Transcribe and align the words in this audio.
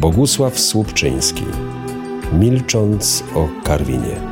Bogusław 0.00 0.58
Słupczyński. 0.60 1.44
Milcząc 2.32 3.24
o 3.34 3.48
Karwinie. 3.64 4.16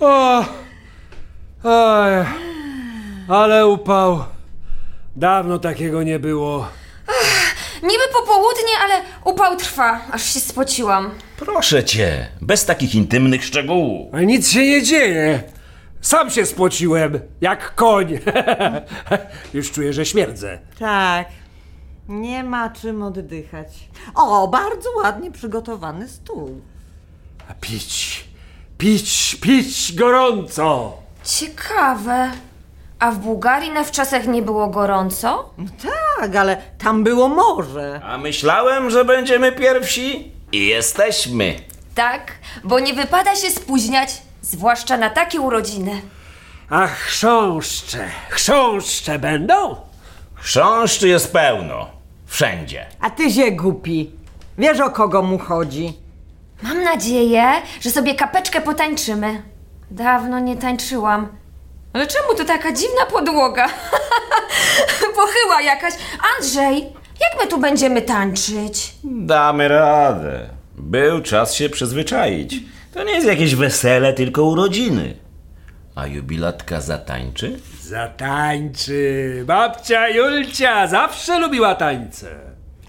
O, 0.00 0.44
oj, 1.64 2.12
ale 3.28 3.66
upał. 3.66 4.24
Dawno 5.16 5.58
takiego 5.58 6.02
nie 6.02 6.18
było. 6.18 6.68
Niby 7.82 8.02
popołudnie, 8.12 8.72
ale 8.82 8.94
upał 9.24 9.56
trwa, 9.56 10.00
aż 10.12 10.34
się 10.34 10.40
spociłam. 10.40 11.10
Proszę 11.36 11.84
cię, 11.84 12.28
bez 12.40 12.64
takich 12.64 12.94
intymnych 12.94 13.44
szczegółów. 13.44 14.14
Ale 14.14 14.26
nic 14.26 14.50
się 14.50 14.66
nie 14.66 14.82
dzieje. 14.82 15.42
Sam 16.02 16.30
się 16.30 16.46
spociłem, 16.46 17.20
jak 17.40 17.74
koń. 17.74 18.18
Już 19.54 19.70
czuję, 19.72 19.92
że 19.92 20.06
śmierdzę. 20.06 20.58
Tak. 20.78 21.26
Nie 22.08 22.44
ma 22.44 22.70
czym 22.70 23.02
oddychać. 23.02 23.68
O, 24.14 24.48
bardzo 24.48 24.90
ładnie 24.96 25.30
przygotowany 25.30 26.08
stół. 26.08 26.60
A 27.48 27.54
pić, 27.54 28.24
pić, 28.78 29.36
pić 29.40 29.94
gorąco. 29.94 30.96
Ciekawe. 31.24 32.30
A 32.98 33.10
w 33.12 33.18
Bułgarii 33.18 33.70
na 33.70 33.84
wczasach 33.84 34.26
nie 34.26 34.42
było 34.42 34.66
gorąco? 34.68 35.50
No 35.58 35.64
tak, 36.20 36.36
ale 36.36 36.56
tam 36.78 37.04
było 37.04 37.28
morze. 37.28 38.00
A 38.04 38.18
myślałem, 38.18 38.90
że 38.90 39.04
będziemy 39.04 39.52
pierwsi 39.52 40.32
i 40.52 40.66
jesteśmy. 40.66 41.54
Tak, 41.94 42.32
bo 42.64 42.80
nie 42.80 42.94
wypada 42.94 43.36
się 43.36 43.50
spóźniać, 43.50 44.22
zwłaszcza 44.42 44.96
na 44.96 45.10
takie 45.10 45.40
urodziny. 45.40 46.02
A 46.70 46.86
chrząszcze, 46.86 48.08
chrząszcze 48.30 49.18
będą? 49.18 49.76
Chrząszczy 50.34 51.08
jest 51.08 51.32
pełno. 51.32 51.86
Wszędzie. 52.26 52.86
A 53.00 53.10
ty 53.10 53.30
się 53.30 53.50
głupi. 53.50 54.10
Wiesz 54.58 54.80
o 54.80 54.90
kogo 54.90 55.22
mu 55.22 55.38
chodzi. 55.38 55.92
Mam 56.62 56.82
nadzieję, 56.84 57.44
że 57.80 57.90
sobie 57.90 58.14
kapeczkę 58.14 58.60
potańczymy. 58.60 59.42
Dawno 59.90 60.38
nie 60.38 60.56
tańczyłam. 60.56 61.28
Ale 61.92 62.06
czemu 62.06 62.34
to 62.34 62.44
taka 62.44 62.72
dziwna 62.72 63.06
podłoga? 63.10 63.68
Pochyła 65.16 65.62
jakaś. 65.62 65.94
Andrzej, 66.36 66.82
jak 67.20 67.40
my 67.42 67.46
tu 67.46 67.58
będziemy 67.58 68.02
tańczyć? 68.02 68.94
Damy 69.04 69.68
radę. 69.68 70.48
Był 70.74 71.22
czas 71.22 71.54
się 71.54 71.68
przyzwyczaić. 71.68 72.54
To 72.92 73.04
nie 73.04 73.12
jest 73.12 73.26
jakieś 73.26 73.54
wesele, 73.54 74.12
tylko 74.12 74.44
urodziny. 74.44 75.14
A 75.94 76.06
jubilatka 76.06 76.80
zatańczy? 76.80 77.58
Zatańczy. 77.82 79.42
Babcia 79.46 80.08
Julcia 80.08 80.86
zawsze 80.86 81.38
lubiła 81.38 81.74
tańce. 81.74 82.34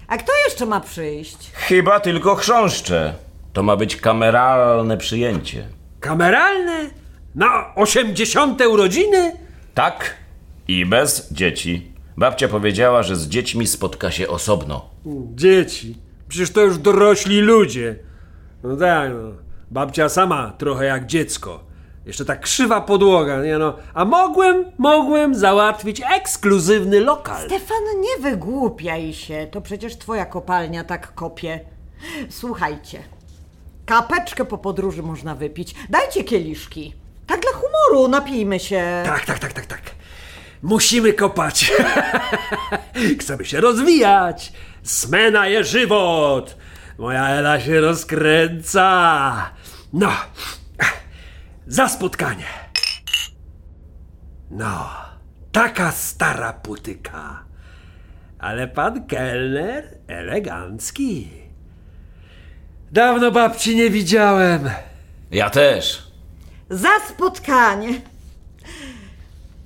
A 0.08 0.16
kto 0.16 0.32
jeszcze 0.48 0.66
ma 0.66 0.80
przyjść? 0.80 1.50
Chyba 1.52 2.00
tylko 2.00 2.34
chrząszcze. 2.34 3.14
To 3.52 3.62
ma 3.62 3.76
być 3.76 3.96
kameralne 3.96 4.96
przyjęcie. 4.96 5.68
Kameralne? 6.00 6.90
Na 7.34 7.74
osiemdziesiąte 7.74 8.68
urodziny? 8.68 9.32
Tak 9.74 10.14
i 10.68 10.86
bez 10.86 11.32
dzieci. 11.32 11.92
Babcia 12.16 12.48
powiedziała, 12.48 13.02
że 13.02 13.16
z 13.16 13.28
dziećmi 13.28 13.66
spotka 13.66 14.10
się 14.10 14.28
osobno. 14.28 14.90
Dzieci. 15.34 15.96
Przecież 16.28 16.50
to 16.50 16.60
już 16.60 16.78
dorośli 16.78 17.40
ludzie. 17.40 17.96
No 18.62 18.76
tak, 18.76 19.10
no. 19.12 19.43
Babcia 19.70 20.08
sama 20.08 20.52
trochę 20.58 20.84
jak 20.84 21.06
dziecko. 21.06 21.64
Jeszcze 22.06 22.24
tak 22.24 22.40
krzywa 22.40 22.80
podłoga, 22.80 23.42
nie 23.42 23.58
no. 23.58 23.76
A 23.94 24.04
mogłem, 24.04 24.64
mogłem 24.78 25.34
załatwić 25.34 26.02
ekskluzywny 26.16 27.00
lokal. 27.00 27.46
Stefan, 27.46 27.84
nie 28.00 28.30
wygłupiaj 28.30 29.12
się. 29.12 29.46
To 29.50 29.60
przecież 29.60 29.96
twoja 29.96 30.26
kopalnia 30.26 30.84
tak 30.84 31.14
kopie. 31.14 31.60
Słuchajcie. 32.28 33.02
Kapeczkę 33.86 34.44
po 34.44 34.58
podróży 34.58 35.02
można 35.02 35.34
wypić. 35.34 35.74
Dajcie 35.90 36.24
kieliszki. 36.24 36.94
Tak 37.26 37.40
dla 37.40 37.50
humoru, 37.52 38.08
napijmy 38.08 38.60
się. 38.60 39.02
Tak, 39.06 39.24
tak, 39.24 39.38
tak, 39.38 39.52
tak, 39.52 39.66
tak. 39.66 39.80
Musimy 40.62 41.12
kopać. 41.12 41.72
Chcemy 43.20 43.44
się 43.44 43.60
rozwijać. 43.60 44.52
Smena 44.82 45.46
je 45.46 45.64
żywot. 45.64 46.56
Moja 46.98 47.28
Ela 47.28 47.60
się 47.60 47.80
rozkręca. 47.80 49.50
No. 49.92 50.10
Za 51.66 51.88
spotkanie. 51.88 52.46
No. 54.50 54.90
Taka 55.52 55.92
stara 55.92 56.52
putyka. 56.52 57.44
Ale 58.38 58.68
pan 58.68 59.06
kelner 59.06 59.84
elegancki. 60.06 61.28
Dawno 62.92 63.30
babci 63.30 63.76
nie 63.76 63.90
widziałem. 63.90 64.70
Ja 65.30 65.50
też. 65.50 66.02
Za 66.70 66.88
spotkanie. 67.08 68.00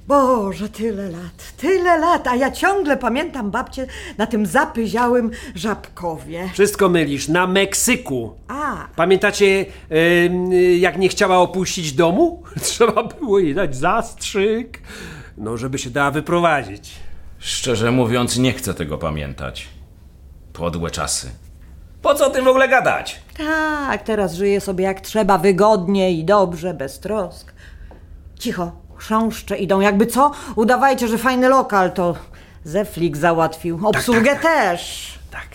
Boże, 0.09 0.69
tyle 0.69 1.09
lat, 1.11 1.53
tyle 1.57 1.99
lat, 1.99 2.27
a 2.27 2.37
ja 2.37 2.51
ciągle 2.51 2.97
pamiętam 2.97 3.51
babcię 3.51 3.87
na 4.19 4.27
tym 4.27 4.47
zapyziałym 4.47 5.31
żabkowie. 5.55 6.49
Wszystko 6.53 6.89
mylisz. 6.89 7.29
Na 7.29 7.47
Meksyku. 7.47 8.35
A, 8.49 8.89
Pamiętacie, 8.97 9.67
em, 9.91 10.53
jak 10.79 10.99
nie 10.99 11.09
chciała 11.09 11.39
opuścić 11.39 11.93
domu? 11.93 12.43
Trzeba 12.63 13.03
było 13.03 13.39
jej 13.39 13.55
dać 13.55 13.77
zastrzyk, 13.77 14.83
no 15.39 15.57
żeby 15.57 15.79
się 15.79 15.91
dała 15.91 16.11
wyprowadzić. 16.11 16.91
Szczerze 17.39 17.91
mówiąc, 17.91 18.39
nie 18.39 18.53
chcę 18.53 18.75
tego 18.75 18.99
pamiętać. 18.99 19.69
Podłe 20.53 20.91
czasy. 20.91 21.31
Po 22.03 22.15
co 22.15 22.27
o 22.27 22.31
tym 22.31 22.45
w 22.45 22.49
ogóle 22.49 22.69
gadać? 22.69 23.21
tak, 23.39 24.03
teraz 24.03 24.35
żyję 24.35 24.61
sobie 24.61 24.85
jak 24.85 25.01
trzeba, 25.01 25.39
wygodnie 25.39 26.13
i 26.13 26.25
dobrze, 26.25 26.75
bez 26.75 27.01
trosk. 27.01 27.53
Cicho, 28.39 28.73
chrząszcze 28.99 29.57
idą, 29.57 29.81
jakby 29.81 30.07
co? 30.07 30.31
Udawajcie, 30.57 31.09
że 31.09 31.19
fajny 31.19 31.49
lokal, 31.49 31.93
to 31.93 32.15
Zeflik 32.65 33.17
załatwił. 33.17 33.81
Obsługę 33.85 34.31
tak. 34.31 34.43
też. 34.43 35.19
Tak. 35.31 35.49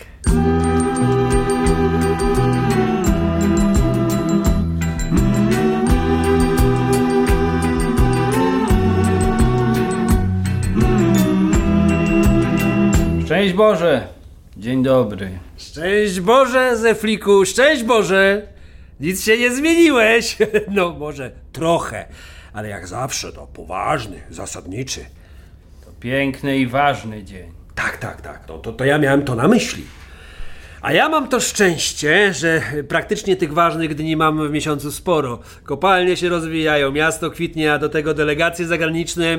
Szczęść 13.26 13.54
Boże! 13.54 14.08
Dzień 14.58 14.84
dobry. 14.84 15.30
Szczęść 15.58 16.20
Boże, 16.20 16.78
Zefliku, 16.78 17.46
szczęść 17.46 17.84
Boże! 17.84 18.42
Nic 19.00 19.24
się 19.24 19.38
nie 19.38 19.52
zmieniłeś. 19.52 20.38
No 20.72 20.90
może 21.00 21.32
trochę, 21.52 22.06
ale 22.54 22.70
jak 22.70 22.88
zawsze 22.88 23.32
to 23.34 23.48
poważny, 23.48 24.22
zasadniczy. 24.30 25.06
To 25.86 25.92
piękny 26.00 26.58
i 26.58 26.68
ważny 26.68 27.24
dzień. 27.24 27.52
Tak, 27.76 27.98
tak, 27.98 28.22
tak. 28.22 28.46
To, 28.46 28.58
to, 28.58 28.74
to 28.74 28.86
ja 28.86 28.98
miałem 28.98 29.26
to 29.26 29.36
na 29.36 29.48
myśli. 29.48 29.84
A 30.82 30.94
ja 30.94 31.10
mam 31.10 31.28
to 31.28 31.40
szczęście, 31.40 32.34
że 32.34 32.62
praktycznie 32.88 33.36
tych 33.36 33.54
ważnych 33.54 33.96
dni 33.96 34.16
mam 34.16 34.48
w 34.48 34.52
miesiącu 34.52 34.92
sporo. 34.92 35.40
Kopalnie 35.64 36.18
się 36.18 36.30
rozwijają, 36.30 36.92
miasto 36.92 37.32
kwitnie, 37.32 37.74
a 37.74 37.80
do 37.80 37.90
tego 37.90 38.14
delegacje 38.14 38.68
zagraniczne. 38.68 39.26
e, 39.26 39.38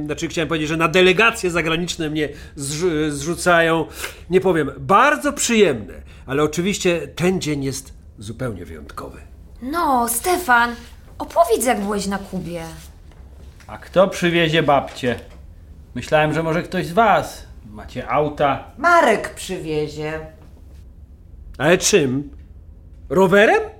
e, 0.00 0.04
znaczy, 0.04 0.28
chciałem 0.28 0.48
powiedzieć, 0.48 0.68
że 0.68 0.76
na 0.76 0.88
delegacje 0.88 1.50
zagraniczne 1.50 2.10
mnie 2.10 2.28
zrzu- 2.56 3.10
zrzucają. 3.10 3.86
Nie 4.30 4.40
powiem, 4.40 4.70
bardzo 4.78 5.32
przyjemne, 5.32 5.94
ale 6.26 6.42
oczywiście 6.42 7.08
ten 7.08 7.40
dzień 7.40 7.64
jest 7.64 7.92
zupełnie 8.18 8.64
wyjątkowy. 8.64 9.18
No, 9.62 10.08
Stefan, 10.08 10.74
opowiedz 11.18 11.64
jak 11.66 11.80
byłeś 11.80 12.06
na 12.06 12.18
Kubie. 12.18 12.62
A 13.66 13.78
kto 13.78 14.08
przywiezie 14.08 14.62
babcię? 14.62 15.20
Myślałem, 15.94 16.34
że 16.34 16.42
może 16.42 16.62
ktoś 16.62 16.86
z 16.86 16.92
was. 16.92 17.46
Macie 17.70 18.08
auta. 18.08 18.64
Marek 18.78 19.34
przywiezie. 19.34 20.20
Ale 21.58 21.78
czym? 21.78 22.30
Rowerem? 23.08 23.60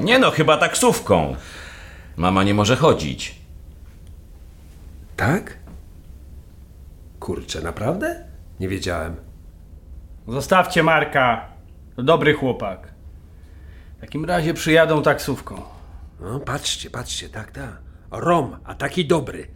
Nie 0.00 0.18
no, 0.18 0.30
chyba 0.30 0.56
taksówką. 0.56 1.36
Mama 2.16 2.42
nie 2.44 2.54
może 2.54 2.76
chodzić. 2.76 3.34
Tak? 5.16 5.58
Kurczę, 7.20 7.60
naprawdę? 7.60 8.24
Nie 8.60 8.68
wiedziałem. 8.68 9.16
Zostawcie 10.28 10.82
Marka. 10.82 11.46
To 11.96 12.02
dobry 12.02 12.34
chłopak. 12.34 12.93
W 14.04 14.06
takim 14.06 14.24
razie 14.24 14.54
przyjadą 14.54 15.02
taksówką. 15.02 15.62
No, 16.20 16.40
patrzcie, 16.40 16.90
patrzcie, 16.90 17.28
tak, 17.28 17.50
tak. 17.50 17.78
Rom, 18.10 18.56
a 18.64 18.74
taki 18.74 19.06
dobry. 19.06 19.46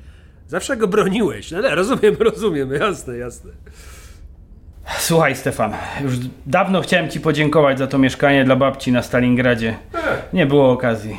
Zawsze 0.46 0.76
go 0.76 0.88
broniłeś. 0.88 1.50
No, 1.50 1.58
ale 1.58 1.74
rozumiem, 1.74 2.16
rozumiem, 2.32 2.72
jasne, 2.72 3.16
jasne. 3.16 3.50
Słuchaj, 4.98 5.36
Stefan, 5.36 5.72
już 6.02 6.14
dawno 6.46 6.80
chciałem 6.80 7.10
ci 7.10 7.20
podziękować 7.20 7.78
za 7.78 7.86
to 7.86 7.98
mieszkanie 7.98 8.44
dla 8.44 8.56
babci 8.56 8.92
na 8.92 9.02
Stalingradzie. 9.02 9.76
Nie 10.32 10.46
było 10.46 10.72
okazji. 10.72 11.16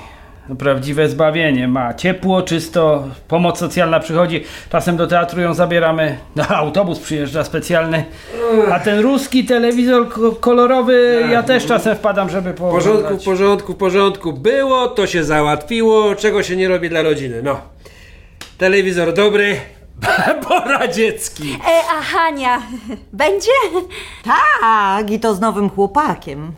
Prawdziwe 0.58 1.10
zbawienie. 1.10 1.68
Ma 1.68 1.94
ciepło, 1.94 2.42
czysto, 2.42 3.04
pomoc 3.28 3.60
socjalna 3.60 4.00
przychodzi. 4.00 4.44
Czasem 4.70 4.98
do 4.98 5.08
teatru 5.08 5.42
ją 5.42 5.54
zabieramy. 5.54 6.18
No, 6.36 6.44
autobus 6.58 7.00
przyjeżdża 7.00 7.44
specjalny. 7.44 8.06
A 8.72 8.80
ten 8.80 9.00
ruski 9.00 9.46
telewizor 9.46 10.10
ko- 10.10 10.32
kolorowy, 10.32 11.28
ja 11.32 11.44
też 11.44 11.66
czasem 11.66 11.96
wpadam, 11.96 12.30
żeby 12.30 12.54
W 12.54 12.56
porządku, 12.56 13.18
w 13.18 13.24
porządku, 13.26 13.74
w 13.74 13.78
porządku. 13.78 14.34
Było, 14.34 14.88
to 14.88 15.08
się 15.08 15.24
załatwiło, 15.24 16.16
czego 16.16 16.44
się 16.44 16.56
nie 16.56 16.68
robi 16.68 16.90
dla 16.90 17.02
rodziny. 17.02 17.42
No. 17.44 17.62
Telewizor 18.58 19.14
dobry, 19.14 19.56
poradziecki. 20.48 21.58
E, 21.68 21.82
a 21.98 22.02
Hania 22.02 22.62
będzie? 23.14 23.52
Tak, 24.24 25.12
i 25.12 25.20
to 25.20 25.36
z 25.36 25.40
nowym 25.40 25.70
chłopakiem. 25.70 26.52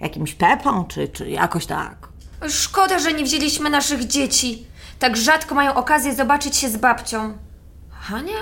Jakimś 0.00 0.34
Pepą, 0.34 0.84
czy, 0.88 1.08
czy 1.08 1.30
jakoś 1.30 1.66
tak. 1.66 2.01
Szkoda, 2.48 2.98
że 2.98 3.12
nie 3.12 3.24
wzięliśmy 3.24 3.70
naszych 3.70 4.06
dzieci. 4.06 4.66
Tak 4.98 5.16
rzadko 5.16 5.54
mają 5.54 5.74
okazję 5.74 6.14
zobaczyć 6.14 6.56
się 6.56 6.68
z 6.68 6.76
babcią. 6.76 7.38
Hania? 7.90 8.38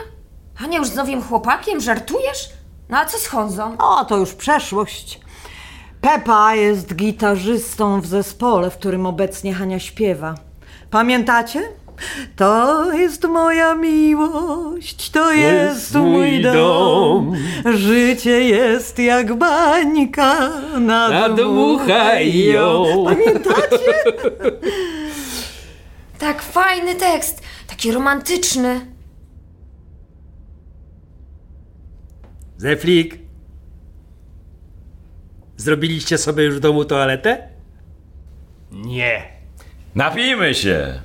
Hania 0.55 0.79
już 0.79 0.88
z 0.88 0.94
nowym 0.94 1.23
chłopakiem? 1.23 1.81
Żartujesz? 1.81 2.49
No 2.88 2.99
a 2.99 3.05
co 3.05 3.19
z 3.19 3.26
Honzą? 3.26 3.76
O, 3.79 4.05
to 4.05 4.17
już 4.17 4.35
przeszłość. 4.35 5.20
Pepa 6.00 6.55
jest 6.55 6.94
gitarzystą 6.94 8.00
w 8.00 8.06
zespole, 8.06 8.70
w 8.70 8.76
którym 8.79 9.06
obecnie 9.06 9.55
Hania 9.55 9.79
śpiewa. 9.79 10.35
Pamiętacie? 10.91 11.62
To 12.37 12.93
jest 12.93 13.25
moja 13.25 13.75
miłość, 13.75 15.11
to 15.11 15.32
jest, 15.32 15.94
mój 15.94 16.43
dom. 16.43 17.37
Życie 17.75 18.41
jest 18.41 18.99
jak 18.99 19.35
bańka, 19.35 20.50
nadmuchaj 20.81 22.44
ją. 22.44 22.85
Pamiętacie? 23.05 23.94
Tak 26.19 26.43
fajny 26.43 26.94
tekst, 26.94 27.43
taki 27.67 27.93
romantyczny. 27.93 28.81
Zeflik. 32.56 33.19
Zrobiliście 35.56 36.19
sobie 36.19 36.44
już 36.44 36.56
w 36.56 36.61
domu 36.61 36.85
toaletę? 36.85 37.49
Nie. 38.70 39.23
Napijmy 39.94 40.55
się! 40.55 41.00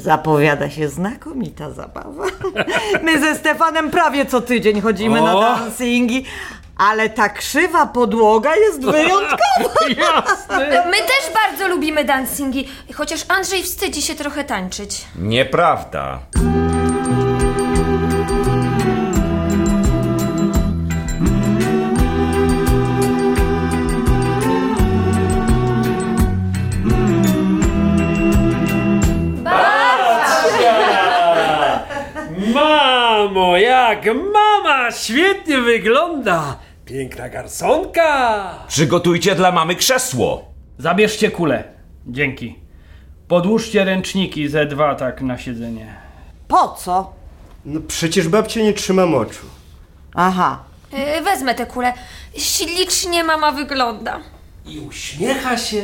Zapowiada 0.00 0.70
się 0.70 0.88
znakomita 0.88 1.70
zabawa. 1.70 2.24
My 3.04 3.20
ze 3.20 3.34
Stefanem 3.34 3.90
prawie 3.90 4.26
co 4.26 4.40
tydzień 4.40 4.80
chodzimy 4.80 5.20
na 5.20 5.36
O! 5.36 5.40
dancingi, 5.40 6.24
ale 6.76 7.10
ta 7.10 7.28
krzywa 7.28 7.86
podłoga 7.86 8.56
jest 8.56 8.80
wyjątkowa. 8.84 9.86
Jasne. 10.06 10.84
My 10.86 10.96
też 10.96 11.34
bardzo 11.34 11.68
lubimy 11.68 12.04
dancingi, 12.04 12.68
chociaż 12.94 13.20
Andrzej 13.28 13.62
wstydzi 13.62 14.02
się 14.02 14.14
trochę 14.14 14.44
tańczyć. 14.44 15.04
Nieprawda. 15.18 16.18
Jak 34.06 34.16
mama 34.16 34.90
świetnie 34.90 35.60
wygląda. 35.60 36.56
Piękna 36.84 37.28
garsonka. 37.28 38.50
Przygotujcie 38.68 39.34
dla 39.34 39.52
mamy 39.52 39.74
krzesło. 39.76 40.44
Zabierzcie 40.78 41.30
kulę. 41.30 41.64
Dzięki. 42.06 42.58
Podłóżcie 43.28 43.84
ręczniki 43.84 44.48
ze 44.48 44.66
dwa 44.66 44.94
tak 44.94 45.22
na 45.22 45.38
siedzenie. 45.38 45.94
Po 46.48 46.68
co? 46.68 47.12
No 47.64 47.80
przecież 47.88 48.28
babcia 48.28 48.60
nie 48.60 48.72
trzyma 48.72 49.06
moczu. 49.06 49.46
Aha. 50.14 50.58
Yy, 50.92 51.20
wezmę 51.20 51.54
tę 51.54 51.66
kulę. 51.66 51.92
Ślicznie 52.36 53.24
mama 53.24 53.52
wygląda. 53.52 54.20
I 54.66 54.80
uśmiecha 54.80 55.58
się. 55.58 55.82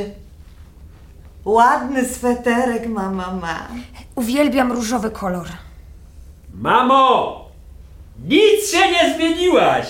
Ładny 1.45 2.05
sweterek 2.05 2.87
mama 2.87 3.33
ma. 3.33 3.69
Uwielbiam 4.15 4.73
różowy 4.73 5.11
kolor. 5.11 5.47
Mamo! 6.55 7.46
Nic 8.25 8.71
się 8.71 8.91
nie 8.91 9.15
zmieniłaś! 9.15 9.87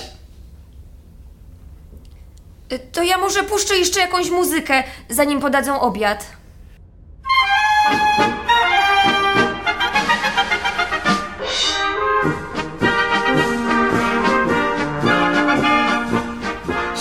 Yy, 2.70 2.78
To 2.78 3.02
ja 3.02 3.18
może 3.18 3.42
puszczę 3.42 3.76
jeszcze 3.76 4.00
jakąś 4.00 4.30
muzykę, 4.30 4.84
zanim 5.08 5.40
podadzą 5.40 5.80
obiad. 5.80 6.26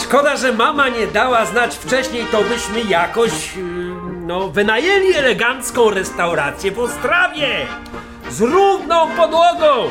Szkoda, 0.03 0.37
że 0.37 0.53
mama 0.53 0.89
nie 0.89 1.07
dała 1.07 1.45
znać 1.45 1.75
wcześniej, 1.75 2.25
to 2.31 2.41
byśmy 2.43 2.81
jakoś, 2.89 3.55
yy, 3.55 3.63
no, 4.25 4.49
wynajęli 4.49 5.13
elegancką 5.13 5.89
restaurację 5.89 6.71
w 6.71 6.79
Ostrawie! 6.79 7.67
Z 8.29 8.41
równą 8.41 9.07
podłogą! 9.17 9.89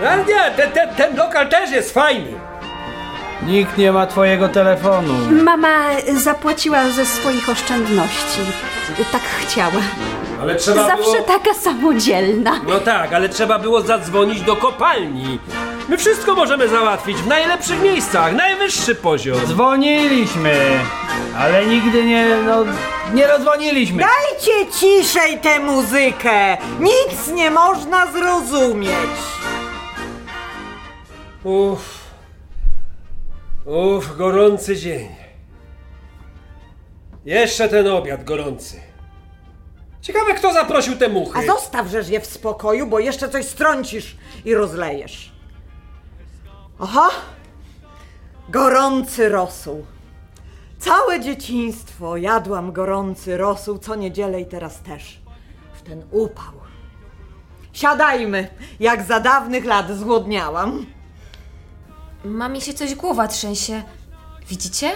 Ale 0.00 0.24
nie, 0.24 0.50
te, 0.56 0.68
te, 0.68 0.88
ten 0.96 1.16
lokal 1.16 1.48
też 1.48 1.70
jest 1.70 1.94
fajny. 1.94 2.32
Nikt 3.42 3.78
nie 3.78 3.92
ma 3.92 4.06
twojego 4.06 4.48
telefonu. 4.48 5.14
Mama 5.44 5.84
zapłaciła 6.16 6.88
ze 6.88 7.06
swoich 7.06 7.48
oszczędności. 7.48 8.40
Tak 9.12 9.22
chciała. 9.22 9.82
Ale 10.42 10.56
trzeba 10.56 10.86
Zawsze 10.86 11.12
było... 11.12 11.22
taka 11.22 11.54
samodzielna. 11.54 12.60
No 12.68 12.80
tak, 12.80 13.12
ale 13.12 13.28
trzeba 13.28 13.58
było 13.58 13.80
zadzwonić 13.80 14.40
do 14.40 14.56
kopalni. 14.56 15.38
My 15.88 15.96
wszystko 15.96 16.34
możemy 16.34 16.68
załatwić 16.68 17.16
w 17.16 17.26
najlepszych 17.26 17.82
miejscach, 17.82 18.32
najwyższy 18.32 18.94
poziom. 18.94 19.38
Dzwoniliśmy, 19.46 20.54
ale 21.38 21.66
nigdy 21.66 22.04
nie, 22.04 22.26
no, 22.46 22.64
nie 23.14 23.26
rozdzwoniliśmy. 23.26 24.02
Dajcie 24.02 24.72
ciszej 24.72 25.38
tę 25.38 25.60
muzykę. 25.60 26.56
Nic 26.80 27.28
nie 27.34 27.50
można 27.50 28.06
zrozumieć. 28.06 28.90
Uff. 31.48 32.04
Uff, 33.64 34.16
gorący 34.16 34.76
dzień. 34.76 35.08
Jeszcze 37.24 37.68
ten 37.68 37.86
obiad 37.86 38.24
gorący. 38.24 38.80
Ciekawe, 40.00 40.34
kto 40.34 40.52
zaprosił 40.52 40.96
te 40.96 41.08
muchy. 41.08 41.38
A 41.38 41.42
zostaw 41.42 41.86
żeż 41.86 42.08
je 42.08 42.20
w 42.20 42.26
spokoju, 42.26 42.86
bo 42.86 42.98
jeszcze 42.98 43.28
coś 43.28 43.44
strącisz 43.44 44.16
i 44.44 44.54
rozlejesz. 44.54 45.32
Oho! 46.78 47.10
Gorący 48.48 49.28
rosół. 49.28 49.86
Całe 50.78 51.20
dzieciństwo 51.20 52.16
jadłam 52.16 52.72
gorący 52.72 53.36
rosół, 53.36 53.78
co 53.78 53.94
niedzielę 53.94 54.40
i 54.40 54.46
teraz 54.46 54.82
też. 54.82 55.20
W 55.74 55.82
ten 55.82 56.02
upał. 56.10 56.54
Siadajmy, 57.72 58.48
jak 58.80 59.02
za 59.02 59.20
dawnych 59.20 59.64
lat 59.64 59.90
zgłodniałam. 59.90 60.97
Mamie 62.24 62.60
się 62.60 62.74
coś 62.74 62.94
głowa 62.94 63.28
trzęsie. 63.28 63.82
Widzicie? 64.48 64.90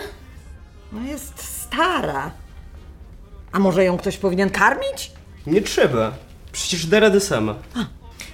No 0.92 1.00
jest 1.02 1.62
stara. 1.62 2.30
A 3.52 3.58
może 3.58 3.84
ją 3.84 3.98
ktoś 3.98 4.16
powinien 4.16 4.50
karmić? 4.50 5.12
Nie 5.46 5.62
trzeba. 5.62 6.12
Przecież 6.52 6.86
da 6.86 7.00
radę 7.00 7.20
sama. 7.20 7.54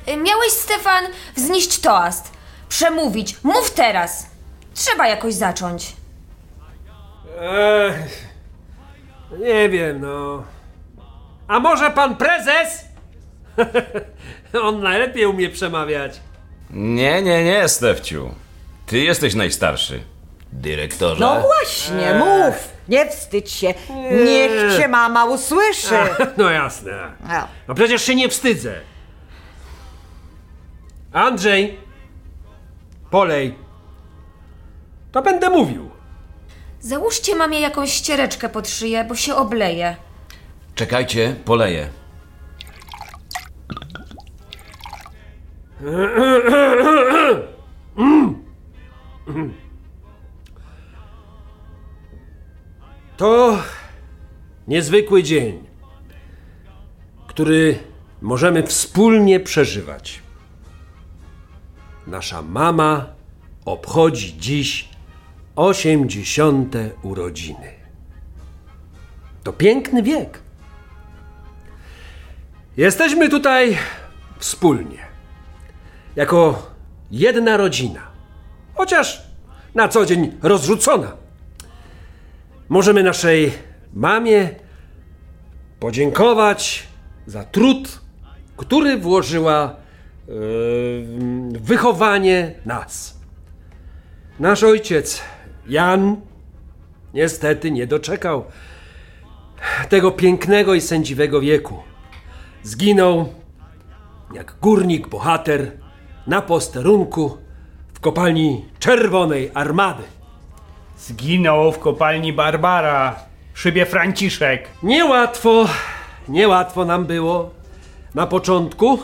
Y, 0.08 0.16
Miałeś, 0.16 0.50
Stefan, 0.52 1.04
wznieść 1.36 1.78
toast. 1.80 2.30
Przemówić. 2.68 3.36
Mów 3.42 3.70
teraz. 3.70 4.26
Trzeba 4.74 5.08
jakoś 5.08 5.34
zacząć. 5.34 5.96
Ech, 7.40 8.28
nie 9.40 9.68
wiem, 9.68 10.00
no. 10.00 10.42
A 11.48 11.60
może 11.60 11.90
pan 11.90 12.16
prezes? 12.16 12.84
On 14.62 14.82
najlepiej 14.82 15.26
umie 15.26 15.48
przemawiać. 15.50 16.20
Nie, 16.70 17.22
nie, 17.22 17.44
nie, 17.44 17.68
Stefciu. 17.68 18.34
Ty 18.88 18.98
jesteś 18.98 19.34
najstarszy. 19.34 20.00
Dyrektorze. 20.52 21.20
No 21.20 21.40
właśnie, 21.40 22.14
mów! 22.14 22.54
Nie 22.88 23.10
wstydź 23.10 23.50
się. 23.50 23.74
Niech 24.24 24.76
cię 24.78 24.88
mama 24.88 25.24
usłyszy. 25.24 25.94
No 26.36 26.50
jasne. 26.50 27.12
A. 27.28 27.46
No 27.68 27.74
przecież 27.74 28.02
się 28.02 28.14
nie 28.14 28.28
wstydzę. 28.28 28.80
Andrzej, 31.12 31.78
polej. 33.10 33.54
To 35.12 35.22
będę 35.22 35.50
mówił. 35.50 35.90
Załóżcie 36.80 37.34
mamie 37.36 37.60
jakąś 37.60 37.92
ściereczkę 37.92 38.48
pod 38.48 38.68
szyję, 38.68 39.04
bo 39.04 39.14
się 39.14 39.34
obleje. 39.34 39.96
Czekajcie, 40.74 41.36
poleję. 41.44 41.88
To 53.16 53.58
niezwykły 54.68 55.22
dzień, 55.22 55.64
który 57.26 57.78
możemy 58.22 58.62
wspólnie 58.62 59.40
przeżywać. 59.40 60.22
Nasza 62.06 62.42
mama 62.42 63.06
obchodzi 63.64 64.38
dziś 64.38 64.88
80. 65.56 66.76
urodziny. 67.02 67.72
To 69.44 69.52
piękny 69.52 70.02
wiek. 70.02 70.38
Jesteśmy 72.76 73.28
tutaj 73.28 73.78
wspólnie, 74.38 74.98
jako 76.16 76.72
jedna 77.10 77.56
rodzina, 77.56 78.07
chociaż 78.78 79.22
na 79.74 79.88
co 79.88 80.06
dzień 80.06 80.32
rozrzucona. 80.42 81.12
Możemy 82.68 83.02
naszej 83.02 83.52
mamie 83.94 84.48
podziękować 85.80 86.86
za 87.26 87.44
trud, 87.44 88.00
który 88.56 88.98
włożyła 88.98 89.64
e, 89.64 89.72
w 90.28 91.58
wychowanie 91.60 92.52
nas. 92.66 93.20
Nasz 94.40 94.62
ojciec, 94.62 95.22
Jan, 95.66 96.20
niestety 97.14 97.70
nie 97.70 97.86
doczekał 97.86 98.44
tego 99.88 100.10
pięknego 100.10 100.74
i 100.74 100.80
sędziwego 100.80 101.40
wieku. 101.40 101.82
Zginął 102.62 103.28
jak 104.34 104.54
górnik 104.60 105.08
bohater 105.08 105.72
na 106.26 106.42
posterunku 106.42 107.47
w 107.98 108.00
kopalni 108.00 108.64
Czerwonej 108.78 109.50
Armady. 109.54 110.02
Zginął 110.98 111.72
w 111.72 111.78
kopalni 111.78 112.32
Barbara, 112.32 113.16
szybie 113.54 113.86
Franciszek. 113.86 114.68
Niełatwo, 114.82 115.68
niełatwo 116.28 116.84
nam 116.84 117.04
było 117.04 117.50
na 118.14 118.26
początku, 118.26 118.98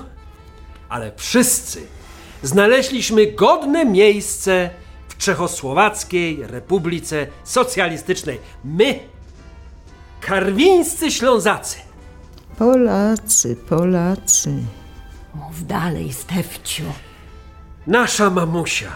ale 0.88 1.12
wszyscy 1.16 1.86
znaleźliśmy 2.42 3.26
godne 3.26 3.84
miejsce 3.84 4.70
w 5.08 5.16
Czechosłowackiej 5.16 6.46
Republice 6.46 7.26
Socjalistycznej. 7.44 8.40
My, 8.64 8.98
karwińscy 10.20 11.10
Ślązacy. 11.10 11.78
Polacy, 12.58 13.56
Polacy. 13.68 14.54
Mów 15.34 15.66
dalej, 15.66 16.12
Stefciu. 16.12 16.84
Nasza 17.86 18.30
mamusia, 18.30 18.92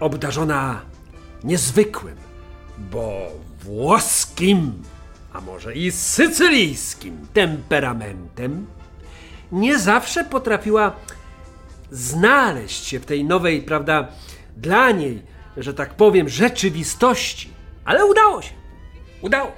obdarzona 0.00 0.80
niezwykłym, 1.44 2.16
bo 2.78 3.30
włoskim, 3.62 4.82
a 5.32 5.40
może 5.40 5.74
i 5.74 5.92
sycylijskim 5.92 7.26
temperamentem, 7.32 8.66
nie 9.52 9.78
zawsze 9.78 10.24
potrafiła 10.24 10.92
znaleźć 11.90 12.84
się 12.84 13.00
w 13.00 13.06
tej 13.06 13.24
nowej, 13.24 13.62
prawda, 13.62 14.08
dla 14.56 14.90
niej, 14.90 15.22
że 15.56 15.74
tak 15.74 15.94
powiem, 15.94 16.28
rzeczywistości. 16.28 17.50
Ale 17.84 18.06
udało 18.06 18.42
się. 18.42 18.52
Udało. 19.22 19.52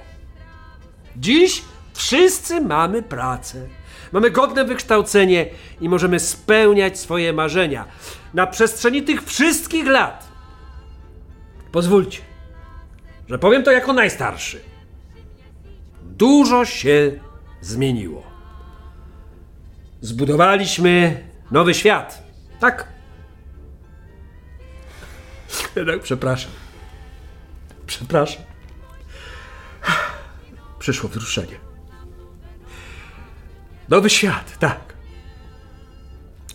Dziś 1.17 1.61
wszyscy 1.93 2.61
mamy 2.61 3.01
pracę. 3.01 3.67
Mamy 4.13 4.31
godne 4.31 4.65
wykształcenie 4.65 5.45
i 5.81 5.89
możemy 5.89 6.19
spełniać 6.19 6.99
swoje 6.99 7.33
marzenia. 7.33 7.85
Na 8.33 8.47
przestrzeni 8.47 9.03
tych 9.03 9.23
wszystkich 9.23 9.87
lat. 9.87 10.27
Pozwólcie, 11.71 12.21
że 13.29 13.39
powiem 13.39 13.63
to 13.63 13.71
jako 13.71 13.93
najstarszy. 13.93 14.61
Dużo 16.03 16.65
się 16.65 17.19
zmieniło. 17.61 18.23
Zbudowaliśmy 20.01 21.23
nowy 21.51 21.73
świat. 21.73 22.23
Tak. 22.59 22.87
Jednak 25.75 26.01
przepraszam. 26.01 26.51
Przepraszam. 27.87 28.43
Przyszło 30.79 31.09
wzruszenie. 31.09 31.62
Nowy 33.93 34.09
świat, 34.09 34.57
tak. 34.59 34.79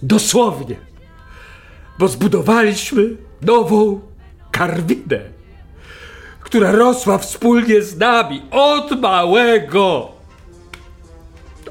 Dosłownie. 0.03 0.77
Bo 1.99 2.09
zbudowaliśmy 2.09 3.17
nową 3.43 4.01
karwinę, 4.51 5.21
która 6.41 6.73
rosła 6.73 7.19
wspólnie 7.19 7.83
z 7.83 7.99
nami 7.99 8.43
od 8.51 9.01
małego. 9.01 10.13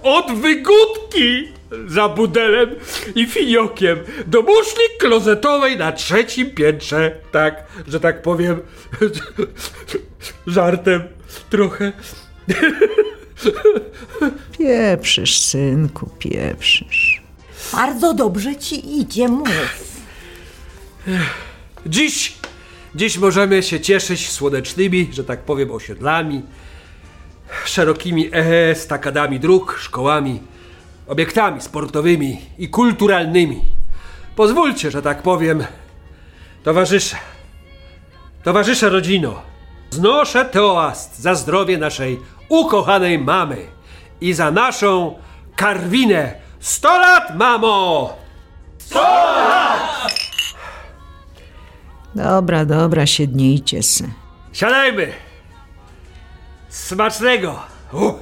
Od 0.03 0.31
wygódki 0.31 1.47
za 1.88 2.09
budelem 2.09 2.75
i 3.15 3.25
finiokiem 3.25 4.00
do 4.27 4.41
muszli 4.41 4.83
klozetowej 5.00 5.77
na 5.77 5.91
trzecim 5.91 6.51
piętrze. 6.51 7.17
Tak, 7.31 7.63
że 7.88 8.00
tak 8.00 8.21
powiem, 8.21 8.62
żartem 10.47 11.03
trochę. 11.50 11.91
Pieprzysz, 14.58 15.41
synku, 15.41 16.10
pieprzysz. 16.20 17.22
Bardzo 17.74 18.13
dobrze 18.13 18.56
ci 18.56 19.00
idzie, 19.00 19.27
mów. 19.27 19.50
Dziś, 21.86 22.34
dziś 22.96 23.17
możemy 23.17 23.63
się 23.63 23.79
cieszyć 23.79 24.29
słonecznymi, 24.29 25.10
że 25.13 25.24
tak 25.24 25.39
powiem, 25.39 25.72
osiedlami, 25.72 26.41
szerokimi 27.65 28.29
estakadami 28.34 29.39
dróg, 29.39 29.77
szkołami, 29.79 30.39
obiektami 31.08 31.62
sportowymi 31.62 32.41
i 32.58 32.70
kulturalnymi. 32.70 33.62
Pozwólcie, 34.36 34.91
że 34.91 35.01
tak 35.01 35.22
powiem, 35.22 35.63
towarzysze, 36.63 37.17
towarzysze 38.44 38.89
rodzino, 38.89 39.41
znoszę 39.89 40.46
toast 40.46 41.20
za 41.20 41.36
zdrowie 41.36 41.77
naszej 41.77 42.20
ukochanej 42.49 43.19
mamy 43.19 43.57
i 44.21 44.33
za 44.33 44.51
naszą 44.51 45.15
karwinę. 45.55 46.33
100 46.59 46.99
lat, 46.99 47.35
mamo! 47.35 48.13
Dobra, 52.15 52.65
dobra, 52.65 53.05
siednijcie 53.05 53.83
se. 53.83 54.03
Siadajmy! 54.53 55.13
Smacznego! 56.69 57.59
U, 57.93 58.13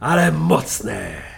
ale 0.00 0.32
mocne! 0.32 1.35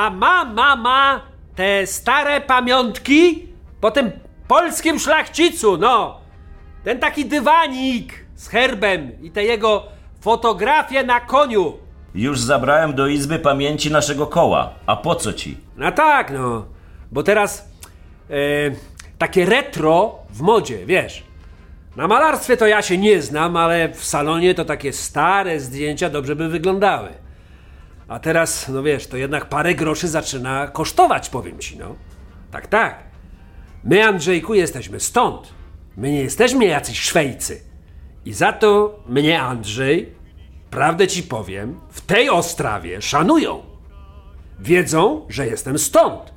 A 0.00 0.10
ma 0.10 0.44
mama 0.44 1.20
te 1.54 1.86
stare 1.86 2.40
pamiątki 2.40 3.48
po 3.80 3.90
tym 3.90 4.10
polskim 4.48 4.98
szlachcicu, 4.98 5.76
no! 5.76 6.20
Ten 6.84 6.98
taki 6.98 7.24
dywanik 7.24 8.26
z 8.34 8.48
herbem 8.48 9.22
i 9.22 9.30
te 9.30 9.44
jego 9.44 9.82
fotografie 10.20 11.04
na 11.04 11.20
koniu. 11.20 11.78
Już 12.14 12.40
zabrałem 12.40 12.94
do 12.94 13.06
Izby 13.06 13.38
Pamięci 13.38 13.90
naszego 13.90 14.26
koła. 14.26 14.70
A 14.86 14.96
po 14.96 15.14
co 15.14 15.32
ci? 15.32 15.56
No 15.76 15.92
tak, 15.92 16.30
no. 16.30 16.64
Bo 17.12 17.22
teraz 17.22 17.68
e, 18.30 18.34
takie 19.18 19.46
retro 19.46 20.14
w 20.30 20.40
modzie, 20.40 20.86
wiesz. 20.86 21.24
Na 21.96 22.08
malarstwie 22.08 22.56
to 22.56 22.66
ja 22.66 22.82
się 22.82 22.98
nie 22.98 23.22
znam, 23.22 23.56
ale 23.56 23.88
w 23.88 24.04
salonie 24.04 24.54
to 24.54 24.64
takie 24.64 24.92
stare 24.92 25.60
zdjęcia 25.60 26.10
dobrze 26.10 26.36
by 26.36 26.48
wyglądały. 26.48 27.19
A 28.10 28.18
teraz, 28.18 28.68
no 28.68 28.82
wiesz, 28.82 29.06
to 29.06 29.16
jednak 29.16 29.48
parę 29.48 29.74
groszy 29.74 30.08
zaczyna 30.08 30.68
kosztować, 30.68 31.28
powiem 31.28 31.58
ci, 31.58 31.78
no. 31.78 31.94
Tak, 32.50 32.66
tak. 32.66 33.02
My, 33.84 34.04
Andrzejku, 34.04 34.54
jesteśmy 34.54 35.00
stąd. 35.00 35.54
My 35.96 36.10
nie 36.10 36.22
jesteśmy 36.22 36.66
jacyś 36.66 37.00
Szwejcy. 37.00 37.60
I 38.24 38.32
za 38.32 38.52
to 38.52 39.00
mnie, 39.06 39.42
Andrzej, 39.42 40.14
prawdę 40.70 41.08
ci 41.08 41.22
powiem, 41.22 41.80
w 41.90 42.00
tej 42.00 42.30
Ostrawie 42.30 43.02
szanują. 43.02 43.62
Wiedzą, 44.58 45.26
że 45.28 45.46
jestem 45.46 45.78
stąd. 45.78 46.32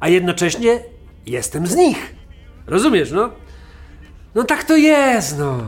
A 0.00 0.08
jednocześnie 0.08 0.80
jestem 1.26 1.66
z 1.66 1.76
nich. 1.76 2.14
Rozumiesz, 2.66 3.12
no? 3.12 3.30
No 4.34 4.44
tak 4.44 4.64
to 4.64 4.76
jest, 4.76 5.38
no. 5.38 5.58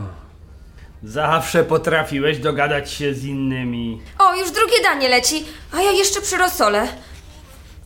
Zawsze 1.03 1.63
potrafiłeś 1.63 2.37
dogadać 2.39 2.91
się 2.91 3.13
z 3.13 3.23
innymi. 3.25 4.01
O, 4.19 4.35
już 4.35 4.51
drugie 4.51 4.83
danie 4.83 5.09
leci, 5.09 5.45
a 5.73 5.81
ja 5.81 5.91
jeszcze 5.91 6.21
przy 6.21 6.37
rosole. 6.37 6.87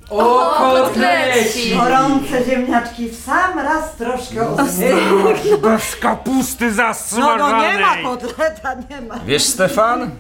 O, 0.09 0.53
kotleci! 0.57 1.75
Gorące 1.75 2.45
ziemniaczki 2.45 3.09
w 3.09 3.15
sam 3.15 3.59
raz 3.59 3.95
troszkę 3.95 4.49
ostygły. 4.49 5.57
Bez 5.61 5.95
kapusty 5.95 6.65
No, 6.65 6.71
zasmażanej! 6.73 7.51
no 7.51 7.89
nie 7.95 8.03
ma 8.03 8.09
kotleta, 8.09 8.75
nie 8.89 9.01
ma. 9.01 9.19
Wiesz, 9.25 9.43
Stefan, 9.43 10.11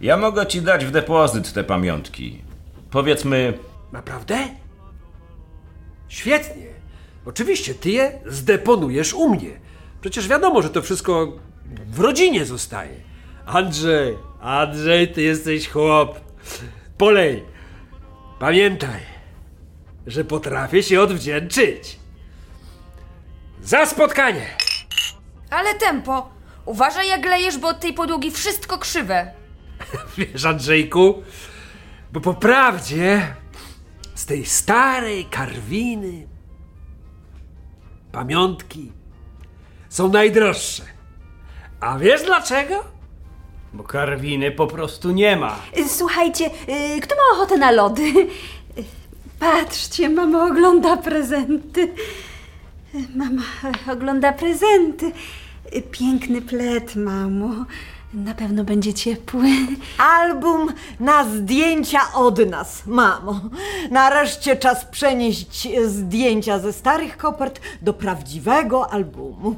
ja 0.00 0.16
mogę 0.16 0.46
ci 0.46 0.62
dać 0.62 0.84
w 0.84 0.90
depozyt 0.90 1.52
te 1.52 1.64
pamiątki. 1.64 2.42
Powiedzmy, 2.90 3.58
Naprawdę? 3.92 4.38
Świetnie. 6.08 6.66
Oczywiście, 7.26 7.74
ty 7.74 7.90
je 7.90 8.12
zdeponujesz 8.26 9.14
u 9.14 9.28
mnie. 9.28 9.50
Przecież 10.00 10.28
wiadomo, 10.28 10.62
że 10.62 10.70
to 10.70 10.82
wszystko 10.82 11.32
w 11.86 12.00
rodzinie 12.00 12.44
zostaje. 12.44 13.00
Andrzej, 13.46 14.18
Andrzej, 14.40 15.12
ty 15.12 15.22
jesteś 15.22 15.68
chłop. 15.68 16.20
Polej, 16.98 17.44
pamiętaj, 18.38 19.00
że 20.06 20.24
potrafię 20.24 20.82
się 20.82 21.00
odwdzięczyć. 21.00 21.98
Za 23.62 23.86
spotkanie! 23.86 24.46
Ale 25.50 25.74
tempo! 25.74 26.30
Uważaj 26.64 27.08
jak 27.08 27.24
lejesz, 27.24 27.58
bo 27.58 27.68
od 27.68 27.80
tej 27.80 27.92
podłogi 27.92 28.30
wszystko 28.30 28.78
krzywe. 28.78 29.32
Wiesz, 30.18 30.44
Andrzejku, 30.44 31.22
bo 32.12 32.20
po 32.20 32.34
prawdzie 32.34 33.34
z 34.14 34.26
tej 34.26 34.46
starej 34.46 35.24
karwiny 35.24 36.26
pamiątki 38.12 38.92
są 39.88 40.08
najdroższe. 40.08 40.95
A 41.80 41.98
wiesz 41.98 42.22
dlaczego? 42.22 42.74
Bo 43.72 43.84
karwiny 43.84 44.50
po 44.50 44.66
prostu 44.66 45.10
nie 45.10 45.36
ma. 45.36 45.56
Słuchajcie, 45.88 46.46
y, 46.96 47.00
kto 47.00 47.14
ma 47.14 47.36
ochotę 47.38 47.56
na 47.56 47.70
lody? 47.70 48.02
Y, 48.02 48.84
Patrzcie, 49.38 50.08
mama 50.08 50.44
ogląda 50.46 50.96
prezenty. 50.96 51.92
Mama 53.14 53.42
ogląda 53.92 54.32
prezenty. 54.32 55.12
Y, 55.76 55.82
Piękny 55.82 56.42
plet, 56.42 56.96
mamo. 56.96 57.48
Na 58.14 58.34
pewno 58.34 58.64
będzie 58.64 58.94
ciepły. 58.94 59.48
Album 59.98 60.68
na 61.00 61.24
zdjęcia 61.24 62.00
od 62.14 62.50
nas, 62.50 62.86
mamo. 62.86 63.40
Nareszcie 63.90 64.56
czas 64.56 64.84
przenieść 64.84 65.68
zdjęcia 65.86 66.58
ze 66.58 66.72
starych 66.72 67.16
kopert 67.16 67.60
do 67.82 67.92
prawdziwego 67.94 68.90
albumu. 68.92 69.56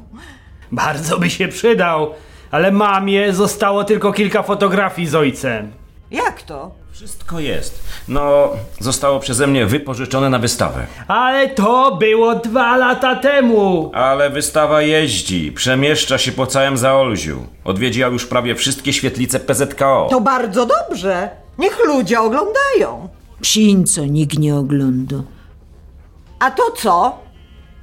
Bardzo 0.71 1.19
by 1.19 1.29
się 1.29 1.47
przydał, 1.47 2.13
ale 2.51 2.71
mamie 2.71 3.33
zostało 3.33 3.83
tylko 3.83 4.13
kilka 4.13 4.43
fotografii 4.43 5.07
z 5.07 5.15
ojcem. 5.15 5.71
Jak 6.11 6.41
to? 6.41 6.79
wszystko 6.99 7.39
jest. 7.39 7.83
No, 8.07 8.49
zostało 8.79 9.19
przeze 9.19 9.47
mnie 9.47 9.65
wypożyczone 9.65 10.29
na 10.29 10.39
wystawę. 10.39 10.87
Ale 11.07 11.49
to 11.49 11.95
było 11.95 12.35
dwa 12.35 12.77
lata 12.77 13.15
temu. 13.15 13.91
Ale 13.93 14.29
wystawa 14.29 14.81
jeździ, 14.81 15.51
przemieszcza 15.51 16.17
się 16.17 16.31
po 16.31 16.47
całym 16.47 16.77
Zaolziu. 16.77 17.45
Odwiedziła 17.63 18.07
już 18.07 18.25
prawie 18.25 18.55
wszystkie 18.55 18.93
świetlice 18.93 19.39
PZKO. 19.39 20.07
To 20.09 20.21
bardzo 20.21 20.65
dobrze. 20.65 21.29
Niech 21.57 21.79
ludzie 21.85 22.19
oglądają. 22.19 23.09
Psin, 23.41 23.87
co 23.87 24.05
nikt 24.05 24.39
nie 24.39 24.55
ogląda. 24.55 25.15
A 26.39 26.51
to 26.51 26.71
co? 26.71 27.19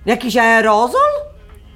Jakiś 0.06 0.36
aerozol? 0.36 1.10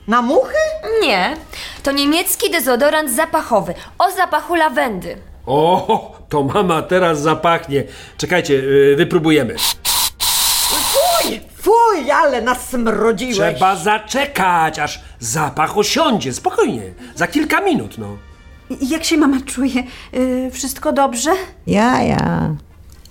Na 0.09 0.23
muchy? 0.23 0.54
Nie, 1.02 1.37
to 1.83 1.92
niemiecki 1.92 2.50
dezodorant 2.50 3.11
zapachowy 3.11 3.75
o 3.99 4.11
zapachu 4.11 4.54
lawendy. 4.54 5.16
O, 5.47 6.19
to 6.28 6.42
mama 6.42 6.83
teraz 6.83 7.21
zapachnie. 7.21 7.85
Czekajcie, 8.16 8.54
yy, 8.54 8.97
wypróbujemy. 8.97 9.57
Fuj, 10.69 11.40
fuj, 11.57 12.11
ale 12.11 12.42
nas 12.42 12.69
smrodziłeś. 12.69 13.37
Trzeba 13.37 13.76
zaczekać, 13.76 14.78
aż 14.78 15.00
zapach 15.19 15.78
osiądzie. 15.78 16.33
Spokojnie, 16.33 16.83
za 17.14 17.27
kilka 17.27 17.61
minut, 17.61 17.98
no. 17.98 18.16
Jak 18.81 19.05
się 19.05 19.16
mama 19.16 19.37
czuje? 19.46 19.83
Y, 20.14 20.51
Wszystko 20.53 20.92
dobrze? 20.92 21.31
Ja, 21.66 22.03
ja. 22.03 22.55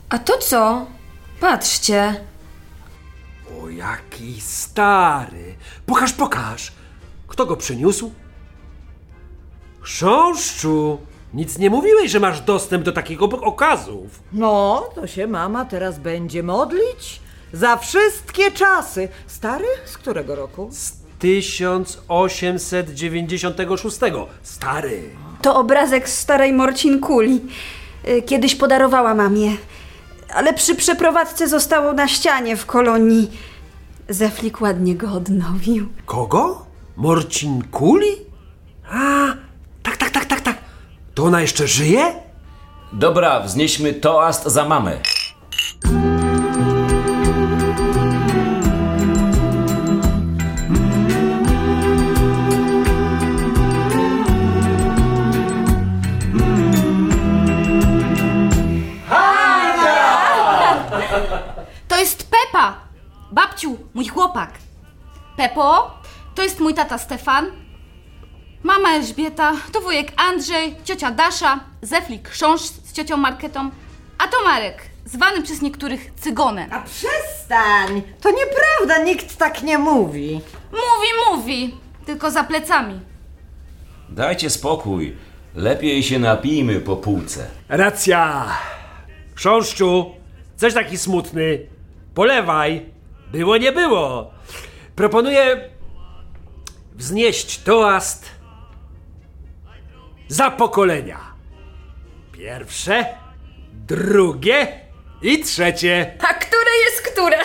A 0.09 0.19
to 0.19 0.37
co? 0.37 0.85
Patrzcie. 1.39 2.15
O, 3.63 3.69
jaki 3.69 4.41
stary. 4.41 5.55
Pokaż, 5.85 6.13
pokaż. 6.13 6.71
Kto 7.29 7.45
go 7.45 7.57
przyniósł? 7.57 8.11
Chrząszczu, 9.81 10.97
nic 11.33 11.57
nie 11.57 11.69
mówiłeś, 11.69 12.11
że 12.11 12.19
masz 12.19 12.41
dostęp 12.41 12.83
do 12.83 12.91
takich 12.91 13.23
ob- 13.23 13.43
okazów. 13.43 14.19
No, 14.33 14.83
to 14.95 15.07
się 15.07 15.27
mama 15.27 15.65
teraz 15.65 15.99
będzie 15.99 16.43
modlić 16.43 17.21
za 17.53 17.77
wszystkie 17.77 18.51
czasy. 18.51 19.09
Stary? 19.27 19.65
Z 19.85 19.97
którego 19.97 20.35
roku? 20.35 20.69
Z 20.71 20.93
1896. 21.19 23.97
Stary. 24.43 25.09
To 25.41 25.55
obrazek 25.55 26.09
z 26.09 26.19
starej 26.19 26.53
Morcin 26.53 26.99
Kuli. 26.99 27.41
Y, 28.07 28.21
Kiedyś 28.21 28.55
podarowała 28.55 29.15
mamie. 29.15 29.51
Ale 30.33 30.53
przy 30.53 30.75
przeprowadzce 30.75 31.47
zostało 31.47 31.93
na 31.93 32.07
ścianie 32.07 32.57
w 32.57 32.65
kolonii. 32.65 33.31
Zeflik 34.09 34.61
ładnie 34.61 34.95
go 34.95 35.11
odnowił. 35.13 35.87
Kogo? 36.05 36.65
Morcin 36.99 37.63
Kuli? 37.71 38.27
A, 38.91 39.31
tak, 39.83 39.97
tak, 39.97 40.11
tak, 40.11 40.25
tak, 40.25 40.41
tak. 40.41 40.57
To 41.15 41.23
ona 41.23 41.41
jeszcze 41.41 41.67
żyje? 41.67 42.13
Dobra, 42.93 43.39
wznieśmy 43.39 43.93
toast 43.93 44.43
za 44.43 44.65
mamę. 44.65 44.99
To 61.87 61.97
jest 61.97 62.31
Pepa! 62.31 62.73
Babciu, 63.31 63.77
mój 63.93 64.07
chłopak. 64.07 64.51
Pepo, 65.37 65.98
to 66.39 66.43
jest 66.43 66.59
mój 66.59 66.73
tata 66.73 66.97
Stefan. 66.97 67.45
Mama 68.63 68.89
Elżbieta, 68.89 69.53
to 69.71 69.81
wujek 69.81 70.11
Andrzej, 70.17 70.75
ciocia 70.83 71.11
Dasza, 71.11 71.59
Zeflik 71.81 72.29
Chrząszcz 72.29 72.65
z 72.65 72.93
ciocią 72.93 73.17
Marketą, 73.17 73.69
a 74.17 74.27
to 74.27 74.37
Marek, 74.43 74.81
zwany 75.05 75.41
przez 75.41 75.61
niektórych 75.61 76.11
cygonem. 76.15 76.73
A 76.73 76.81
przestań! 76.81 78.01
To 78.21 78.29
nieprawda, 78.31 79.03
nikt 79.03 79.37
tak 79.37 79.63
nie 79.63 79.77
mówi. 79.77 80.41
Mówi, 80.71 81.07
mówi, 81.29 81.77
tylko 82.05 82.31
za 82.31 82.43
plecami. 82.43 82.99
Dajcie 84.09 84.49
spokój. 84.49 85.15
Lepiej 85.55 86.03
się 86.03 86.19
napijmy 86.19 86.79
po 86.79 86.95
półce. 86.95 87.47
Racja. 87.69 88.45
Chrząszczu, 89.35 90.11
coś 90.57 90.73
taki 90.73 90.97
smutny. 90.97 91.59
Polewaj. 92.13 92.85
Było, 93.31 93.57
nie 93.57 93.71
było. 93.71 94.31
Proponuję 94.95 95.69
wznieść 96.99 97.59
toast 97.59 98.25
za 100.27 100.51
pokolenia. 100.51 101.19
Pierwsze, 102.31 103.05
drugie 103.73 104.67
i 105.21 105.39
trzecie. 105.39 106.17
A 106.29 106.33
które 106.33 106.71
jest 106.85 107.01
które? 107.01 107.37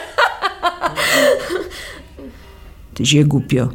Ty 2.94 3.06
się 3.06 3.24
głupio. 3.24 3.68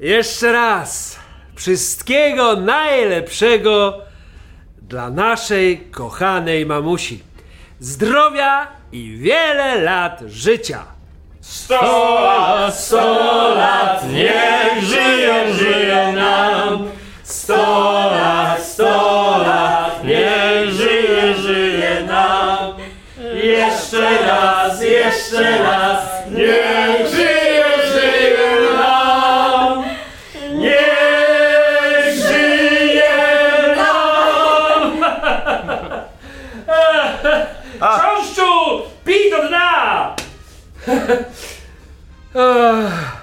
Jeszcze 0.00 0.52
raz. 0.52 1.18
Wszystkiego 1.54 2.56
najlepszego 2.56 4.00
dla 4.82 5.10
naszej 5.10 5.78
kochanej 5.78 6.66
mamusi. 6.66 7.22
Zdrowia 7.80 8.68
i 8.92 9.16
wiele 9.16 9.82
lat 9.82 10.20
życia. 10.26 10.99
Sto 11.42 11.80
lat, 12.20 12.74
sto 12.74 13.54
lat, 13.54 14.04
niech 14.12 14.82
żyją, 14.82 15.52
żyją 15.52 16.12
nam. 16.12 16.90
Sto 17.24 17.56
lat, 18.12 18.62
sto 18.62 19.38
lat, 19.46 20.04
niech 20.04 20.70
żyje, 20.70 21.34
żyje 21.34 22.04
nam. 22.06 22.74
Jeszcze 23.34 24.26
raz, 24.26 24.82
jeszcze 24.82 25.58
raz, 25.62 25.98
niech 26.30 27.06
żyje, 27.14 27.64
żyje 27.92 28.72
nam. 28.78 29.84
Niech 30.54 32.14
żyje 32.28 33.10
nam! 33.76 35.04
Chrząszczu! 37.80 38.82
Pij 39.04 39.30
do 39.30 39.48
dna! 39.48 40.16
Ach. 42.34 43.16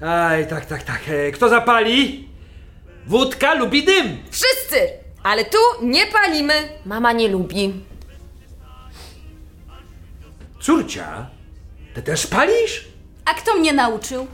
Aj, 0.00 0.46
tak, 0.46 0.66
tak, 0.66 0.82
tak. 0.82 1.08
E, 1.08 1.32
Kto 1.32 1.48
zapali? 1.48 2.28
Wódka 3.06 3.54
lubi 3.54 3.84
dym. 3.84 4.18
Wszyscy! 4.30 4.80
Ale 5.22 5.44
tu 5.44 5.58
nie 5.82 6.06
palimy. 6.06 6.54
Mama 6.86 7.12
nie 7.12 7.28
lubi. 7.28 7.74
Córcia, 10.60 11.26
ty 11.94 12.02
też 12.02 12.26
palisz? 12.26 12.84
A 13.24 13.34
kto 13.34 13.54
mnie 13.54 13.72
nauczył? 13.72 14.26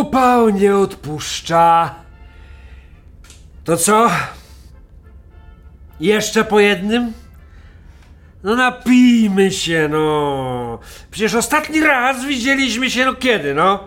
Upał 0.00 0.50
nie 0.50 0.76
odpuszcza. 0.76 1.94
To 3.64 3.76
co? 3.76 4.10
Jeszcze 6.00 6.44
po 6.44 6.60
jednym? 6.60 7.12
No 8.42 8.56
napijmy 8.56 9.50
się, 9.50 9.88
no. 9.90 10.78
Przecież 11.10 11.34
ostatni 11.34 11.80
raz 11.80 12.24
widzieliśmy 12.24 12.90
się, 12.90 13.04
no 13.04 13.14
kiedy, 13.14 13.54
no? 13.54 13.80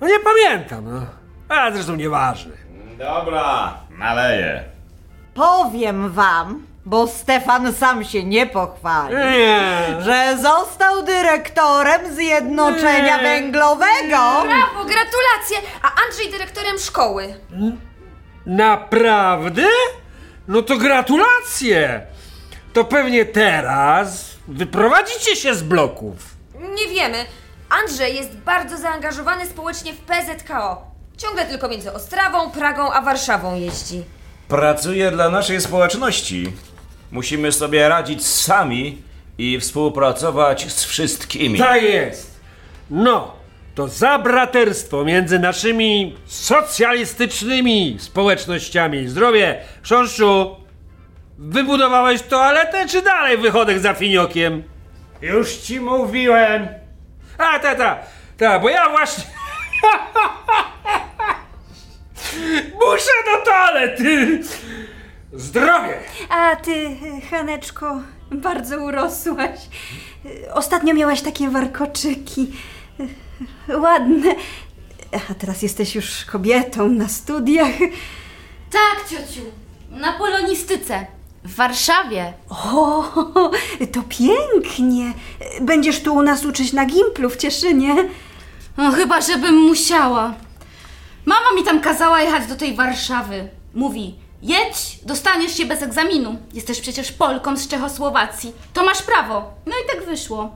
No 0.00 0.06
nie 0.08 0.18
pamiętam, 0.18 0.84
no. 0.84 1.06
A 1.48 1.70
zresztą 1.72 1.96
nieważne. 1.96 2.52
Dobra, 2.98 3.74
naleję. 3.98 4.64
Powiem 5.34 6.10
wam, 6.10 6.66
bo 6.86 7.06
Stefan 7.06 7.74
sam 7.74 8.04
się 8.04 8.24
nie 8.24 8.46
pochwali, 8.46 9.16
Nie. 9.16 9.60
że 10.00 10.36
został 10.42 11.02
dyrektorem 11.02 12.14
Zjednoczenia 12.14 13.16
Nie. 13.16 13.22
Węglowego. 13.22 14.42
Brawo, 14.42 14.84
gratulacje! 14.84 15.56
A 15.82 15.88
Andrzej 16.06 16.30
dyrektorem 16.30 16.78
szkoły. 16.78 17.34
Naprawdę? 18.46 19.62
No 20.48 20.62
to 20.62 20.76
gratulacje! 20.76 22.06
To 22.72 22.84
pewnie 22.84 23.24
teraz 23.24 24.30
wyprowadzicie 24.48 25.36
się 25.36 25.54
z 25.54 25.62
bloków. 25.62 26.14
Nie 26.74 26.88
wiemy. 26.94 27.18
Andrzej 27.82 28.16
jest 28.16 28.36
bardzo 28.36 28.76
zaangażowany 28.76 29.46
społecznie 29.46 29.92
w 29.92 29.96
PZKO. 30.00 30.82
Ciągle 31.18 31.44
tylko 31.46 31.68
między 31.68 31.92
Ostrawą, 31.92 32.50
Pragą 32.50 32.92
a 32.92 33.00
Warszawą 33.02 33.54
jeździ. 33.56 34.04
Pracuję 34.48 35.10
dla 35.10 35.28
naszej 35.30 35.60
społeczności. 35.60 36.52
Musimy 37.14 37.52
sobie 37.52 37.88
radzić 37.88 38.26
sami 38.26 39.02
i 39.38 39.60
współpracować 39.60 40.72
z 40.72 40.84
wszystkimi. 40.84 41.58
Tak 41.58 41.82
jest. 41.82 42.40
No, 42.90 43.32
to 43.74 43.88
za 43.88 44.18
braterstwo 44.18 45.04
między 45.04 45.38
naszymi 45.38 46.16
socjalistycznymi 46.26 47.96
społecznościami. 48.00 49.08
Zdrowie, 49.08 49.60
chrząszczu, 49.82 50.56
wybudowałeś 51.38 52.22
toaletę, 52.22 52.88
czy 52.88 53.02
dalej 53.02 53.38
wychodek 53.38 53.78
za 53.78 53.94
finiokiem? 53.94 54.62
Już 55.22 55.52
ci 55.52 55.80
mówiłem. 55.80 56.68
A, 57.38 57.58
ta, 57.58 57.74
ta, 57.74 57.98
ta, 58.38 58.58
bo 58.58 58.68
ja 58.68 58.88
właśnie... 58.88 59.24
Muszę 62.80 63.12
do 63.24 63.44
toalety! 63.50 64.40
Zdrowie! 65.36 65.98
A 66.28 66.56
ty, 66.56 66.96
Haneczko, 67.30 68.00
bardzo 68.30 68.78
urosłaś. 68.78 69.60
Ostatnio 70.52 70.94
miałaś 70.94 71.22
takie 71.22 71.48
warkoczyki. 71.50 72.52
Ładne. 73.78 74.34
A 75.30 75.34
teraz 75.34 75.62
jesteś 75.62 75.94
już 75.94 76.24
kobietą 76.24 76.88
na 76.88 77.08
studiach. 77.08 77.72
Tak, 78.70 79.08
ciociu. 79.10 79.40
Na 79.90 80.12
polonistyce. 80.12 81.06
W 81.44 81.54
Warszawie. 81.54 82.32
O, 82.48 83.04
to 83.92 84.02
pięknie. 84.08 85.12
Będziesz 85.60 86.02
tu 86.02 86.14
u 86.14 86.22
nas 86.22 86.44
uczyć 86.44 86.72
na 86.72 86.86
gimplu 86.86 87.30
w 87.30 87.36
Cieszynie. 87.36 87.94
No, 88.76 88.92
chyba, 88.92 89.20
żebym 89.20 89.54
musiała. 89.54 90.34
Mama 91.24 91.52
mi 91.56 91.64
tam 91.64 91.80
kazała 91.80 92.20
jechać 92.20 92.46
do 92.46 92.56
tej 92.56 92.74
Warszawy. 92.74 93.48
Mówi, 93.74 94.14
jedź, 94.42 94.98
dostaniesz 95.02 95.56
się 95.56 95.66
bez 95.66 95.82
egzaminu. 95.82 96.36
Jesteś 96.54 96.80
przecież 96.80 97.12
Polką 97.12 97.56
z 97.56 97.68
Czechosłowacji. 97.68 98.52
To 98.72 98.84
masz 98.84 99.02
prawo. 99.02 99.52
No 99.66 99.72
i 99.72 99.96
tak 99.96 100.06
wyszło. 100.06 100.52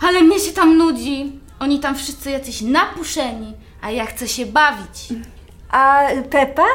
Ale 0.00 0.20
mnie 0.20 0.40
się 0.40 0.52
tam 0.52 0.76
nudzi. 0.78 1.32
Oni 1.60 1.80
tam 1.80 1.96
wszyscy 1.96 2.30
jacyś 2.30 2.60
napuszeni, 2.60 3.52
a 3.82 3.90
ja 3.90 4.06
chcę 4.06 4.28
się 4.28 4.46
bawić. 4.46 5.08
A 5.70 6.02
Pepa? 6.30 6.66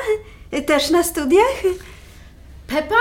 Też 0.66 0.90
na 0.90 1.04
studiach? 1.04 1.64
Pepa? 2.68 2.96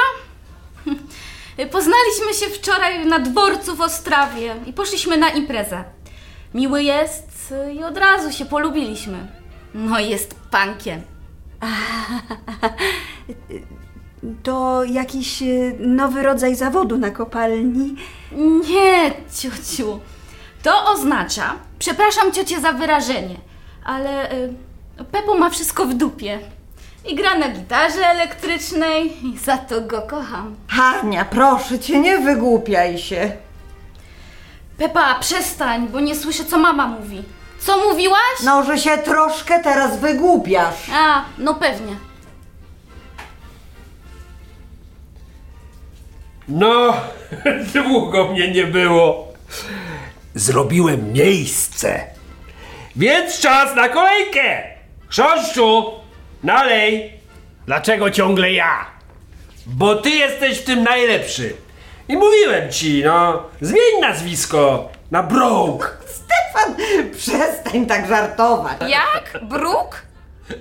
Poznaliśmy 1.73 2.35
się 2.41 2.47
wczoraj 2.55 3.07
na 3.07 3.19
dworcu 3.19 3.77
w 3.77 3.81
Ostrawie 3.81 4.57
i 4.67 4.73
poszliśmy 4.73 5.17
na 5.17 5.29
imprezę. 5.31 5.85
Miły 6.55 6.83
jest 6.83 7.55
i 7.75 7.85
od 7.85 7.99
razu 7.99 8.33
się 8.33 8.45
polubiliśmy. 8.45 9.27
No 9.75 10.01
jest 10.01 10.35
pankiem. 10.51 11.03
To 14.43 14.85
jakiś 14.85 15.43
y, 15.43 15.77
nowy 15.81 16.23
rodzaj 16.23 16.55
zawodu 16.55 16.99
na 16.99 17.11
kopalni. 17.11 17.95
Nie, 18.71 19.11
ciociu. 19.37 20.01
To 20.63 20.93
oznacza, 20.93 21.55
przepraszam 21.79 22.33
ciocię 22.33 22.61
za 22.61 22.73
wyrażenie, 22.73 23.37
ale 23.85 24.33
y, 24.33 24.55
Pepo 25.13 25.35
ma 25.35 25.51
wszystko 25.51 25.87
w 25.87 25.95
dupie. 25.95 26.39
I 27.07 27.15
gra 27.15 27.39
na 27.39 27.49
gitarze 27.49 28.07
elektrycznej 28.07 29.27
i 29.27 29.39
za 29.39 29.59
to 29.59 29.81
go 29.81 30.03
kocham. 30.03 30.57
Hania, 30.69 31.25
proszę 31.25 31.79
cię, 31.79 32.01
nie 32.01 32.19
wygłupiaj 32.19 32.99
się. 32.99 33.33
Pepa, 34.79 35.15
przestań, 35.21 35.89
bo 35.89 36.01
nie 36.01 36.17
słyszę, 36.17 36.45
co 36.45 36.59
mama 36.59 36.87
mówi. 36.87 37.23
Co 37.61 37.89
mówiłaś? 37.91 38.41
No, 38.45 38.63
że 38.65 38.79
się 38.79 38.99
troszkę 38.99 39.63
teraz 39.63 39.99
wygłupiasz. 40.01 40.91
A, 40.95 41.25
no 41.39 41.55
pewnie. 41.55 41.97
No, 46.49 46.95
długo 47.75 48.29
mnie 48.29 48.51
nie 48.51 48.65
było. 48.65 49.33
Zrobiłem 50.35 51.13
miejsce. 51.13 52.05
Więc 52.97 53.41
czas 53.41 53.77
na 53.77 53.89
kolejkę. 53.89 54.63
Chrząszczu, 55.09 55.91
nalej, 56.43 57.19
Dlaczego 57.67 58.11
ciągle 58.11 58.53
ja? 58.53 58.87
bo 59.67 59.95
ty 59.95 60.11
jesteś 60.11 60.59
w 60.59 60.65
tym 60.65 60.83
najlepszy. 60.83 61.55
I 62.09 62.17
mówiłem 62.17 62.73
ci, 62.73 63.03
no, 63.05 63.43
zmień 63.61 64.01
nazwisko 64.01 64.89
na 65.11 65.23
Broke. 65.23 65.89
Stefan, 66.07 66.75
przestań 67.17 67.87
tak 67.87 68.09
żartować. 68.09 68.77
Jak? 68.81 69.45
Bruk? 69.45 70.03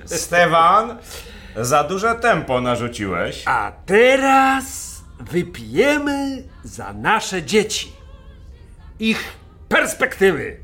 Stefan, 0.06 0.98
za 1.56 1.84
duże 1.84 2.16
tempo 2.16 2.62
narzuciłeś. 2.62 3.44
A 3.46 3.72
teraz 3.86 4.87
wypijemy 5.20 6.44
za 6.64 6.94
nasze 6.94 7.44
dzieci. 7.44 7.92
Ich 9.00 9.34
perspektywy. 9.70 10.58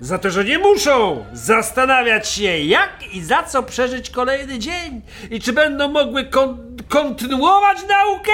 Za 0.00 0.18
to, 0.18 0.30
że 0.30 0.44
nie 0.44 0.58
muszą 0.58 1.24
zastanawiać 1.32 2.28
się, 2.28 2.58
jak 2.58 2.90
i 3.14 3.22
za 3.24 3.42
co 3.42 3.62
przeżyć 3.62 4.10
kolejny 4.10 4.58
dzień. 4.58 5.00
I 5.30 5.40
czy 5.40 5.52
będą 5.52 5.88
mogły 5.88 6.24
kon- 6.24 6.76
kontynuować 6.88 7.78
naukę? 7.88 8.32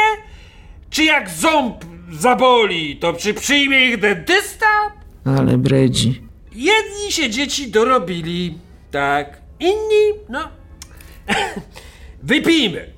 Czy 0.91 1.05
jak 1.05 1.31
ząb 1.31 1.85
zaboli, 2.13 2.97
to 2.97 3.13
czy 3.13 3.35
przyjmie 3.35 3.87
ich 3.87 4.01
dentysta? 4.01 4.67
Ale 5.25 5.59
bredzi. 5.59 6.23
Jedni 6.53 7.13
się 7.13 7.31
dzieci 7.31 7.71
dorobili, 7.71 8.59
tak. 8.91 9.39
Inni, 9.61 10.13
no. 10.29 10.49
Wypijmy 12.23 12.93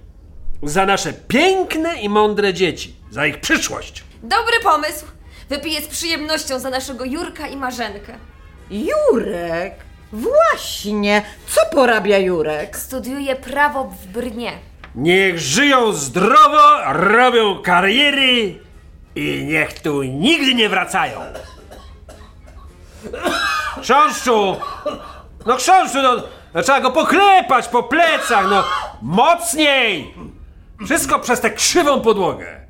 za 0.62 0.87
nasze 0.87 1.12
piękne 1.12 2.01
i 2.01 2.09
mądre 2.09 2.55
dzieci, 2.55 2.94
za 3.11 3.27
ich 3.27 3.40
przyszłość. 3.40 4.05
Dobry 4.22 4.61
pomysł. 4.62 5.07
Wypiję 5.48 5.81
z 5.81 5.88
przyjemnością 5.88 6.59
za 6.59 6.70
naszego 6.70 7.05
Jurka 7.05 7.46
i 7.46 7.57
Marzenkę. 7.57 8.18
Jurek? 8.70 9.75
Właśnie. 10.12 11.22
Co 11.46 11.61
porabia 11.77 12.18
Jurek? 12.18 12.77
Studiuje 12.77 13.37
prawo 13.37 13.85
w 13.85 14.07
Brnie. 14.07 14.53
Niech 14.94 15.38
żyją 15.38 15.92
zdrowo, 15.92 16.92
robią 16.92 17.62
kariery 17.62 18.61
i 19.14 19.44
niech 19.44 19.81
tu 19.81 20.03
nigdy 20.03 20.55
nie 20.55 20.68
wracają. 20.68 21.20
Chrząszczu! 23.81 24.57
No 25.46 25.57
chrząszczu, 25.57 26.03
no, 26.03 26.14
no 26.55 26.62
trzeba 26.62 26.81
go 26.81 26.90
poklepać 26.90 27.68
po 27.68 27.83
plecach, 27.83 28.46
no 28.51 28.64
mocniej! 29.03 30.14
Wszystko 30.85 31.18
przez 31.18 31.40
tę 31.40 31.51
krzywą 31.51 32.01
podłogę. 32.01 32.61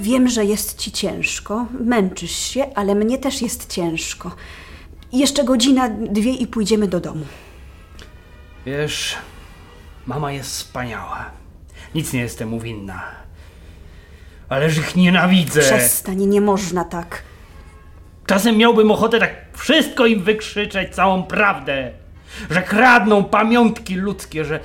Wiem, 0.00 0.28
że 0.28 0.44
jest 0.44 0.78
ci 0.78 0.92
ciężko, 0.92 1.66
męczysz 1.80 2.30
się, 2.36 2.74
ale 2.74 2.94
mnie 2.94 3.18
też 3.18 3.42
jest 3.42 3.72
ciężko. 3.72 4.30
Jeszcze 5.12 5.44
godzina, 5.44 5.88
dwie 5.88 6.32
i 6.32 6.46
pójdziemy 6.46 6.88
do 6.88 7.00
domu. 7.00 7.24
Wiesz, 8.66 9.16
mama 10.06 10.32
jest 10.32 10.50
wspaniała. 10.50 11.30
Nic 11.94 12.12
nie 12.12 12.20
jestem 12.20 12.48
mu 12.48 12.60
winna. 12.60 13.02
Ależ 14.50 14.78
ich 14.78 14.96
nienawidzę. 14.96 15.60
Przestań, 15.60 16.26
nie 16.26 16.40
można 16.40 16.84
tak. 16.84 17.22
Czasem 18.26 18.56
miałbym 18.56 18.90
ochotę 18.90 19.18
tak 19.18 19.34
wszystko 19.56 20.06
im 20.06 20.22
wykrzyczeć, 20.22 20.94
całą 20.94 21.22
prawdę. 21.22 21.90
Że 22.50 22.62
kradną 22.62 23.24
pamiątki 23.24 23.94
ludzkie, 23.94 24.44
że 24.44 24.60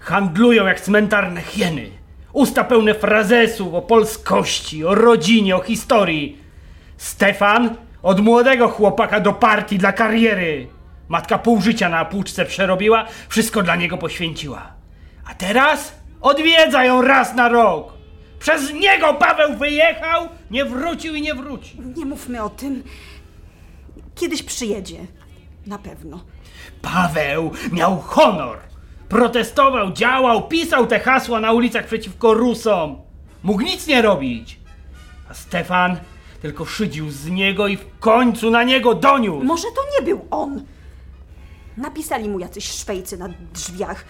handlują 0.00 0.66
jak 0.66 0.80
cmentarne 0.80 1.40
hieny. 1.40 1.90
Usta 2.32 2.64
pełne 2.64 2.94
frazesów 2.94 3.74
o 3.74 3.82
polskości, 3.82 4.84
o 4.84 4.94
rodzinie, 4.94 5.56
o 5.56 5.60
historii. 5.60 6.38
Stefan 6.96 7.76
od 8.02 8.20
młodego 8.20 8.68
chłopaka 8.68 9.20
do 9.20 9.32
partii 9.32 9.78
dla 9.78 9.92
kariery. 9.92 10.68
Matka 11.08 11.38
pół 11.38 11.60
życia 11.60 11.88
na 11.88 12.04
płuczce 12.04 12.44
przerobiła, 12.44 13.06
wszystko 13.28 13.62
dla 13.62 13.76
niego 13.76 13.98
poświęciła. 13.98 14.72
A 15.30 15.34
teraz 15.34 15.94
odwiedza 16.20 16.84
ją 16.84 17.02
raz 17.02 17.34
na 17.34 17.48
rok. 17.48 17.99
Przez 18.40 18.72
niego 18.72 19.14
Paweł 19.14 19.56
wyjechał, 19.56 20.28
nie 20.50 20.64
wrócił 20.64 21.14
i 21.14 21.22
nie 21.22 21.34
wróci. 21.34 21.76
Nie 21.96 22.04
mówmy 22.04 22.42
o 22.42 22.48
tym. 22.50 22.82
Kiedyś 24.14 24.42
przyjedzie. 24.42 24.98
Na 25.66 25.78
pewno. 25.78 26.20
Paweł 26.82 27.52
miał 27.72 27.98
honor. 27.98 28.58
Protestował, 29.08 29.92
działał, 29.92 30.48
pisał 30.48 30.86
te 30.86 31.00
hasła 31.00 31.40
na 31.40 31.52
ulicach 31.52 31.86
przeciwko 31.86 32.34
Rusom. 32.34 32.96
Mógł 33.42 33.60
nic 33.60 33.86
nie 33.86 34.02
robić. 34.02 34.58
A 35.30 35.34
Stefan 35.34 35.96
tylko 36.42 36.64
szydził 36.64 37.10
z 37.10 37.26
niego 37.26 37.68
i 37.68 37.76
w 37.76 37.98
końcu 37.98 38.50
na 38.50 38.62
niego 38.64 38.94
doniósł. 38.94 39.44
Może 39.44 39.68
to 39.76 39.82
nie 40.00 40.06
był 40.06 40.26
on. 40.30 40.62
Napisali 41.76 42.28
mu 42.28 42.38
jacyś 42.38 42.64
szwejcy 42.70 43.16
na 43.18 43.28
drzwiach. 43.54 44.04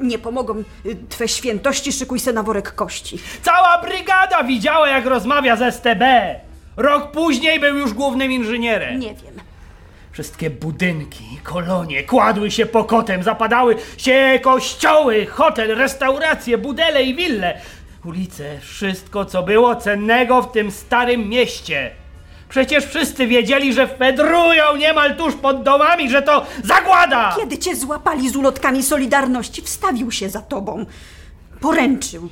Nie 0.00 0.18
pomogą 0.18 0.58
y, 0.86 0.96
twe 1.08 1.28
świętości, 1.28 1.92
szykuj 1.92 2.20
se 2.20 2.32
na 2.32 2.42
worek 2.42 2.74
kości. 2.74 3.18
Cała 3.42 3.78
brygada 3.82 4.44
widziała, 4.44 4.88
jak 4.88 5.06
rozmawia 5.06 5.56
z 5.56 5.74
STB. 5.74 6.02
Rok 6.76 7.10
później 7.10 7.60
był 7.60 7.76
już 7.76 7.92
głównym 7.94 8.32
inżynierem. 8.32 8.98
Nie 8.98 9.14
wiem. 9.14 9.34
Wszystkie 10.12 10.50
budynki, 10.50 11.24
kolonie 11.42 12.02
kładły 12.04 12.50
się 12.50 12.66
pokotem, 12.66 13.22
zapadały 13.22 13.76
się 13.96 14.40
kościoły, 14.42 15.26
hotel, 15.26 15.76
restauracje, 15.78 16.58
budele 16.58 17.02
i 17.02 17.14
wille. 17.14 17.60
Ulice, 18.04 18.58
wszystko 18.60 19.24
co 19.24 19.42
było 19.42 19.76
cennego 19.76 20.42
w 20.42 20.52
tym 20.52 20.70
starym 20.70 21.28
mieście. 21.28 21.90
Przecież 22.54 22.84
wszyscy 22.84 23.26
wiedzieli, 23.26 23.72
że 23.72 23.86
fedrują 23.86 24.76
niemal 24.78 25.16
tuż 25.16 25.34
pod 25.34 25.62
domami, 25.62 26.10
że 26.10 26.22
to 26.22 26.46
zagłada! 26.64 27.36
Kiedy 27.40 27.58
cię 27.58 27.76
złapali 27.76 28.30
z 28.30 28.36
ulotkami 28.36 28.82
Solidarności, 28.82 29.62
wstawił 29.62 30.10
się 30.12 30.28
za 30.28 30.42
tobą. 30.42 30.86
Poręczył. 31.60 32.28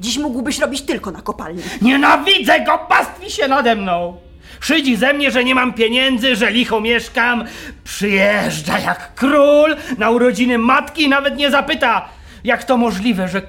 Dziś 0.00 0.18
mógłbyś 0.18 0.58
robić 0.58 0.82
tylko 0.82 1.10
na 1.10 1.22
kopalni. 1.22 1.62
Nienawidzę 1.82 2.60
go, 2.60 2.78
pastwi 2.88 3.30
się 3.30 3.48
nade 3.48 3.76
mną! 3.76 4.16
Szydzi 4.60 4.96
ze 4.96 5.12
mnie, 5.12 5.30
że 5.30 5.44
nie 5.44 5.54
mam 5.54 5.72
pieniędzy, 5.72 6.36
że 6.36 6.50
licho 6.50 6.80
mieszkam. 6.80 7.44
Przyjeżdża 7.84 8.78
jak 8.78 9.14
król 9.14 9.76
na 9.98 10.10
urodziny 10.10 10.58
matki 10.58 11.02
i 11.02 11.08
nawet 11.08 11.36
nie 11.36 11.50
zapyta, 11.50 12.08
jak 12.44 12.64
to 12.64 12.76
możliwe, 12.76 13.28
że, 13.28 13.42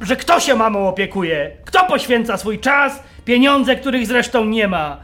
że 0.00 0.16
kto 0.16 0.40
się 0.40 0.54
mamą 0.54 0.88
opiekuje? 0.88 1.50
Kto 1.64 1.84
poświęca 1.84 2.36
swój 2.36 2.58
czas, 2.58 3.02
pieniądze, 3.28 3.76
których 3.76 4.06
zresztą 4.06 4.44
nie 4.44 4.68
ma? 4.68 4.96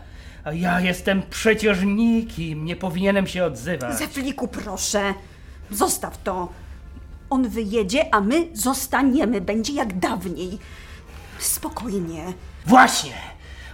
A 0.45 0.53
ja 0.53 0.81
jestem 0.81 1.23
przecież 1.31 1.79
nikim, 1.85 2.65
nie 2.65 2.77
powinienem 2.77 3.27
się 3.27 3.45
odzywać. 3.45 3.99
Zefliku, 3.99 4.49
proszę. 4.49 5.15
Zostaw 5.71 6.23
to. 6.23 6.49
On 7.31 7.49
wyjedzie, 7.49 8.15
a 8.15 8.21
my 8.21 8.47
zostaniemy. 8.53 9.41
Będzie 9.41 9.73
jak 9.73 9.99
dawniej. 9.99 10.59
Spokojnie. 11.39 12.25
Właśnie! 12.67 13.13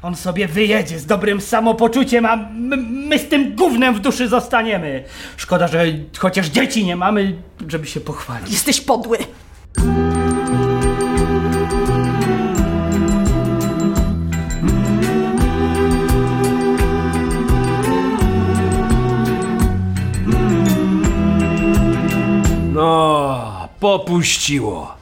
On 0.02 0.16
sobie 0.16 0.48
wyjedzie 0.48 0.98
z 0.98 1.06
dobrym 1.06 1.40
samopoczuciem, 1.40 2.26
a 2.26 2.36
my, 2.52 2.76
my 2.76 3.18
z 3.18 3.28
tym 3.28 3.56
gównem 3.56 3.94
w 3.94 4.00
duszy 4.00 4.28
zostaniemy. 4.28 5.04
Szkoda, 5.36 5.68
że 5.68 5.84
chociaż 6.18 6.46
dzieci 6.46 6.84
nie 6.84 6.96
mamy, 6.96 7.36
żeby 7.68 7.86
się 7.86 8.00
pochwalić. 8.00 8.52
Jesteś 8.52 8.80
podły. 8.80 9.18
Popuściło. 23.80 24.94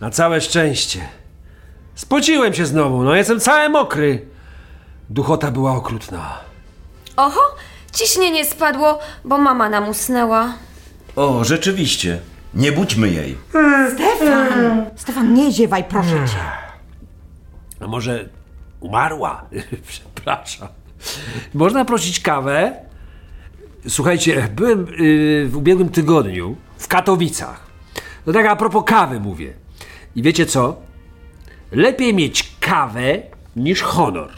Na 0.00 0.10
całe 0.10 0.40
szczęście. 0.40 1.00
Spociłem 1.94 2.54
się 2.54 2.66
znowu, 2.66 3.02
no 3.02 3.14
jestem 3.14 3.40
cały 3.40 3.68
mokry. 3.68 4.26
Duchota 5.10 5.50
była 5.50 5.72
okrutna. 5.72 6.38
Oho, 7.16 7.40
ciśnienie 7.92 8.44
spadło, 8.44 8.98
bo 9.24 9.38
mama 9.38 9.68
nam 9.68 9.88
usnęła. 9.88 10.54
O, 11.16 11.44
rzeczywiście. 11.44 12.20
Nie 12.54 12.72
budźmy 12.72 13.08
jej. 13.08 13.38
Stefan! 13.94 14.86
Stefan, 14.96 15.34
nie 15.34 15.52
ziewaj, 15.52 15.84
proszę 15.84 16.10
cię. 16.10 16.38
A 17.80 17.86
może 17.86 18.28
umarła? 18.80 19.44
Przepraszam. 19.88 20.68
Można 21.54 21.84
prosić 21.84 22.20
kawę? 22.20 22.72
Słuchajcie, 23.88 24.48
byłem 24.56 24.86
yy, 24.98 25.48
w 25.48 25.56
ubiegłym 25.56 25.88
tygodniu 25.88 26.56
w 26.78 26.88
Katowicach. 26.88 27.73
No 28.26 28.32
tak 28.32 28.46
a 28.46 28.56
propos 28.56 28.84
kawy 28.86 29.20
mówię. 29.20 29.54
I 30.16 30.22
wiecie 30.22 30.46
co? 30.46 30.76
Lepiej 31.72 32.14
mieć 32.14 32.54
kawę 32.60 33.22
niż 33.56 33.82
honor. 33.82 34.30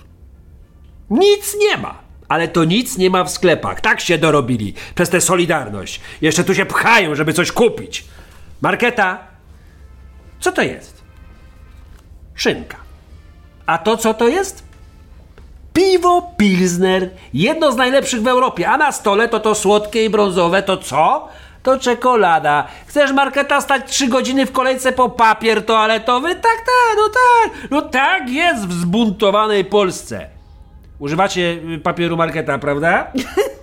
Nic 1.11 1.57
nie 1.61 1.77
ma. 1.77 1.95
Ale 2.29 2.49
to 2.49 2.65
nic 2.65 2.99
nie 2.99 3.11
ma 3.11 3.25
w 3.25 3.31
sklepach. 3.31 3.81
Tak 3.81 4.01
się 4.01 4.19
dorobili 4.19 4.75
przez 4.95 5.11
tę 5.11 5.21
solidarność. 5.21 6.01
Jeszcze 6.21 6.45
tu 6.45 6.55
się 6.55 6.67
pchają, 6.67 7.15
żeby 7.15 7.33
coś 7.33 7.53
kupić. 7.53 8.05
Marketa, 8.61 9.19
co 10.41 10.53
to 10.53 10.63
jest? 10.63 11.03
Szynka. 12.35 12.77
A 13.67 13.79
to 13.79 13.97
co 13.97 14.15
to 14.15 14.29
jest? 14.29 14.67
Piwo 15.73 16.33
Pilsner, 16.37 17.11
jedno 17.35 17.73
z 17.73 17.77
najlepszych 17.77 18.23
w 18.23 18.27
Europie, 18.27 18.69
a 18.69 18.77
na 18.77 18.93
stole 18.93 19.29
to 19.29 19.41
to 19.41 19.55
słodkie 19.55 20.05
i 20.05 20.11
brązowe, 20.11 20.63
to 20.63 20.77
co? 20.77 21.29
To 21.67 21.79
czekolada. 21.79 22.69
Chcesz 22.87 23.13
marketa 23.13 23.61
stać 23.61 23.91
trzy 23.91 24.09
godziny 24.09 24.47
w 24.47 24.53
kolejce 24.53 24.93
po 24.93 25.09
papier 25.09 25.65
toaletowy? 25.65 26.35
Tak, 26.35 26.43
tak, 26.43 26.97
no 26.97 27.09
tak. 27.09 27.71
No 27.71 27.83
tak 27.83 28.31
jest 28.31 28.67
w 28.67 28.73
zbuntowanej 28.73 29.65
Polsce. 29.65 30.27
Używacie 30.99 31.41
y, 31.75 31.79
papieru 31.79 32.17
marketa, 32.17 32.59
prawda? 32.59 33.13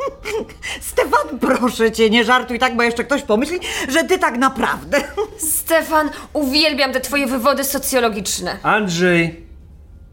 Stefan, 0.92 1.40
proszę 1.40 1.92
cię, 1.92 2.10
nie 2.10 2.24
żartuj 2.24 2.60
tak, 2.60 2.76
bo 2.76 2.84
jeszcze 2.84 3.04
ktoś 3.04 3.22
pomyśli, 3.22 3.60
że 3.90 4.04
ty 4.04 4.20
tak 4.20 4.38
naprawdę. 4.38 4.98
Stefan, 5.58 6.10
uwielbiam 6.34 6.94
te 6.94 7.00
twoje 7.00 7.28
wywody 7.28 7.64
socjologiczne. 7.64 8.58
Andrzej, 8.64 9.46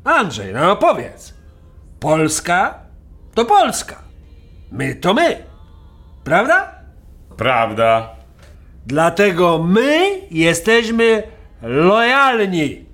Andrzej, 0.05 0.55
no 0.55 0.77
powiedz. 0.77 1.35
Polska 2.01 2.79
to 3.35 3.45
Polska. 3.45 3.97
My 4.73 4.95
to 4.95 5.15
my. 5.15 5.37
Prawda? 6.25 6.80
Prawda. 7.41 8.09
Dlatego 8.87 9.59
my 9.63 10.21
jesteśmy 10.31 11.23
lojalni. 11.63 12.85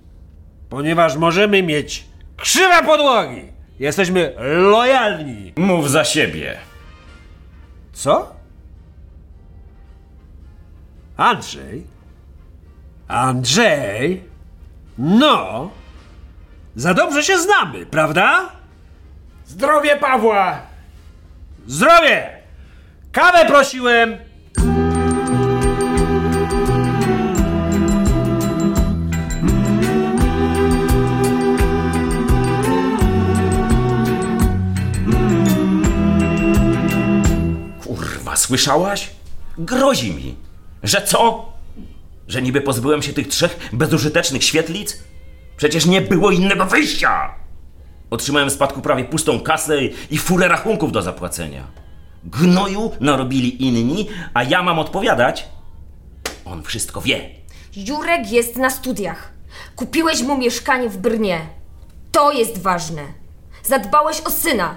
Ponieważ 0.68 1.16
możemy 1.16 1.62
mieć 1.62 2.04
krzywe 2.36 2.82
podłogi. 2.82 3.42
Jesteśmy 3.78 4.32
lojalni. 4.70 5.52
Mów 5.56 5.90
za 5.90 6.04
siebie. 6.04 6.56
Co? 7.92 8.34
Andrzej? 11.16 11.86
Andrzej? 13.08 14.22
No. 14.98 15.70
Za 16.76 16.94
dobrze 16.94 17.22
się 17.22 17.38
znamy, 17.38 17.86
prawda? 17.86 18.48
Zdrowie 19.46 19.96
Pawła! 19.96 20.58
Zdrowie! 21.66 22.30
Kawę 23.12 23.44
prosiłem! 23.46 24.25
Słyszałaś? 38.46 39.10
Grozi 39.58 40.14
mi. 40.14 40.36
Że 40.82 41.02
co? 41.02 41.52
Że 42.28 42.42
niby 42.42 42.60
pozbyłem 42.60 43.02
się 43.02 43.12
tych 43.12 43.28
trzech 43.28 43.68
bezużytecznych 43.72 44.44
świetlic? 44.44 44.98
Przecież 45.56 45.86
nie 45.86 46.00
było 46.00 46.30
innego 46.30 46.66
wyjścia! 46.66 47.34
Otrzymałem 48.10 48.50
w 48.50 48.52
spadku 48.52 48.80
prawie 48.80 49.04
pustą 49.04 49.40
kasę 49.40 49.84
i 50.10 50.18
furę 50.18 50.48
rachunków 50.48 50.92
do 50.92 51.02
zapłacenia. 51.02 51.64
gnoju 52.24 52.92
narobili 53.00 53.64
inni, 53.66 54.08
a 54.34 54.42
ja 54.42 54.62
mam 54.62 54.78
odpowiadać? 54.78 55.48
On 56.44 56.62
wszystko 56.62 57.00
wie. 57.00 57.30
Jurek 57.76 58.32
jest 58.32 58.56
na 58.56 58.70
studiach. 58.70 59.32
Kupiłeś 59.76 60.22
mu 60.22 60.38
mieszkanie 60.38 60.88
w 60.88 60.96
Brnie. 60.98 61.40
To 62.12 62.32
jest 62.32 62.62
ważne. 62.62 63.02
Zadbałeś 63.64 64.20
o 64.20 64.30
syna. 64.30 64.76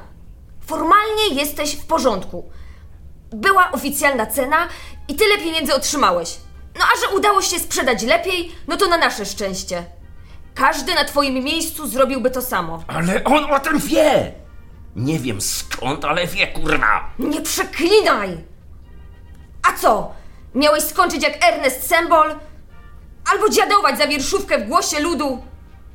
Formalnie 0.61 1.35
jesteś 1.35 1.75
w 1.75 1.85
porządku. 1.85 2.49
Była 3.31 3.71
oficjalna 3.71 4.25
cena 4.25 4.67
i 5.07 5.15
tyle 5.15 5.37
pieniędzy 5.37 5.73
otrzymałeś. 5.75 6.37
No 6.79 6.85
a 6.85 6.99
że 7.09 7.15
udało 7.17 7.41
się 7.41 7.59
sprzedać 7.59 8.03
lepiej, 8.03 8.51
no 8.67 8.77
to 8.77 8.87
na 8.87 8.97
nasze 8.97 9.25
szczęście. 9.25 9.85
Każdy 10.55 10.95
na 10.95 11.05
twoim 11.05 11.33
miejscu 11.43 11.87
zrobiłby 11.87 12.31
to 12.31 12.41
samo. 12.41 12.83
Ale 12.87 13.23
on 13.23 13.51
o 13.53 13.59
tym 13.59 13.79
wie! 13.79 14.33
Nie 14.95 15.19
wiem 15.19 15.41
skąd, 15.41 16.05
ale 16.05 16.27
wie, 16.27 16.47
kurwa! 16.47 17.09
Nie 17.19 17.41
przeklinaj! 17.41 18.37
A 19.69 19.73
co? 19.77 20.11
Miałeś 20.55 20.83
skończyć 20.83 21.23
jak 21.23 21.45
Ernest 21.45 21.87
Sembol? 21.87 22.35
Albo 23.31 23.49
dziadować 23.49 23.97
za 23.97 24.07
wierszówkę 24.07 24.57
w 24.59 24.67
głosie 24.67 24.99
ludu? 24.99 25.43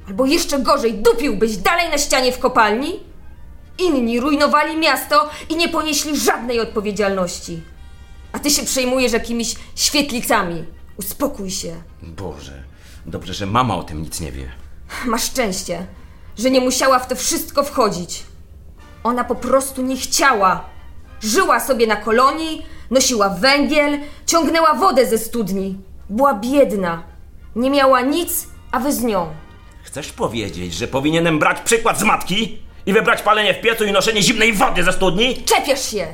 Albo 0.08 0.26
jeszcze 0.26 0.58
gorzej, 0.58 0.94
dupiłbyś 0.94 1.56
dalej 1.56 1.90
na 1.90 1.98
ścianie 1.98 2.32
w 2.32 2.38
kopalni? 2.38 3.00
Inni 3.78 4.20
rujnowali 4.20 4.76
miasto 4.76 5.30
i 5.48 5.56
nie 5.56 5.68
ponieśli 5.68 6.16
żadnej 6.20 6.60
odpowiedzialności. 6.60 7.62
A 8.32 8.38
ty 8.38 8.50
się 8.50 8.62
przejmujesz 8.62 9.12
jakimiś 9.12 9.54
świetlicami. 9.74 10.64
Uspokój 10.96 11.50
się. 11.50 11.82
Boże, 12.02 12.62
dobrze, 13.06 13.34
że 13.34 13.46
mama 13.46 13.76
o 13.76 13.82
tym 13.82 14.02
nic 14.02 14.20
nie 14.20 14.32
wie. 14.32 14.48
Masz 15.06 15.22
szczęście, 15.24 15.86
że 16.38 16.50
nie 16.50 16.60
musiała 16.60 16.98
w 16.98 17.08
to 17.08 17.16
wszystko 17.16 17.64
wchodzić. 17.64 18.22
Ona 19.04 19.24
po 19.24 19.34
prostu 19.34 19.82
nie 19.82 19.96
chciała. 19.96 20.64
Żyła 21.20 21.60
sobie 21.60 21.86
na 21.86 21.96
kolonii, 21.96 22.66
nosiła 22.90 23.28
węgiel, 23.28 23.98
ciągnęła 24.26 24.74
wodę 24.74 25.06
ze 25.06 25.18
studni. 25.18 25.78
Była 26.10 26.34
biedna. 26.34 27.02
Nie 27.56 27.70
miała 27.70 28.00
nic, 28.00 28.46
a 28.70 28.80
wy 28.80 28.92
z 28.92 29.02
nią. 29.02 29.28
Chcesz 29.82 30.12
powiedzieć, 30.12 30.74
że 30.74 30.88
powinienem 30.88 31.38
brać 31.38 31.60
przykład 31.60 31.98
z 31.98 32.02
matki 32.02 32.58
i 32.86 32.92
wybrać 32.92 33.22
palenie 33.22 33.54
w 33.54 33.60
piecu 33.60 33.84
i 33.84 33.92
noszenie 33.92 34.22
zimnej 34.22 34.52
wody 34.52 34.84
ze 34.84 34.92
studni? 34.92 35.44
Czepiasz 35.44 35.90
się! 35.90 36.06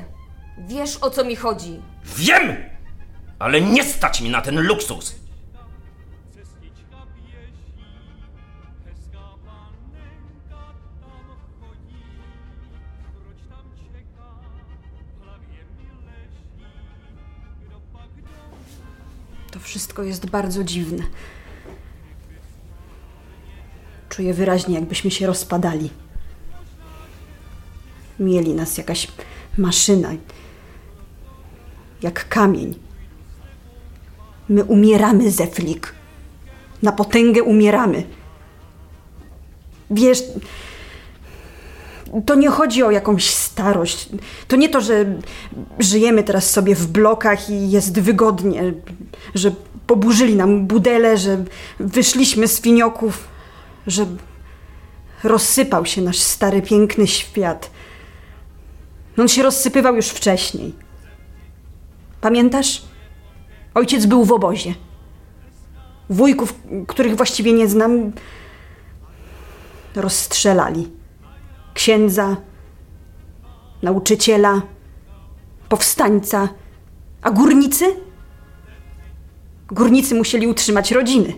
Wiesz 0.58 0.96
o 0.96 1.10
co 1.10 1.24
mi 1.24 1.36
chodzi. 1.36 1.80
Wiem! 2.16 2.56
Ale 3.38 3.60
nie 3.60 3.84
stać 3.84 4.20
mi 4.20 4.30
na 4.30 4.40
ten 4.42 4.60
luksus! 4.60 5.14
To 19.50 19.60
wszystko 19.60 20.02
jest 20.02 20.30
bardzo 20.30 20.64
dziwne. 20.64 21.02
Czuję 24.08 24.34
wyraźnie, 24.34 24.74
jakbyśmy 24.74 25.10
się 25.10 25.26
rozpadali. 25.26 25.90
Mieli 28.20 28.54
nas 28.54 28.78
jakaś 28.78 29.08
maszyna, 29.58 30.10
jak 32.02 32.28
kamień. 32.28 32.74
My 34.48 34.64
umieramy, 34.64 35.30
Zeflik. 35.30 35.94
Na 36.82 36.92
potęgę 36.92 37.42
umieramy. 37.42 38.02
Wiesz, 39.90 40.22
to 42.26 42.34
nie 42.34 42.48
chodzi 42.48 42.82
o 42.82 42.90
jakąś 42.90 43.30
starość. 43.30 44.08
To 44.48 44.56
nie 44.56 44.68
to, 44.68 44.80
że 44.80 45.04
żyjemy 45.78 46.22
teraz 46.22 46.50
sobie 46.50 46.74
w 46.74 46.86
blokach 46.86 47.50
i 47.50 47.70
jest 47.70 48.00
wygodnie, 48.00 48.72
że 49.34 49.52
poburzyli 49.86 50.34
nam 50.34 50.66
budele, 50.66 51.16
że 51.16 51.44
wyszliśmy 51.80 52.48
z 52.48 52.60
finioków, 52.60 53.28
że 53.86 54.06
rozsypał 55.24 55.86
się 55.86 56.02
nasz 56.02 56.18
stary, 56.18 56.62
piękny 56.62 57.06
świat. 57.06 57.70
On 59.18 59.28
się 59.28 59.42
rozsypywał 59.42 59.96
już 59.96 60.08
wcześniej. 60.08 60.74
Pamiętasz? 62.20 62.82
Ojciec 63.74 64.06
był 64.06 64.24
w 64.24 64.32
obozie. 64.32 64.74
Wujków, 66.10 66.54
których 66.88 67.16
właściwie 67.16 67.52
nie 67.52 67.68
znam, 67.68 68.12
rozstrzelali 69.94 70.88
księdza, 71.74 72.36
nauczyciela, 73.82 74.62
powstańca, 75.68 76.48
a 77.22 77.30
górnicy? 77.30 77.84
Górnicy 79.68 80.14
musieli 80.14 80.46
utrzymać 80.46 80.92
rodziny. 80.92 81.32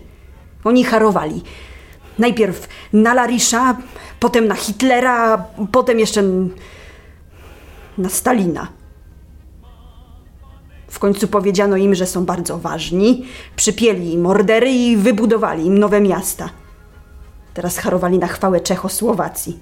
Oni 0.65 0.85
harowali. 0.85 1.43
Najpierw 2.19 2.69
na 2.93 3.15
Larisza, 3.15 3.77
potem 4.21 4.49
na 4.49 4.55
Hitlera, 4.55 5.45
potem 5.73 5.99
jeszcze 5.99 6.23
na 7.99 8.09
Stalina. 8.09 8.69
W 10.89 10.99
końcu 10.99 11.29
powiedziano 11.29 11.77
im, 11.77 11.95
że 11.95 12.07
są 12.07 12.25
bardzo 12.25 12.59
ważni, 12.59 13.27
przypieli 13.57 14.13
im 14.13 14.27
ordery 14.27 14.71
i 14.71 14.97
wybudowali 14.97 15.67
im 15.67 15.79
nowe 15.79 16.01
miasta. 16.01 16.49
Teraz 17.55 17.79
harowali 17.79 18.19
na 18.19 18.27
chwałę 18.27 18.61
Czechosłowacji. 18.61 19.59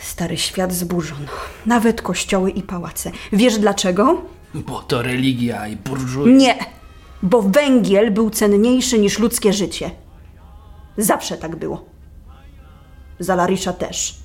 Stary 0.00 0.36
świat 0.36 0.72
zburzono. 0.72 1.28
Nawet 1.66 2.02
kościoły 2.02 2.50
i 2.50 2.62
pałace. 2.62 3.10
Wiesz 3.32 3.58
dlaczego? 3.58 4.22
Bo 4.54 4.82
to 4.82 5.02
religia 5.02 5.68
i 5.68 5.76
burżuj. 5.76 6.34
Nie, 6.34 6.58
bo 7.22 7.42
węgiel 7.42 8.10
był 8.10 8.30
cenniejszy 8.30 8.98
niż 8.98 9.18
ludzkie 9.18 9.52
życie. 9.52 9.90
Zawsze 10.96 11.36
tak 11.36 11.56
było. 11.56 11.84
Za 13.18 13.34
Larisza 13.34 13.72
też. 13.72 14.21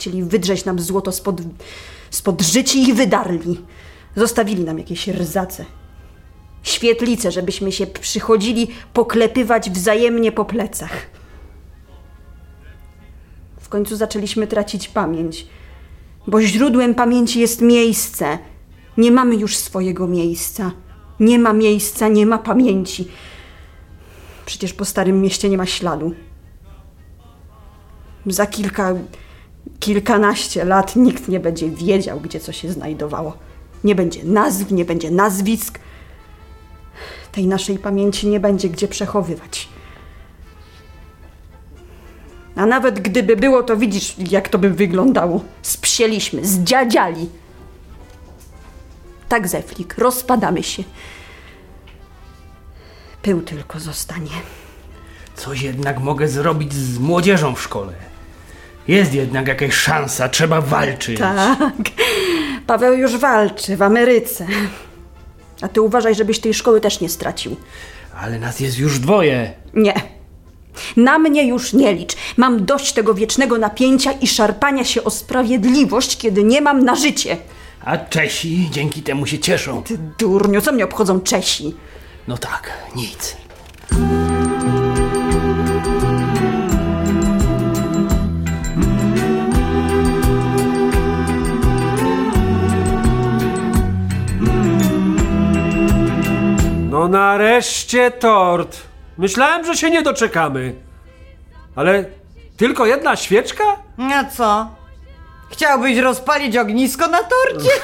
Chcieli 0.00 0.22
wydrzeć 0.22 0.64
nam 0.64 0.78
złoto 0.78 1.12
spod, 1.12 1.40
spod 2.10 2.42
życi 2.42 2.88
i 2.88 2.94
wydarli. 2.94 3.60
Zostawili 4.16 4.64
nam 4.64 4.78
jakieś 4.78 5.04
rzace. 5.04 5.64
Świetlice, 6.62 7.32
żebyśmy 7.32 7.72
się 7.72 7.86
przychodzili 7.86 8.68
poklepywać 8.92 9.70
wzajemnie 9.70 10.32
po 10.32 10.44
plecach. 10.44 11.06
W 13.60 13.68
końcu 13.68 13.96
zaczęliśmy 13.96 14.46
tracić 14.46 14.88
pamięć, 14.88 15.46
bo 16.26 16.42
źródłem 16.42 16.94
pamięci 16.94 17.40
jest 17.40 17.60
miejsce. 17.60 18.38
Nie 18.96 19.10
mamy 19.10 19.36
już 19.36 19.56
swojego 19.56 20.06
miejsca. 20.06 20.72
Nie 21.20 21.38
ma 21.38 21.52
miejsca, 21.52 22.08
nie 22.08 22.26
ma 22.26 22.38
pamięci. 22.38 23.08
Przecież 24.46 24.72
po 24.72 24.84
starym 24.84 25.22
mieście 25.22 25.48
nie 25.48 25.58
ma 25.58 25.66
śladu. 25.66 26.14
Za 28.26 28.46
kilka, 28.46 28.94
kilkanaście 29.80 30.64
lat 30.64 30.96
nikt 30.96 31.28
nie 31.28 31.40
będzie 31.40 31.70
wiedział, 31.70 32.20
gdzie 32.20 32.40
co 32.40 32.52
się 32.52 32.72
znajdowało. 32.72 33.36
Nie 33.84 33.94
będzie 33.94 34.24
nazw, 34.24 34.70
nie 34.70 34.84
będzie 34.84 35.10
nazwisk. 35.10 35.78
Tej 37.32 37.46
naszej 37.46 37.78
pamięci 37.78 38.28
nie 38.28 38.40
będzie 38.40 38.68
gdzie 38.68 38.88
przechowywać. 38.88 39.68
A 42.56 42.66
nawet 42.66 43.00
gdyby 43.00 43.36
było, 43.36 43.62
to 43.62 43.76
widzisz, 43.76 44.14
jak 44.18 44.48
to 44.48 44.58
by 44.58 44.70
wyglądało. 44.70 45.40
Spsieliśmy, 45.62 46.46
zdziadziali. 46.46 47.28
Tak, 49.28 49.48
Zeflik, 49.48 49.98
rozpadamy 49.98 50.62
się. 50.62 50.84
Pył 53.22 53.42
tylko 53.42 53.80
zostanie. 53.80 54.30
Coś 55.36 55.62
jednak 55.62 56.00
mogę 56.00 56.28
zrobić 56.28 56.72
z 56.72 56.98
młodzieżą 56.98 57.54
w 57.54 57.62
szkole. 57.62 58.09
Jest 58.90 59.14
jednak 59.14 59.48
jakaś 59.48 59.74
szansa, 59.74 60.28
trzeba 60.28 60.60
walczyć. 60.60 61.18
Tak. 61.18 61.58
Paweł 62.66 62.94
już 62.94 63.16
walczy 63.16 63.76
w 63.76 63.82
Ameryce. 63.82 64.46
A 65.62 65.68
ty 65.68 65.80
uważaj, 65.80 66.14
żebyś 66.14 66.38
tej 66.38 66.54
szkoły 66.54 66.80
też 66.80 67.00
nie 67.00 67.08
stracił. 67.08 67.56
Ale 68.20 68.38
nas 68.38 68.60
jest 68.60 68.78
już 68.78 68.98
dwoje. 68.98 69.52
Nie. 69.74 69.94
Na 70.96 71.18
mnie 71.18 71.48
już 71.48 71.72
nie 71.72 71.94
licz. 71.94 72.16
Mam 72.36 72.64
dość 72.64 72.92
tego 72.92 73.14
wiecznego 73.14 73.58
napięcia 73.58 74.12
i 74.12 74.26
szarpania 74.26 74.84
się 74.84 75.04
o 75.04 75.10
sprawiedliwość, 75.10 76.16
kiedy 76.16 76.44
nie 76.44 76.60
mam 76.60 76.84
na 76.84 76.94
życie. 76.94 77.36
A 77.84 77.98
Czesi 77.98 78.68
dzięki 78.72 79.02
temu 79.02 79.26
się 79.26 79.38
cieszą. 79.38 79.82
Ty 79.82 79.98
durniu, 80.18 80.60
co 80.60 80.72
mnie 80.72 80.84
obchodzą 80.84 81.20
Czesi? 81.20 81.74
No 82.28 82.38
tak, 82.38 82.72
nic. 82.96 83.36
No 96.90 97.08
nareszcie 97.08 98.10
tort. 98.10 98.76
Myślałem, 99.18 99.64
że 99.64 99.76
się 99.76 99.90
nie 99.90 100.02
doczekamy. 100.02 100.74
Ale 101.76 102.04
tylko 102.56 102.86
jedna 102.86 103.16
świeczka? 103.16 103.64
A 104.14 104.24
co? 104.24 104.68
Chciałbyś 105.50 105.98
rozpalić 105.98 106.56
ognisko 106.56 107.06
na 107.06 107.18
torcie? 107.22 107.70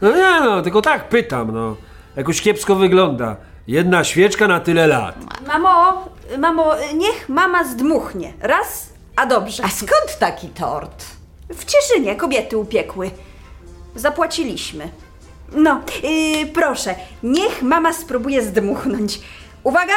No 0.00 0.16
nie 0.16 0.40
no, 0.40 0.62
tylko 0.62 0.82
tak 0.82 1.08
pytam, 1.08 1.50
no. 1.54 1.76
Jakoś 2.16 2.40
kiepsko 2.42 2.74
wygląda. 2.74 3.36
Jedna 3.66 4.04
świeczka 4.04 4.48
na 4.48 4.60
tyle 4.60 4.86
lat. 4.86 5.14
Mamo, 5.46 6.04
mamo, 6.38 6.72
niech 6.94 7.28
mama 7.28 7.64
zdmuchnie. 7.64 8.32
Raz, 8.40 8.88
a 9.16 9.26
dobrze. 9.26 9.64
A 9.64 9.68
skąd 9.68 10.18
taki 10.18 10.48
tort? 10.48 11.04
W 11.50 11.64
Cieszynie 11.64 12.16
kobiety 12.16 12.58
upiekły. 12.58 13.10
Zapłaciliśmy. 13.94 14.88
No, 15.52 15.80
yy, 16.02 16.46
proszę, 16.46 16.94
niech 17.22 17.62
mama 17.62 17.92
spróbuje 17.92 18.42
zdmuchnąć. 18.42 19.20
Uwaga! 19.62 19.94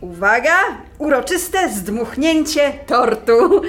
Uwaga! 0.00 0.56
Uroczyste 0.98 1.68
zdmuchnięcie 1.72 2.72
tortu. 2.86 3.62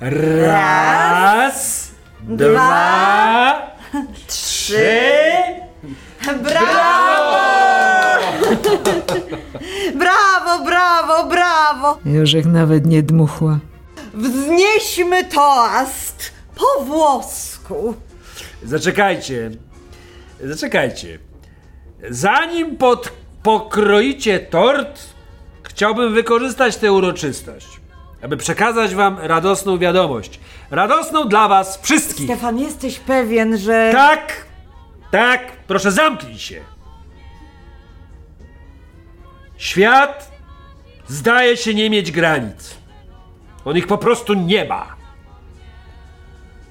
Raz, 0.00 1.88
dwa, 2.20 3.62
trzy. 4.26 4.88
Brawo! 6.42 7.40
brawo, 10.02 10.64
brawo, 10.64 11.24
brawo! 11.28 11.98
Jorzek 12.04 12.46
nawet 12.46 12.86
nie 12.86 13.02
dmuchła. 13.02 13.58
Wznieśmy 14.14 15.24
toast 15.24 16.32
po 16.54 16.84
włosku. 16.84 17.94
Zaczekajcie. 18.62 19.50
Zaczekajcie. 20.44 21.18
Zanim 22.10 22.76
pod, 22.76 23.12
pokroicie 23.42 24.40
tort, 24.40 25.00
chciałbym 25.62 26.14
wykorzystać 26.14 26.76
tę 26.76 26.92
uroczystość, 26.92 27.80
aby 28.22 28.36
przekazać 28.36 28.94
wam 28.94 29.18
radosną 29.18 29.78
wiadomość. 29.78 30.40
Radosną 30.70 31.28
dla 31.28 31.48
was 31.48 31.80
wszystkich. 31.82 32.26
Stefan, 32.26 32.58
jesteś 32.58 32.98
pewien, 32.98 33.58
że... 33.58 33.90
Tak, 33.92 34.46
tak, 35.10 35.52
proszę 35.66 35.92
zamknij 35.92 36.38
się. 36.38 36.60
Świat 39.56 40.30
zdaje 41.08 41.56
się 41.56 41.74
nie 41.74 41.90
mieć 41.90 42.12
granic. 42.12 42.74
On 43.64 43.76
ich 43.76 43.86
po 43.86 43.98
prostu 43.98 44.34
nie 44.34 44.64
ma. 44.64 44.96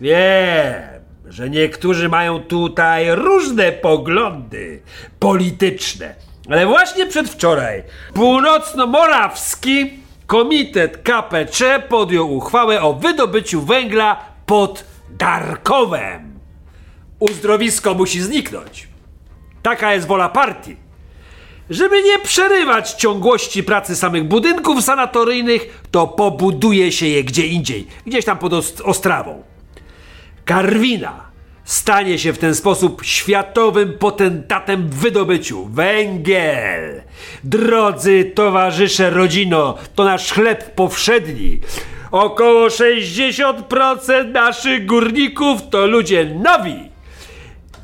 Wiem, 0.02 0.99
że 1.26 1.50
niektórzy 1.50 2.10
mają 2.10 2.40
tutaj 2.44 3.16
różne 3.16 3.72
poglądy 3.72 4.82
polityczne, 5.20 6.16
ale 6.50 6.66
właśnie 6.66 7.06
przedwczoraj 7.06 7.84
północno-morawski 8.14 9.90
komitet 10.28 10.98
KPC 10.98 11.80
podjął 11.90 12.36
uchwałę 12.36 12.82
o 12.82 12.94
wydobyciu 12.94 13.62
węgla 13.62 14.26
pod 14.46 14.86
Darkowem. 15.10 16.40
Uzdrowisko 17.20 17.94
musi 17.94 18.22
zniknąć. 18.22 18.88
Taka 19.64 19.94
jest 19.94 20.08
wola 20.08 20.30
partii. 20.30 20.76
Żeby 21.70 22.04
nie 22.04 22.20
przerywać 22.20 22.92
ciągłości 22.94 23.64
pracy 23.64 23.96
samych 23.96 24.24
budynków 24.24 24.84
sanatoryjnych, 24.84 25.82
to 25.92 26.08
pobuduje 26.08 26.92
się 26.92 27.08
je 27.08 27.24
gdzie 27.24 27.48
indziej, 27.48 27.88
gdzieś 28.06 28.26
tam 28.26 28.38
pod 28.38 28.54
Ost- 28.54 28.82
Ostrawą. 28.84 29.44
Karwina 30.50 31.30
stanie 31.64 32.20
się 32.20 32.34
w 32.34 32.38
ten 32.38 32.56
sposób 32.56 33.06
światowym 33.06 33.98
potentatem 33.98 34.90
w 34.90 34.96
wydobyciu. 34.96 35.66
Węgiel! 35.66 37.04
Drodzy 37.44 38.32
towarzysze 38.36 39.10
rodzino, 39.10 39.78
to 39.96 40.04
nasz 40.04 40.32
chleb 40.32 40.76
powszedni. 40.76 41.60
Około 42.12 42.68
60% 42.68 44.32
naszych 44.32 44.86
górników 44.86 45.70
to 45.70 45.88
ludzie 45.88 46.26
nowi. 46.26 46.90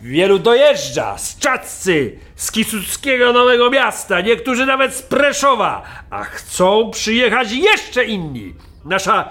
Wielu 0.01 0.39
dojeżdża 0.39 1.17
z 1.17 1.39
Czadcy, 1.39 2.19
z 2.35 2.51
Kisuckiego 2.51 3.33
Nowego 3.33 3.69
Miasta, 3.69 4.21
niektórzy 4.21 4.65
nawet 4.65 4.95
z 4.95 5.01
Preszowa, 5.01 5.83
a 6.09 6.23
chcą 6.23 6.91
przyjechać 6.91 7.51
jeszcze 7.51 8.05
inni. 8.05 8.53
Nasza 8.85 9.29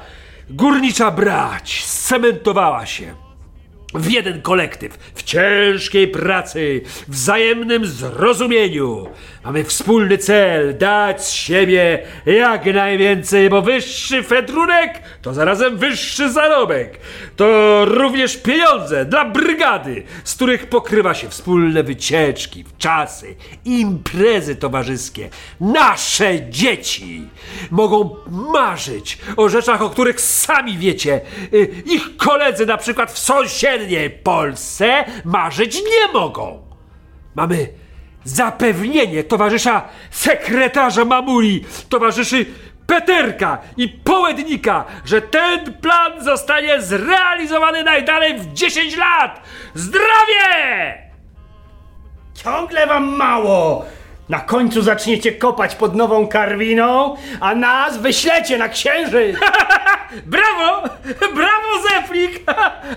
górnicza 0.51 1.11
brać 1.11 1.85
scementowała 1.85 2.87
się 2.87 3.24
w 3.95 4.11
jeden 4.11 4.43
kolektyw, 4.43 4.99
w 5.15 5.23
ciężkiej 5.23 6.09
pracy, 6.09 6.81
wzajemnym 7.09 7.87
zrozumieniu. 7.87 9.07
Mamy 9.45 9.65
wspólny 9.65 10.19
cel 10.19 10.79
dać 10.79 11.25
z 11.25 11.31
siebie 11.31 12.03
jak 12.27 12.67
najwięcej, 12.67 13.51
bo 13.51 13.63
wyższy 13.63 14.23
fedrunek 14.23 15.03
to 15.23 15.35
zarazem 15.35 15.77
wyższy 15.77 16.31
zarobek. 16.33 16.99
To 17.37 17.85
również 17.85 18.37
pieniądze 18.37 19.05
dla 19.05 19.25
brygady, 19.25 20.03
z 20.25 20.35
których 20.35 20.67
pokrywa 20.67 21.15
się 21.15 21.29
wspólne 21.29 21.83
wycieczki, 21.83 22.65
czasy, 22.79 23.35
imprezy 23.65 24.57
towarzyskie. 24.57 25.31
Nasze 25.61 26.51
dzieci 26.51 27.29
mogą 27.71 28.17
marzyć 28.53 29.19
o 29.37 29.49
rzeczach, 29.49 29.83
o 29.83 29.91
których 29.91 30.21
sami 30.21 30.79
wiecie. 30.79 31.21
Y, 31.55 31.83
Ich 31.87 32.17
koledzy 32.17 32.67
na 32.67 32.77
przykład 32.77 33.13
w 33.13 33.19
sąsiedniej 33.85 34.11
Polsce 34.11 35.05
marzyć 35.25 35.77
nie 35.77 36.13
mogą. 36.13 36.63
Mamy 37.35 37.69
zapewnienie 38.25 39.25
towarzysza 39.25 39.89
sekretarza 40.11 41.05
Mamuli, 41.05 41.65
towarzyszy 41.89 42.47
Peterka 42.87 43.59
i 43.77 43.89
Połednika, 43.89 44.85
że 45.05 45.23
ten 45.23 45.75
plan 45.75 46.25
zostanie 46.25 46.83
zrealizowany 46.83 47.83
najdalej 47.83 48.39
w 48.39 48.53
10 48.53 48.97
lat. 48.97 49.43
Zdrowie! 49.75 50.95
Ciągle 52.35 52.87
wam 52.87 53.17
mało! 53.17 53.85
Na 54.29 54.41
końcu 54.41 54.83
zaczniecie 54.83 55.33
kopać 55.33 55.75
pod 55.75 55.97
nową 55.97 56.29
karwiną, 56.29 57.17
a 57.41 57.55
nas 57.55 57.99
wyślecie 57.99 58.59
na 58.59 58.69
księżyc! 58.69 59.37
Brawo! 60.27 60.89
Brawo, 61.35 61.89
Zeflik! 61.89 62.45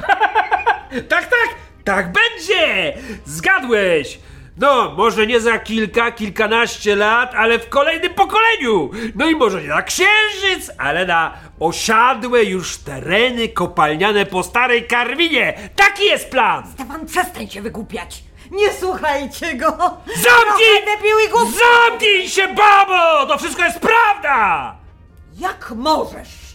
tak, 1.10 1.26
tak, 1.26 1.50
tak 1.84 2.12
będzie! 2.12 2.94
Zgadłeś! 3.26 4.20
No, 4.58 4.94
może 4.98 5.28
nie 5.28 5.40
za 5.40 5.60
kilka, 5.60 6.12
kilkanaście 6.12 6.96
lat, 6.96 7.36
ale 7.36 7.60
w 7.60 7.70
kolejnym 7.70 8.14
pokoleniu! 8.14 8.92
No 9.16 9.30
i 9.30 9.36
może 9.36 9.62
nie 9.62 9.68
na 9.68 9.82
księżyc, 9.82 10.72
ale 10.78 11.06
na 11.06 11.34
osiadłe 11.60 12.44
już 12.44 12.78
tereny 12.78 13.50
kopalniane 13.50 14.26
po 14.26 14.44
starej 14.44 14.88
Karwinie! 14.88 15.54
Taki 15.76 16.06
jest 16.06 16.32
plan! 16.32 16.64
Stefan, 16.74 17.06
przestań 17.06 17.48
się 17.50 17.62
wygłupiać. 17.62 18.27
Nie 18.52 18.74
słuchajcie 18.74 19.56
go. 19.56 19.72
Zamknij! 20.06 20.68
I. 21.04 21.30
Zamknij 21.58 22.30
się, 22.30 22.48
babo! 22.48 23.26
To 23.28 23.38
wszystko 23.38 23.64
jest 23.64 23.80
prawda! 23.80 24.76
Jak 25.40 25.74
możesz? 25.76 26.48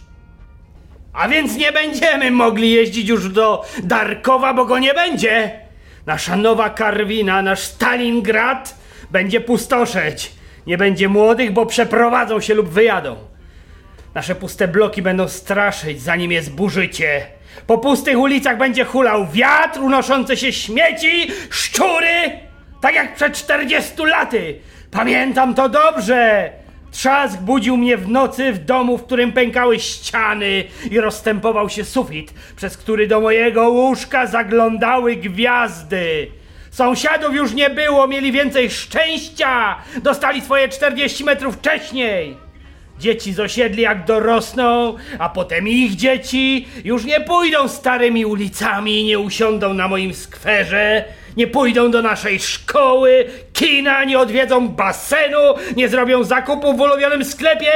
A 1.13 1.27
więc 1.27 1.55
nie 1.55 1.71
będziemy 1.71 2.31
mogli 2.31 2.71
jeździć 2.71 3.09
już 3.09 3.29
do 3.29 3.65
Darkowa, 3.83 4.53
bo 4.53 4.65
go 4.65 4.79
nie 4.79 4.93
będzie! 4.93 5.59
Nasza 6.05 6.35
nowa 6.35 6.69
Karwina, 6.69 7.41
nasz 7.41 7.59
Stalingrad 7.59 8.75
będzie 9.11 9.41
pustoszeć. 9.41 10.31
Nie 10.67 10.77
będzie 10.77 11.09
młodych, 11.09 11.51
bo 11.53 11.65
przeprowadzą 11.65 12.39
się 12.39 12.53
lub 12.53 12.69
wyjadą. 12.69 13.15
Nasze 14.13 14.35
puste 14.35 14.67
bloki 14.67 15.01
będą 15.01 15.27
straszyć, 15.27 16.01
zanim 16.01 16.31
je 16.31 16.43
zburzycie. 16.43 17.25
Po 17.67 17.77
pustych 17.77 18.19
ulicach 18.19 18.57
będzie 18.57 18.85
hulał 18.85 19.27
wiatr, 19.27 19.79
unoszące 19.79 20.37
się 20.37 20.53
śmieci, 20.53 21.27
szczury, 21.49 22.31
tak 22.81 22.95
jak 22.95 23.15
przed 23.15 23.33
40 23.33 23.93
laty. 24.03 24.59
Pamiętam 24.91 25.55
to 25.55 25.69
dobrze. 25.69 26.51
Trzask 26.91 27.39
budził 27.39 27.77
mnie 27.77 27.97
w 27.97 28.09
nocy 28.09 28.53
w 28.53 28.65
domu, 28.65 28.97
w 28.97 29.03
którym 29.03 29.31
pękały 29.31 29.79
ściany 29.79 30.63
i 30.91 30.99
rozstępował 30.99 31.69
się 31.69 31.85
sufit, 31.85 32.33
przez 32.55 32.77
który 32.77 33.07
do 33.07 33.21
mojego 33.21 33.69
łóżka 33.69 34.27
zaglądały 34.27 35.15
gwiazdy. 35.15 36.27
Sąsiadów 36.71 37.35
już 37.35 37.53
nie 37.53 37.69
było, 37.69 38.07
mieli 38.07 38.31
więcej 38.31 38.69
szczęścia, 38.71 39.75
dostali 40.01 40.41
swoje 40.41 40.69
40 40.69 41.23
metrów 41.23 41.55
wcześniej. 41.55 42.42
Dzieci 43.03 43.33
z 43.33 43.39
osiedli 43.39 43.81
jak 43.81 44.05
dorosną, 44.05 44.95
a 45.19 45.29
potem 45.29 45.67
ich 45.67 45.95
dzieci 45.95 46.67
już 46.83 47.05
nie 47.05 47.21
pójdą 47.21 47.67
starymi 47.67 48.25
ulicami, 48.25 49.03
nie 49.03 49.19
usiądą 49.19 49.73
na 49.73 49.87
moim 49.87 50.13
skwerze, 50.13 51.05
nie 51.37 51.47
pójdą 51.47 51.91
do 51.91 52.01
naszej 52.01 52.39
szkoły, 52.39 53.25
kina, 53.53 54.03
nie 54.03 54.19
odwiedzą 54.19 54.67
basenu, 54.67 55.37
nie 55.75 55.89
zrobią 55.89 56.23
zakupów 56.23 56.77
w 56.77 56.81
ulubionym 56.81 57.25
sklepie. 57.25 57.71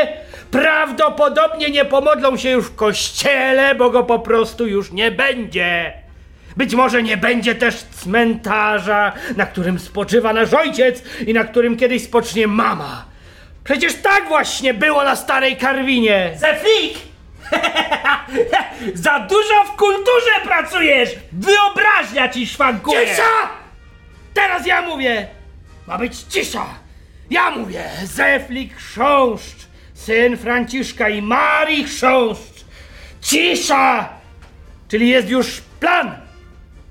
Prawdopodobnie 0.52 1.70
nie 1.70 1.86
pomodlą 1.86 2.38
się 2.38 2.50
już 2.50 2.66
w 2.66 2.76
kościele, 2.76 3.76
bo 3.76 3.90
go 3.90 4.04
po 4.04 4.20
prostu 4.20 4.68
już 4.68 4.92
nie 4.92 5.12
będzie. 5.12 5.94
Być 6.58 6.76
może 6.76 7.04
nie 7.04 7.18
będzie 7.18 7.56
też 7.56 7.76
cmentarza, 7.76 9.12
na 9.38 9.46
którym 9.46 9.80
spoczywa 9.80 10.34
nasz 10.34 10.54
ojciec 10.54 11.04
i 11.28 11.34
na 11.34 11.44
którym 11.44 11.78
kiedyś 11.78 12.04
spocznie 12.04 12.48
mama. 12.48 13.17
Przecież 13.68 13.96
tak 13.96 14.28
właśnie 14.28 14.74
było 14.74 15.04
na 15.04 15.16
starej 15.16 15.58
Karwinie. 15.58 16.32
Zeflik! 16.36 16.98
Za 19.06 19.20
dużo 19.20 19.64
w 19.66 19.76
kulturze 19.76 20.32
pracujesz! 20.44 21.10
Wyobraźnia 21.32 22.30
ci 22.30 22.48
szwankuje! 22.48 23.08
Cisza! 23.08 23.50
Teraz 24.34 24.66
ja 24.66 24.82
mówię! 24.82 25.28
Ma 25.88 25.98
być 25.98 26.18
cisza! 26.18 26.66
Ja 27.30 27.52
mówię! 27.52 27.84
Zeflik 28.04 28.76
Chrząszcz, 28.76 29.68
syn 29.94 30.38
Franciszka 30.38 31.10
i 31.10 31.22
Marii 31.22 31.84
Chrząszcz! 31.84 32.66
Cisza! 33.22 34.10
Czyli 34.88 35.10
jest 35.10 35.30
już 35.30 35.62
plan! 35.80 36.27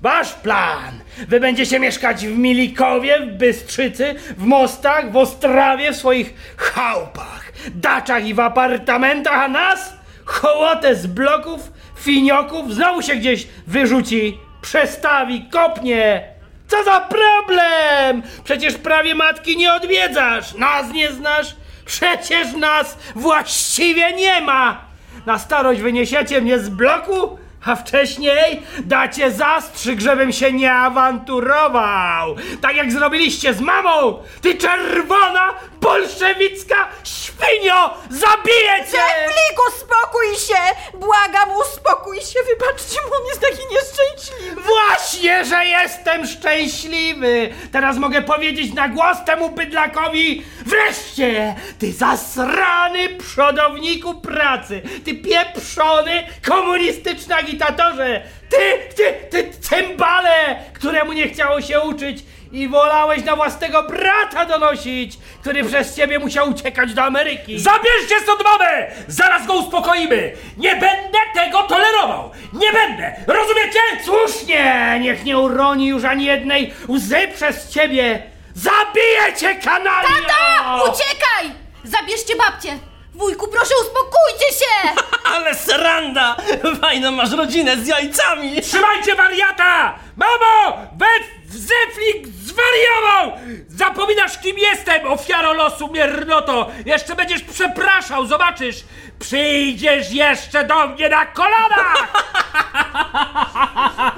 Wasz 0.01 0.33
plan! 0.33 0.99
Wy 1.27 1.39
będziecie 1.39 1.79
mieszkać 1.79 2.27
w 2.27 2.37
Milikowie, 2.37 3.19
w 3.19 3.37
Bystrzycy, 3.37 4.15
w 4.37 4.43
Mostach, 4.43 5.11
w 5.11 5.17
Ostrawie, 5.17 5.91
w 5.91 5.95
swoich 5.95 6.33
chałupach, 6.57 7.51
daczach 7.75 8.25
i 8.25 8.33
w 8.33 8.39
apartamentach, 8.39 9.33
a 9.33 9.47
nas? 9.47 9.93
Hołotę 10.25 10.95
z 10.95 11.07
bloków, 11.07 11.71
finioków, 11.99 12.73
znowu 12.73 13.01
się 13.01 13.15
gdzieś 13.15 13.47
wyrzuci, 13.67 14.37
przestawi, 14.61 15.45
kopnie! 15.51 16.23
Co 16.67 16.83
za 16.83 16.99
problem! 16.99 18.23
Przecież 18.43 18.73
prawie 18.73 19.15
matki 19.15 19.57
nie 19.57 19.73
odwiedzasz, 19.73 20.53
nas 20.53 20.93
nie 20.93 21.11
znasz, 21.11 21.55
przecież 21.85 22.53
nas 22.53 22.97
właściwie 23.15 24.13
nie 24.13 24.41
ma! 24.41 24.81
Na 25.25 25.39
starość 25.39 25.81
wyniesiecie 25.81 26.41
mnie 26.41 26.59
z 26.59 26.69
bloku, 26.69 27.37
a 27.67 27.75
wcześniej 27.75 28.61
dacie 28.79 29.31
zastrzyk, 29.31 29.99
żebym 29.99 30.31
się 30.31 30.51
nie 30.51 30.73
awanturował. 30.73 32.35
Tak 32.61 32.75
jak 32.75 32.91
zrobiliście 32.91 33.53
z 33.53 33.61
mamą. 33.61 34.19
Ty 34.41 34.55
czerwona, 34.55 35.53
bolszewicka 35.81 36.75
świnio! 37.03 37.93
Zabiję 38.09 38.77
cię! 38.91 38.97
Zeflik, 38.97 39.57
uspokój 39.69 40.35
się! 40.47 40.97
Błagam, 40.97 41.57
uspokój 41.57 42.17
się! 42.17 42.39
Wybaczcie 42.49 43.01
mu, 43.01 43.15
on 43.21 43.27
jest 43.27 43.41
taki 43.41 43.63
nieszczęśliwy. 43.71 44.61
Właśnie, 44.61 45.45
że 45.45 45.65
jestem 45.65 46.27
szczęśliwy! 46.27 47.49
Teraz 47.71 47.97
mogę 47.97 48.21
powiedzieć 48.21 48.73
na 48.73 48.89
głos 48.89 49.17
temu 49.25 49.49
bydlakowi 49.49 50.43
Wreszcie! 50.65 51.55
Ty 51.79 51.93
zasrany 51.93 53.09
przodowniku 53.09 54.21
pracy! 54.21 54.81
Ty 55.05 55.15
pieprzony 55.15 56.27
komunistyczny 56.45 57.35
agitatorze! 57.61 58.21
Ty, 58.49 58.95
ty, 58.95 59.13
ty 59.29 59.51
cymbale, 59.61 60.55
któremu 60.73 61.13
nie 61.13 61.27
chciało 61.27 61.61
się 61.61 61.81
uczyć 61.81 62.23
i 62.51 62.67
wolałeś 62.67 63.23
na 63.23 63.35
własnego 63.35 63.83
brata 63.83 64.45
donosić, 64.45 65.17
który 65.41 65.63
przez 65.63 65.95
ciebie 65.95 66.19
musiał 66.19 66.49
uciekać 66.49 66.93
do 66.93 67.03
Ameryki! 67.03 67.59
Zabierzcie 67.59 68.19
stąd 68.23 68.43
mamę! 68.43 68.87
Zaraz 69.07 69.47
go 69.47 69.53
uspokoimy! 69.53 70.31
Nie 70.57 70.71
będę 70.71 71.17
tego 71.33 71.63
tolerował! 71.63 72.31
Nie 72.53 72.71
będę! 72.71 73.15
Rozumiecie? 73.27 73.79
Słusznie! 74.05 74.97
Niech 75.01 75.23
nie 75.23 75.37
uroni 75.37 75.87
już 75.87 76.03
ani 76.03 76.25
jednej 76.25 76.73
łzy 76.89 77.27
przez 77.35 77.69
ciebie! 77.69 78.23
Zabiję 78.55 79.37
cię, 79.39 79.55
kanalio! 79.55 80.07
Tata! 80.07 80.83
Uciekaj! 80.83 81.51
Zabierzcie 81.83 82.35
babcię! 82.35 82.86
Wujku, 83.17 83.47
proszę 83.47 83.73
uspokójcie 83.81 84.53
się! 84.59 85.01
Ale 85.33 85.55
seranda! 85.55 86.35
Fajną 86.81 87.11
masz 87.11 87.31
rodzinę 87.31 87.77
z 87.77 87.87
jajcami! 87.87 88.61
Trzymajcie 88.61 89.15
wariata! 89.15 89.99
Mamo! 90.15 90.77
We 90.97 91.05
Zeflik 91.49 92.27
zwariował! 92.27 93.39
Zapominasz 93.69 94.37
kim 94.37 94.57
jestem, 94.57 95.07
ofiaro 95.07 95.53
losu 95.53 95.87
miernoto! 95.87 96.71
Jeszcze 96.85 97.15
będziesz 97.15 97.41
przepraszał, 97.41 98.25
zobaczysz! 98.25 98.75
Przyjdziesz 99.19 100.11
jeszcze 100.11 100.63
do 100.65 100.87
mnie 100.87 101.09
na 101.09 101.25
kolanach! 101.25 102.13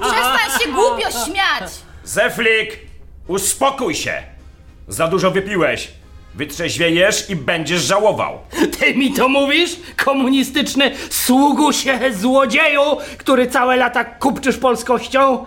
Przestań 0.02 0.60
się 0.60 0.72
głupio 0.72 1.10
śmiać! 1.10 1.70
Zeflik, 2.04 2.78
uspokój 3.28 3.94
się! 3.94 4.22
Za 4.88 5.08
dużo 5.08 5.30
wypiłeś. 5.30 5.99
Wytrzeźwiejesz 6.34 7.30
i 7.30 7.36
będziesz 7.36 7.82
żałował. 7.82 8.38
Ty 8.78 8.94
mi 8.94 9.12
to 9.12 9.28
mówisz? 9.28 9.76
Komunistyczny 10.04 10.90
sługusie 11.10 11.98
złodzieju, 12.12 12.82
który 13.18 13.46
całe 13.46 13.76
lata 13.76 14.04
kupczysz 14.04 14.56
polskością? 14.56 15.44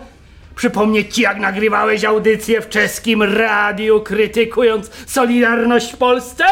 Przypomnieć 0.56 1.14
ci, 1.14 1.22
jak 1.22 1.38
nagrywałeś 1.38 2.04
audycję 2.04 2.60
w 2.60 2.68
czeskim 2.68 3.22
radiu, 3.22 4.00
krytykując 4.00 4.90
Solidarność 5.06 5.92
w 5.92 5.96
Polsce? 5.96 6.44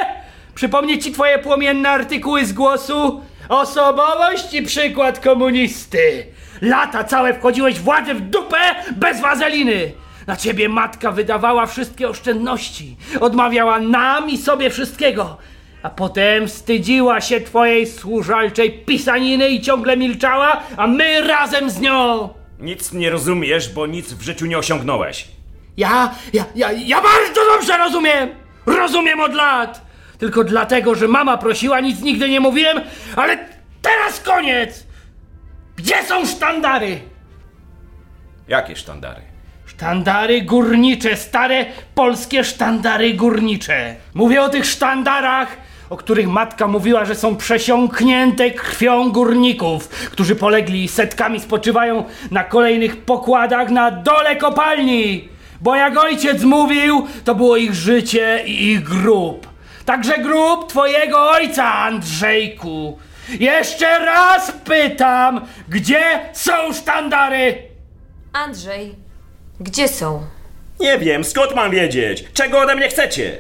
Przypomnieć 0.54 1.04
ci 1.04 1.12
twoje 1.12 1.38
płomienne 1.38 1.90
artykuły 1.90 2.46
z 2.46 2.52
głosu? 2.52 3.20
Osobowość 3.48 4.54
i 4.54 4.62
przykład 4.62 5.20
komunisty. 5.20 6.26
Lata 6.60 7.04
całe 7.04 7.34
wchodziłeś 7.34 7.74
w 7.74 7.82
władzę 7.82 8.14
w 8.14 8.20
dupę 8.20 8.58
bez 8.96 9.20
wazeliny. 9.20 9.92
Na 10.26 10.36
ciebie 10.36 10.68
matka 10.68 11.12
wydawała 11.12 11.66
wszystkie 11.66 12.08
oszczędności. 12.08 12.96
Odmawiała 13.20 13.80
nam 13.80 14.30
i 14.30 14.38
sobie 14.38 14.70
wszystkiego. 14.70 15.36
A 15.82 15.90
potem 15.90 16.48
wstydziła 16.48 17.20
się 17.20 17.40
twojej 17.40 17.86
służalczej 17.86 18.72
pisaniny 18.72 19.48
i 19.48 19.60
ciągle 19.60 19.96
milczała, 19.96 20.62
a 20.76 20.86
my 20.86 21.20
razem 21.20 21.70
z 21.70 21.80
nią. 21.80 22.28
Nic 22.60 22.92
nie 22.92 23.10
rozumiesz, 23.10 23.68
bo 23.68 23.86
nic 23.86 24.12
w 24.12 24.22
życiu 24.22 24.46
nie 24.46 24.58
osiągnąłeś. 24.58 25.28
Ja, 25.76 26.14
ja, 26.32 26.44
ja, 26.54 26.72
ja 26.72 27.00
bardzo 27.02 27.40
dobrze 27.54 27.78
rozumiem! 27.78 28.28
Rozumiem 28.66 29.20
od 29.20 29.34
lat! 29.34 29.86
Tylko 30.18 30.44
dlatego, 30.44 30.94
że 30.94 31.08
mama 31.08 31.38
prosiła, 31.38 31.80
nic 31.80 32.00
nigdy 32.00 32.28
nie 32.28 32.40
mówiłem, 32.40 32.80
ale 33.16 33.38
teraz 33.82 34.20
koniec! 34.20 34.86
Gdzie 35.76 36.02
są 36.08 36.26
sztandary? 36.26 37.00
Jakie 38.48 38.76
sztandary? 38.76 39.31
Sztandary 39.82 40.42
górnicze, 40.42 41.16
stare 41.16 41.66
polskie 41.94 42.44
sztandary 42.44 43.14
górnicze. 43.14 43.96
Mówię 44.14 44.42
o 44.42 44.48
tych 44.48 44.66
sztandarach, 44.66 45.56
o 45.90 45.96
których 45.96 46.28
matka 46.28 46.68
mówiła, 46.68 47.04
że 47.04 47.14
są 47.14 47.36
przesiąknięte 47.36 48.50
krwią 48.50 49.12
górników, 49.12 49.88
którzy 49.88 50.36
polegli 50.36 50.88
setkami 50.88 51.40
spoczywają 51.40 52.04
na 52.30 52.44
kolejnych 52.44 52.96
pokładach 52.96 53.70
na 53.70 53.90
dole 53.90 54.36
kopalni. 54.36 55.28
Bo 55.60 55.76
jak 55.76 55.98
ojciec 55.98 56.42
mówił, 56.42 57.06
to 57.24 57.34
było 57.34 57.56
ich 57.56 57.74
życie 57.74 58.42
i 58.46 58.70
ich 58.70 58.82
grób. 58.82 59.48
Także 59.84 60.18
grób 60.18 60.68
twojego 60.68 61.30
ojca, 61.30 61.74
Andrzejku. 61.74 62.98
Jeszcze 63.40 63.98
raz 63.98 64.52
pytam, 64.52 65.40
gdzie 65.68 66.02
są 66.32 66.52
sztandary? 66.72 67.58
Andrzej, 68.32 69.01
gdzie 69.60 69.88
są? 69.88 70.26
Nie 70.80 70.98
wiem, 70.98 71.24
skąd 71.24 71.54
mam 71.54 71.70
wiedzieć? 71.70 72.24
Czego 72.34 72.58
ode 72.58 72.76
mnie 72.76 72.88
chcecie? 72.88 73.38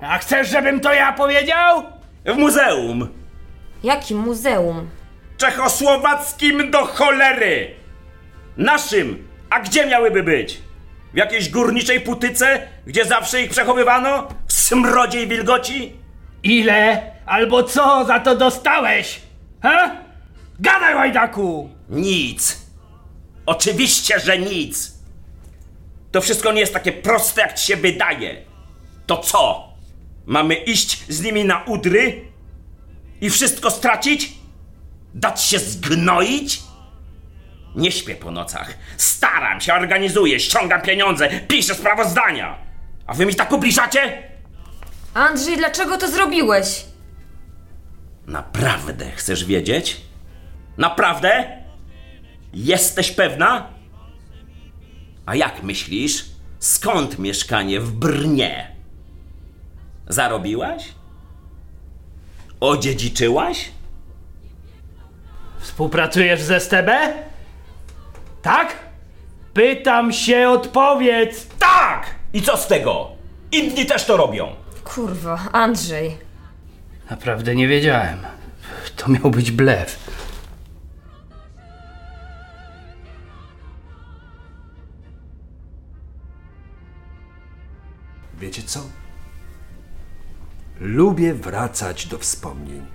A 0.00 0.18
chcesz, 0.18 0.48
żebym 0.50 0.80
to 0.80 0.92
ja 0.94 1.12
powiedział? 1.12 1.82
W 2.26 2.36
muzeum. 2.36 3.08
Jakim 3.82 4.18
muzeum? 4.18 4.88
Czechosłowackim 5.38 6.70
do 6.70 6.84
cholery! 6.86 7.70
Naszym! 8.56 9.28
A 9.50 9.60
gdzie 9.60 9.86
miałyby 9.86 10.22
być? 10.22 10.60
W 11.14 11.16
jakiejś 11.16 11.48
górniczej 11.50 12.00
putyce, 12.00 12.68
gdzie 12.86 13.04
zawsze 13.04 13.42
ich 13.42 13.50
przechowywano? 13.50 14.28
W 14.46 14.52
smrodzie 14.52 15.22
i 15.22 15.26
wilgoci? 15.28 15.96
Ile 16.42 17.02
albo 17.26 17.62
co 17.62 18.04
za 18.04 18.20
to 18.20 18.36
dostałeś? 18.36 19.20
Ha? 19.62 19.90
Gadaj, 20.60 20.94
łajdaku! 20.94 21.70
Nic. 21.88 22.62
Oczywiście, 23.46 24.20
że 24.20 24.38
nic. 24.38 24.92
To 26.12 26.20
wszystko 26.20 26.52
nie 26.52 26.60
jest 26.60 26.72
takie 26.72 26.92
proste, 26.92 27.40
jak 27.40 27.54
ci 27.54 27.66
się 27.66 27.76
wydaje. 27.76 28.44
To 29.06 29.16
co? 29.16 29.68
Mamy 30.26 30.54
iść 30.54 31.04
z 31.08 31.22
nimi 31.22 31.44
na 31.44 31.64
udry? 31.64 32.20
I 33.20 33.30
wszystko 33.30 33.70
stracić? 33.70 34.32
Dać 35.14 35.42
się 35.42 35.58
zgnoić? 35.58 36.62
Nie 37.76 37.92
śpię 37.92 38.14
po 38.14 38.30
nocach. 38.30 38.74
Staram 38.96 39.60
się, 39.60 39.74
organizuję, 39.74 40.40
ściągam 40.40 40.82
pieniądze, 40.82 41.28
piszę 41.48 41.74
sprawozdania. 41.74 42.58
A 43.06 43.14
wy 43.14 43.26
mi 43.26 43.34
tak 43.34 43.52
ubliżacie? 43.52 44.22
Andrzej, 45.14 45.56
dlaczego 45.56 45.98
to 45.98 46.08
zrobiłeś? 46.08 46.84
Naprawdę 48.26 49.10
chcesz 49.10 49.44
wiedzieć? 49.44 50.00
Naprawdę? 50.76 51.62
Jesteś 52.52 53.10
pewna? 53.10 53.68
A 55.26 55.34
jak 55.34 55.62
myślisz, 55.62 56.24
skąd 56.58 57.18
mieszkanie 57.18 57.80
w 57.80 57.92
Brnie? 57.92 58.70
Zarobiłaś? 60.08 60.84
Odziedziczyłaś? 62.60 63.70
Współpracujesz 65.60 66.40
z 66.42 66.50
STB? 66.50 66.90
Tak? 68.42 68.76
Pytam 69.54 70.12
się, 70.12 70.48
odpowiedz! 70.48 71.46
Tak! 71.58 72.06
I 72.32 72.42
co 72.42 72.56
z 72.56 72.66
tego? 72.66 73.08
Inni 73.52 73.86
też 73.86 74.04
to 74.04 74.16
robią. 74.16 74.48
Kurwa, 74.84 75.38
Andrzej. 75.52 76.16
Naprawdę 77.10 77.54
nie 77.54 77.68
wiedziałem. 77.68 78.18
To 78.96 79.10
miał 79.10 79.30
być 79.30 79.50
blef. 79.50 79.98
Wiecie 88.40 88.62
co? 88.62 88.80
Lubię 90.80 91.34
wracać 91.34 92.06
do 92.06 92.18
wspomnień. 92.18 92.86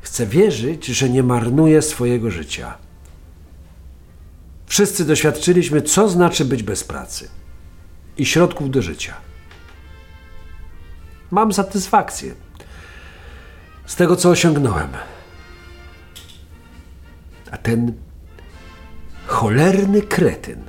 Chcę 0.00 0.26
wierzyć, 0.26 0.86
że 0.86 1.08
nie 1.08 1.22
marnuję 1.22 1.82
swojego 1.82 2.30
życia. 2.30 2.78
Wszyscy 4.66 5.04
doświadczyliśmy, 5.04 5.82
co 5.82 6.08
znaczy 6.08 6.44
być 6.44 6.62
bez 6.62 6.84
pracy 6.84 7.28
i 8.18 8.26
środków 8.26 8.70
do 8.70 8.82
życia. 8.82 9.14
Mam 11.30 11.52
satysfakcję 11.52 12.34
z 13.86 13.96
tego, 13.96 14.16
co 14.16 14.30
osiągnąłem. 14.30 14.88
A 17.50 17.56
ten 17.56 17.92
cholerny 19.26 20.02
kretyn, 20.02 20.64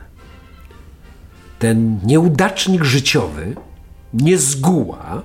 ten 1.59 1.99
nieudacznik 2.03 2.83
życiowy, 2.83 3.55
niezguła, 4.13 5.21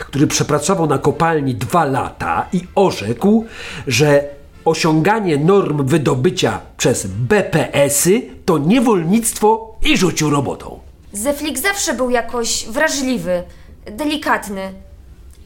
który 0.00 0.26
przepracował 0.26 0.86
na 0.86 0.98
kopalni 0.98 1.54
dwa 1.54 1.84
lata 1.84 2.46
i 2.52 2.60
orzekł, 2.74 3.44
że 3.86 4.24
osiąganie 4.64 5.36
norm 5.36 5.86
wydobycia 5.86 6.60
przez 6.76 7.06
BPS-y 7.06 8.22
to 8.44 8.58
niewolnictwo 8.58 9.76
i 9.84 9.96
rzucił 9.96 10.30
robotą. 10.30 10.80
Zeflik 11.12 11.58
zawsze 11.58 11.94
był 11.94 12.10
jakoś 12.10 12.66
wrażliwy, 12.68 13.42
delikatny. 13.86 14.72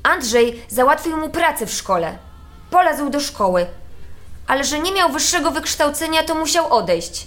Andrzej 0.02 0.62
załatwił 0.68 1.16
mu 1.16 1.28
pracę 1.28 1.66
w 1.66 1.72
szkole. 1.72 2.18
Polazł 2.70 3.10
do 3.10 3.20
szkoły. 3.20 3.66
Ale 4.46 4.64
że 4.64 4.78
nie 4.78 4.92
miał 4.92 5.12
wyższego 5.12 5.50
wykształcenia, 5.50 6.22
to 6.22 6.34
musiał 6.34 6.72
odejść. 6.72 7.26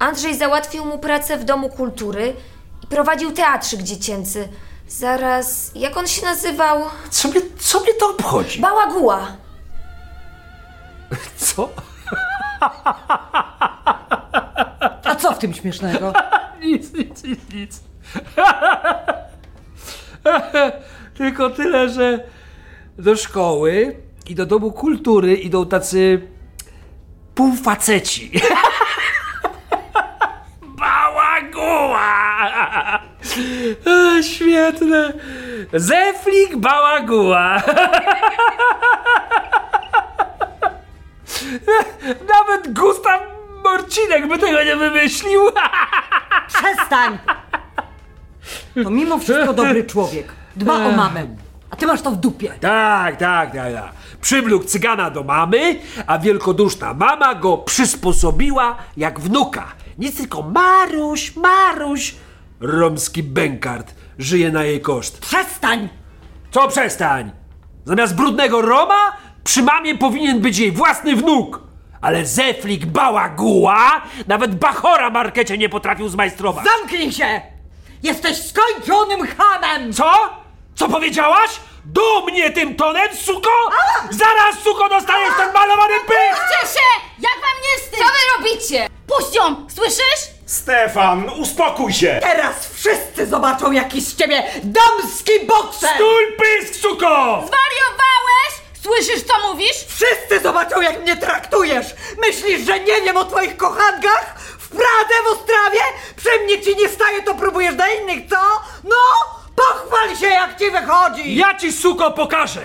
Andrzej 0.00 0.36
załatwił 0.36 0.84
mu 0.84 0.98
pracę 0.98 1.38
w 1.38 1.44
Domu 1.44 1.68
Kultury 1.68 2.36
i 2.84 2.86
prowadził 2.86 3.32
teatrzyk 3.32 3.82
dziecięcy. 3.82 4.48
Zaraz, 4.88 5.70
jak 5.74 5.96
on 5.96 6.06
się 6.06 6.24
nazywał? 6.26 6.80
Co 7.10 7.28
mnie, 7.28 7.40
co 7.58 7.80
mnie 7.80 7.94
to 7.94 8.10
obchodzi? 8.10 8.60
Bałaguła. 8.60 9.26
Co? 11.36 11.70
A 15.04 15.14
co 15.18 15.32
w 15.32 15.38
tym 15.38 15.54
śmiesznego? 15.54 16.12
Nic, 16.62 16.92
nic, 16.92 17.24
nic, 17.24 17.40
nic. 17.54 17.80
Tylko 21.18 21.50
tyle, 21.50 21.88
że 21.88 22.24
do 22.98 23.16
szkoły 23.16 23.96
i 24.28 24.34
do 24.34 24.46
domu 24.46 24.72
kultury 24.72 25.34
idą 25.34 25.66
tacy 25.66 26.28
półfaceci. 27.34 28.30
Bałaguła! 31.70 33.00
E, 33.86 34.22
Świetne. 34.22 35.12
Zeflik 35.74 36.56
Bałaguła. 36.56 37.62
Nawet 42.28 42.72
Gustaw 42.72 43.20
Morcinek 43.64 44.28
by 44.28 44.38
tego 44.38 44.62
nie 44.64 44.76
wymyślił. 44.76 45.40
Przestań! 46.48 47.18
To 48.84 48.90
mimo 48.90 49.18
wszystko 49.18 49.52
dobry 49.52 49.84
człowiek. 49.84 50.32
Dba 50.56 50.74
o 50.74 50.92
mamę. 50.92 51.26
A 51.70 51.76
ty 51.76 51.86
masz 51.86 52.02
to 52.02 52.10
w 52.10 52.16
dupie. 52.16 52.48
Tak, 52.60 53.16
tak, 53.16 53.52
tak, 53.52 53.74
tak. 53.74 53.92
Przywlókł 54.20 54.64
cygana 54.64 55.10
do 55.10 55.22
mamy, 55.22 55.78
a 56.06 56.18
wielkoduszna 56.18 56.94
mama 56.94 57.34
go 57.34 57.58
przysposobiła 57.58 58.76
jak 58.96 59.20
wnuka. 59.20 59.64
Nic 59.98 60.16
tylko 60.16 60.42
Maruś, 60.42 61.36
Maruś. 61.36 62.14
Romski 62.60 63.22
bękart 63.22 63.94
żyje 64.18 64.50
na 64.50 64.64
jej 64.64 64.80
koszt. 64.80 65.18
Przestań! 65.18 65.88
Co 66.50 66.68
przestań? 66.68 67.30
Zamiast 67.84 68.14
brudnego 68.14 68.62
Roma, 68.62 69.12
przy 69.44 69.62
mamie 69.62 69.98
powinien 69.98 70.40
być 70.40 70.58
jej 70.58 70.72
własny 70.72 71.16
wnuk. 71.16 71.60
Ale 72.00 72.26
Zeflik 72.26 72.86
Bałaguła 72.86 74.02
nawet 74.26 74.54
Bachora 74.54 75.10
markecie 75.10 75.58
nie 75.58 75.68
potrafił 75.68 76.08
zmajstrować. 76.08 76.64
Zamknij 76.64 77.12
się! 77.12 77.40
Jesteś 78.02 78.36
skończonym 78.36 79.26
hamem! 79.26 79.92
Co? 79.92 80.10
Co 80.74 80.88
powiedziałaś? 80.88 81.50
Do 81.84 82.20
mnie 82.20 82.50
tym 82.50 82.76
tonem, 82.76 83.08
suko? 83.16 83.50
Zaraz, 84.10 84.58
suko, 84.64 84.88
dostajesz 84.88 85.34
ten 85.36 85.52
malowany 85.52 85.94
pych! 86.06 86.46
Cieszę! 86.50 86.86
Jak 87.18 87.32
wam 87.40 87.62
nie 87.62 87.78
wstyd? 87.82 87.98
Co 87.98 88.04
wy 88.04 88.18
robicie? 88.38 88.88
Puść 89.06 89.34
ją! 89.34 89.66
Słyszysz? 89.74 90.20
Stefan, 90.46 91.28
uspokój 91.30 91.92
się! 91.92 92.18
Teraz 92.22 92.68
wszyscy 92.74 93.26
zobaczą, 93.26 93.72
jaki 93.72 94.00
z 94.00 94.16
ciebie 94.16 94.42
damski 94.62 95.32
bokser! 95.46 95.90
Stój 95.94 96.24
pysk, 96.38 96.74
suko! 96.74 97.44
Zwariowałeś? 97.46 98.52
Słyszysz, 98.82 99.22
co 99.22 99.48
mówisz? 99.48 99.76
Wszyscy 99.88 100.40
zobaczą, 100.42 100.80
jak 100.80 101.00
mnie 101.02 101.16
traktujesz! 101.16 101.86
Myślisz, 102.18 102.66
że 102.66 102.80
nie 102.80 103.02
wiem 103.02 103.16
o 103.16 103.24
twoich 103.24 103.56
kochankach? 103.56 104.34
W 104.58 104.68
Pradze, 104.68 105.14
w 105.24 105.26
Ostrawie? 105.26 105.80
Przy 106.16 106.38
mnie 106.44 106.60
ci 106.62 106.76
nie 106.76 106.88
staje, 106.88 107.22
to 107.22 107.34
próbujesz 107.34 107.74
na 107.74 107.88
innych, 107.88 108.30
co? 108.30 108.36
No! 108.84 108.96
Pochwal 109.56 110.16
się, 110.16 110.26
jak 110.26 110.58
ci 110.58 110.70
wychodzi! 110.70 111.36
Ja 111.36 111.54
ci, 111.58 111.72
suko, 111.72 112.10
pokażę! 112.10 112.60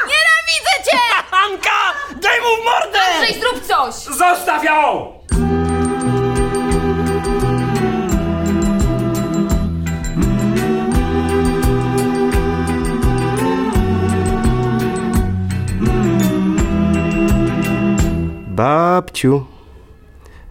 Nienawidzę 0.00 0.90
cię! 0.90 0.98
Anka! 1.44 1.94
Daj 2.20 2.40
mu 2.40 2.62
w 2.62 2.64
mordę! 2.64 3.00
Andrzej, 3.00 3.40
zrób 3.40 3.66
coś! 3.66 3.94
Zostaw 3.94 4.64
ją! 4.64 5.12
Babciu. 18.48 19.46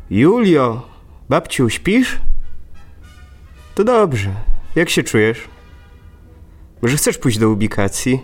Julio. 0.09 0.81
Babciu, 1.29 1.69
śpisz? 1.69 2.17
To 3.75 3.83
dobrze. 3.83 4.29
Jak 4.75 4.89
się 4.89 5.03
czujesz? 5.03 5.47
Może 6.81 6.97
chcesz 6.97 7.17
pójść 7.17 7.37
do 7.37 7.49
ubikacji? 7.49 8.19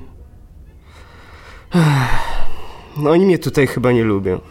No 2.97 3.09
oni 3.09 3.25
mnie 3.25 3.39
tutaj 3.39 3.67
chyba 3.67 3.91
nie 3.91 4.03
lubią. 4.03 4.41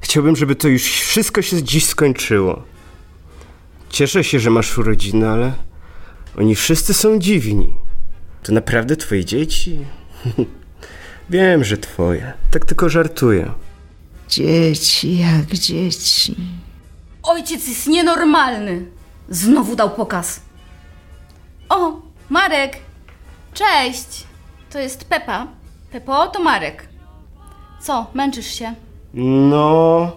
Chciałbym, 0.00 0.36
żeby 0.36 0.56
to 0.56 0.68
już 0.68 0.82
wszystko 0.82 1.42
się 1.42 1.62
dziś 1.62 1.86
skończyło. 1.86 2.62
Cieszę 3.88 4.24
się, 4.24 4.40
że 4.40 4.50
masz 4.50 4.78
urodziny, 4.78 5.28
ale 5.28 5.52
oni 6.38 6.54
wszyscy 6.54 6.94
są 6.94 7.18
dziwni. 7.18 7.74
To 8.42 8.52
naprawdę 8.52 8.96
twoje 8.96 9.24
dzieci? 9.24 9.78
Wiem, 11.30 11.64
że 11.64 11.78
twoje. 11.78 12.32
Tak 12.50 12.64
tylko 12.64 12.88
żartuję. 12.88 13.52
Dzieci 14.28 15.18
jak 15.18 15.46
dzieci. 15.46 16.36
Ojciec 17.22 17.68
jest 17.68 17.86
nienormalny. 17.86 18.86
Znowu 19.28 19.76
dał 19.76 19.90
pokaz. 19.90 20.40
O, 21.70 21.92
Marek. 22.30 22.76
Cześć. 23.54 24.26
To 24.70 24.78
jest 24.78 25.04
Pepa. 25.04 25.46
Pepo, 25.92 26.26
to 26.26 26.40
Marek. 26.42 26.88
Co, 27.80 28.06
męczysz 28.14 28.46
się? 28.46 28.74
No, 29.14 30.12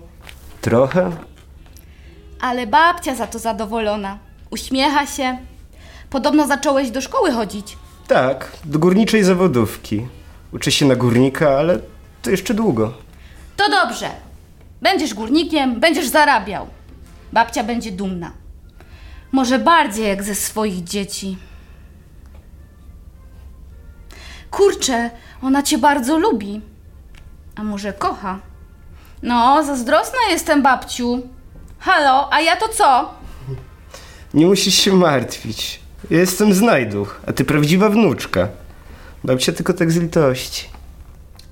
trochę. 0.62 1.12
Ale 2.42 2.68
babcia 2.68 3.16
za 3.16 3.28
to 3.28 3.40
zadowolona. 3.40 4.18
Uśmiecha 4.50 5.08
się. 5.08 5.38
Podobno 6.10 6.48
zacząłeś 6.48 6.92
do 6.92 7.02
szkoły 7.02 7.32
chodzić. 7.32 7.78
Tak, 8.08 8.52
do 8.66 8.80
górniczej 8.80 9.24
zawodówki. 9.24 10.08
Uczę 10.54 10.72
się 10.72 10.86
na 10.86 10.96
górnika, 10.96 11.50
ale 11.58 11.80
to 12.22 12.30
jeszcze 12.32 12.54
długo. 12.54 12.94
To 13.58 13.70
dobrze. 13.70 14.10
Będziesz 14.82 15.14
górnikiem, 15.14 15.80
będziesz 15.80 16.08
zarabiał. 16.08 16.68
Babcia 17.34 17.64
będzie 17.64 17.92
dumna. 17.92 18.32
Może 19.34 19.60
bardziej 19.60 20.08
jak 20.08 20.24
ze 20.24 20.36
swoich 20.36 20.84
dzieci. 20.84 21.38
Kurczę, 24.52 25.10
ona 25.42 25.64
cię 25.64 25.78
bardzo 25.78 26.18
lubi. 26.18 26.62
A 27.56 27.64
może 27.64 27.94
kocha? 27.94 28.40
No, 29.24 29.64
zazdrosna 29.64 30.18
jestem, 30.30 30.64
babciu. 30.64 31.22
Halo, 31.80 32.34
a 32.34 32.42
ja 32.42 32.56
to 32.56 32.68
co? 32.70 33.14
Nie 34.34 34.46
musisz 34.46 34.76
się 34.76 34.94
martwić. 34.94 35.80
Ja 36.10 36.20
jestem 36.20 36.54
znajduch, 36.54 37.22
a 37.28 37.34
ty 37.34 37.46
prawdziwa 37.46 37.90
wnuczka. 37.90 38.48
Babcia 39.24 39.52
tylko 39.52 39.74
tak 39.74 39.92
z 39.92 39.98
litości. 39.98 40.70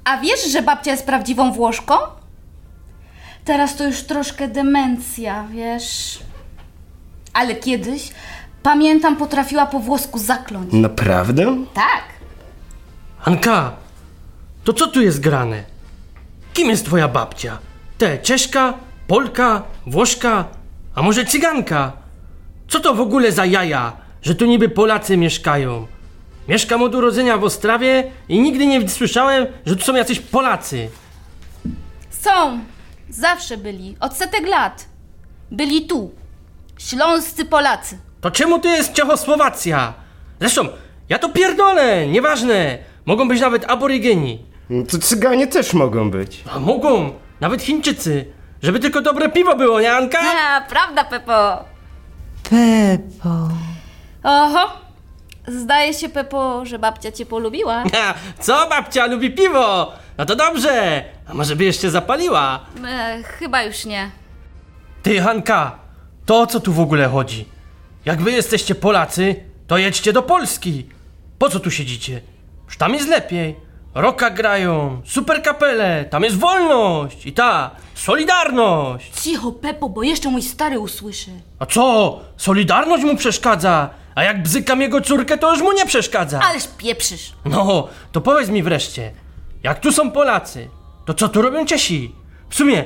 A 0.03 0.17
wiesz, 0.17 0.51
że 0.51 0.61
babcia 0.61 0.91
jest 0.91 1.05
prawdziwą 1.05 1.51
Włoszką? 1.51 1.93
Teraz 3.45 3.75
to 3.75 3.83
już 3.87 4.03
troszkę 4.03 4.47
demencja, 4.47 5.47
wiesz. 5.51 6.19
Ale 7.33 7.55
kiedyś, 7.55 8.09
pamiętam, 8.63 9.17
potrafiła 9.17 9.65
po 9.65 9.79
włosku 9.79 10.19
zakląć. 10.19 10.73
Naprawdę? 10.73 11.65
Tak. 11.73 12.03
Anka, 13.25 13.71
to 14.63 14.73
co 14.73 14.87
tu 14.87 15.01
jest 15.01 15.19
grane? 15.19 15.63
Kim 16.53 16.69
jest 16.69 16.85
twoja 16.85 17.07
babcia? 17.07 17.57
Te 17.97 18.17
Czeszka, 18.17 18.73
Polka, 19.07 19.63
Włoszka, 19.87 20.45
a 20.95 21.01
może 21.01 21.25
Cyganka? 21.25 21.91
Co 22.67 22.79
to 22.79 22.93
w 22.95 23.01
ogóle 23.01 23.31
za 23.31 23.45
jaja, 23.45 23.93
że 24.21 24.35
tu 24.35 24.45
niby 24.45 24.69
Polacy 24.69 25.17
mieszkają? 25.17 25.87
Mieszkam 26.47 26.81
od 26.81 26.95
urodzenia 26.95 27.37
w 27.37 27.43
Ostrawie 27.43 28.11
i 28.29 28.39
nigdy 28.41 28.65
nie 28.65 28.89
słyszałem, 28.89 29.47
że 29.65 29.75
tu 29.75 29.83
są 29.83 29.95
jacyś 29.95 30.19
Polacy. 30.19 30.89
Są. 32.09 32.59
Zawsze 33.09 33.57
byli. 33.57 33.95
Od 33.99 34.13
setek 34.17 34.47
lat. 34.47 34.85
Byli 35.51 35.85
tu. 35.87 36.11
Śląscy 36.87 37.45
Polacy. 37.45 37.97
To 38.21 38.31
czemu 38.31 38.59
tu 38.59 38.67
jest 38.67 38.93
Czechosłowacja? 38.93 39.93
Zresztą, 40.39 40.67
ja 41.09 41.19
to 41.19 41.29
pierdolę, 41.29 42.07
nieważne. 42.07 42.77
Mogą 43.05 43.27
być 43.27 43.41
nawet 43.41 43.71
aborygeni. 43.71 44.45
No 44.69 44.83
To 44.85 44.97
cyganie 44.97 45.47
też 45.47 45.73
mogą 45.73 46.11
być. 46.11 46.43
A 46.55 46.59
mogą, 46.59 47.13
nawet 47.41 47.61
Chińczycy. 47.61 48.25
Żeby 48.63 48.79
tylko 48.79 49.01
dobre 49.01 49.29
piwo 49.29 49.55
było, 49.55 49.81
nie 49.81 49.93
Anka? 49.93 50.19
A, 50.49 50.61
prawda, 50.61 51.03
Pepo? 51.03 51.63
Pepo. 52.49 53.49
Oho. 54.23 54.81
Zdaje 55.47 55.93
się, 55.93 56.09
Pepo, 56.09 56.65
że 56.65 56.79
babcia 56.79 57.11
cię 57.11 57.25
polubiła. 57.25 57.83
Ha, 57.93 58.13
Co 58.39 58.67
babcia 58.69 59.05
lubi 59.05 59.31
piwo? 59.31 59.91
No 60.17 60.25
to 60.25 60.35
dobrze. 60.35 61.03
A 61.29 61.33
może 61.33 61.55
by 61.55 61.63
jeszcze 61.63 61.89
zapaliła? 61.89 62.59
E, 62.87 63.23
chyba 63.23 63.63
już 63.63 63.85
nie. 63.85 64.11
Ty, 65.03 65.21
Hanka, 65.21 65.79
to 66.25 66.41
o 66.41 66.47
co 66.47 66.59
tu 66.59 66.73
w 66.73 66.79
ogóle 66.79 67.07
chodzi? 67.07 67.45
Jak 68.05 68.21
wy 68.21 68.31
jesteście 68.31 68.75
Polacy, 68.75 69.35
to 69.67 69.77
jedźcie 69.77 70.13
do 70.13 70.23
Polski. 70.23 70.85
Po 71.39 71.49
co 71.49 71.59
tu 71.59 71.71
siedzicie? 71.71 72.21
Już 72.65 72.77
tam 72.77 72.93
jest 72.93 73.09
lepiej. 73.09 73.55
Roka 73.95 74.29
grają, 74.29 75.01
super 75.05 75.41
kapele, 75.43 76.05
tam 76.05 76.23
jest 76.23 76.37
wolność 76.37 77.25
i 77.25 77.33
ta, 77.33 77.71
solidarność. 77.95 79.21
Cicho, 79.21 79.51
Pepo, 79.51 79.89
bo 79.89 80.03
jeszcze 80.03 80.29
mój 80.29 80.41
stary 80.41 80.79
usłyszy. 80.79 81.31
A 81.59 81.65
co? 81.65 82.19
Solidarność 82.37 83.03
mu 83.03 83.17
przeszkadza, 83.17 83.89
a 84.15 84.23
jak 84.23 84.43
bzykam 84.43 84.81
jego 84.81 85.01
córkę, 85.01 85.37
to 85.37 85.51
już 85.51 85.61
mu 85.61 85.71
nie 85.73 85.85
przeszkadza. 85.85 86.39
Ależ 86.39 86.63
pieprzysz. 86.77 87.33
No, 87.45 87.87
to 88.11 88.21
powiedz 88.21 88.49
mi 88.49 88.63
wreszcie, 88.63 89.11
jak 89.63 89.79
tu 89.79 89.91
są 89.91 90.11
Polacy, 90.11 90.67
to 91.05 91.13
co 91.13 91.29
tu 91.29 91.41
robią 91.41 91.65
Czesi? 91.65 92.15
W 92.49 92.55
sumie, 92.55 92.85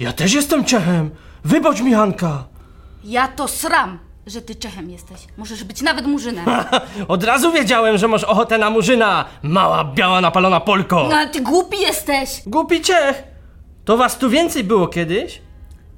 ja 0.00 0.12
też 0.12 0.32
jestem 0.32 0.64
Czechem. 0.64 1.10
Wybacz 1.44 1.80
mi, 1.80 1.92
Hanka. 1.94 2.44
Ja 3.04 3.28
to 3.28 3.48
sram, 3.48 3.98
że 4.26 4.42
ty 4.42 4.54
Czechem 4.54 4.90
jesteś. 4.90 5.20
Możesz 5.36 5.64
być 5.64 5.82
nawet 5.82 6.06
murzynem. 6.06 6.44
Od 7.08 7.24
razu 7.24 7.52
wiedziałem, 7.52 7.98
że 7.98 8.08
masz 8.08 8.24
ochotę 8.24 8.58
na 8.58 8.70
murzyna, 8.70 9.24
mała, 9.42 9.84
biała, 9.84 10.20
napalona 10.20 10.60
Polko. 10.60 11.06
No, 11.10 11.16
ale 11.16 11.28
ty 11.28 11.40
głupi 11.40 11.80
jesteś. 11.80 12.42
Głupi 12.46 12.80
Czech. 12.80 13.22
To 13.84 13.96
was 13.96 14.18
tu 14.18 14.30
więcej 14.30 14.64
było 14.64 14.88
kiedyś? 14.88 15.42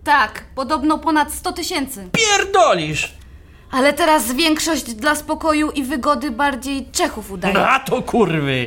Tak, 0.05 0.45
podobno 0.55 0.99
ponad 0.99 1.33
100 1.33 1.53
tysięcy. 1.53 2.09
Pierdolisz. 2.13 3.13
Ale 3.71 3.93
teraz 3.93 4.33
większość 4.33 4.95
dla 4.95 5.15
spokoju 5.15 5.71
i 5.71 5.83
wygody 5.83 6.31
bardziej 6.31 6.87
Czechów 6.93 7.31
udaje. 7.31 7.69
A 7.69 7.81
to 7.81 8.03
kurwy. 8.03 8.67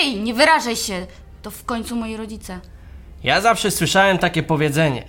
Ej, 0.00 0.16
nie 0.20 0.34
wyrażaj 0.34 0.76
się. 0.76 1.06
To 1.42 1.50
w 1.50 1.64
końcu 1.64 1.96
moi 1.96 2.16
rodzice. 2.16 2.60
Ja 3.24 3.40
zawsze 3.40 3.70
słyszałem 3.70 4.18
takie 4.18 4.42
powiedzenie, 4.42 5.04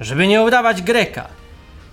żeby 0.00 0.26
nie 0.26 0.42
udawać 0.42 0.82
Greka. 0.82 1.28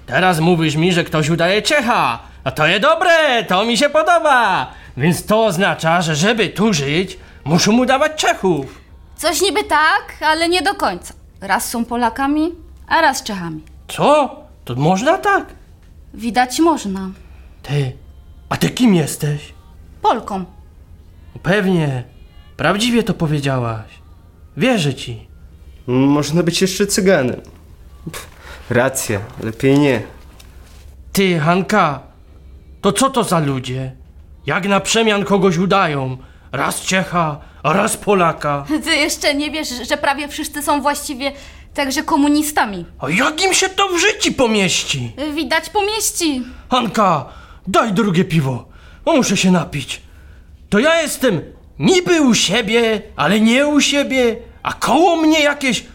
Teraz 0.05 0.39
mówisz 0.39 0.75
mi, 0.75 0.93
że 0.93 1.03
ktoś 1.03 1.29
udaje 1.29 1.61
Czecha. 1.61 2.19
A 2.43 2.51
to 2.51 2.67
jest 2.67 2.81
dobre, 2.81 3.43
to 3.43 3.65
mi 3.65 3.77
się 3.77 3.89
podoba. 3.89 4.71
Więc 4.97 5.25
to 5.25 5.45
oznacza, 5.45 6.01
że 6.01 6.15
żeby 6.15 6.49
tu 6.49 6.73
żyć, 6.73 7.17
muszą 7.43 7.77
udawać 7.77 8.11
Czechów. 8.15 8.81
Coś 9.17 9.41
niby 9.41 9.63
tak, 9.63 10.15
ale 10.21 10.49
nie 10.49 10.61
do 10.61 10.73
końca. 10.75 11.13
Raz 11.41 11.69
są 11.69 11.85
Polakami, 11.85 12.51
a 12.87 13.01
raz 13.01 13.23
Czechami. 13.23 13.61
Co? 13.87 14.35
To 14.65 14.75
można 14.75 15.17
tak? 15.17 15.45
Widać 16.13 16.59
można. 16.59 17.09
Ty, 17.63 17.91
a 18.49 18.57
ty 18.57 18.69
kim 18.69 18.95
jesteś? 18.95 19.53
Polką. 20.01 20.45
Pewnie. 21.43 22.03
Prawdziwie 22.57 23.03
to 23.03 23.13
powiedziałaś. 23.13 23.85
Wierzę 24.57 24.93
ci. 24.93 25.27
Można 25.87 26.43
być 26.43 26.61
jeszcze 26.61 26.87
cyganem. 26.87 27.41
Pff, 28.11 28.27
racja, 28.70 29.20
lepiej 29.43 29.80
nie. 29.80 30.01
Ty, 31.13 31.39
Hanka, 31.39 31.99
to 32.82 32.91
co 32.93 33.09
to 33.09 33.24
za 33.24 33.39
ludzie? 33.39 33.91
Jak 34.45 34.66
na 34.68 34.80
przemian 34.80 35.26
kogoś 35.26 35.57
udają? 35.57 36.18
Raz 36.51 36.82
Czecha, 36.82 37.39
a 37.63 37.74
raz 37.74 37.97
Polaka. 37.97 38.66
Ty 38.84 38.95
jeszcze 38.95 39.36
nie 39.36 39.51
wiesz, 39.51 39.70
że 39.89 39.97
prawie 39.97 40.28
wszyscy 40.28 40.61
są 40.61 40.82
właściwie 40.82 41.32
także 41.74 42.03
komunistami. 42.03 42.86
A 42.99 43.09
jak 43.09 43.43
im 43.43 43.53
się 43.53 43.70
to 43.70 43.88
w 43.89 43.97
życiu 43.99 44.34
pomieści? 44.34 45.11
Widać 45.36 45.70
pomieści. 45.70 46.43
Hanka, 46.72 47.26
daj 47.68 47.93
drugie 47.93 48.24
piwo. 48.26 48.66
bo 49.05 49.13
Muszę 49.13 49.38
się 49.38 49.51
napić. 49.51 50.01
To 50.70 50.80
ja 50.80 51.01
jestem 51.01 51.41
niby 51.80 52.22
u 52.22 52.34
siebie, 52.34 53.01
ale 53.16 53.39
nie 53.39 53.68
u 53.68 53.82
siebie, 53.82 54.36
a 54.63 54.74
koło 54.74 55.16
mnie 55.16 55.39
jakieś 55.39 55.86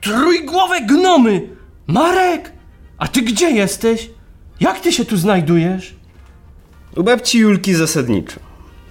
trójgłowe 0.00 0.80
gnomy. 0.80 1.55
Marek, 1.86 2.52
a 2.98 3.08
ty 3.08 3.22
gdzie 3.22 3.50
jesteś? 3.50 4.10
Jak 4.60 4.80
ty 4.80 4.92
się 4.92 5.04
tu 5.04 5.16
znajdujesz? 5.16 5.94
U 6.96 7.02
babci 7.02 7.38
Julki 7.38 7.74
zasadniczo. 7.74 8.40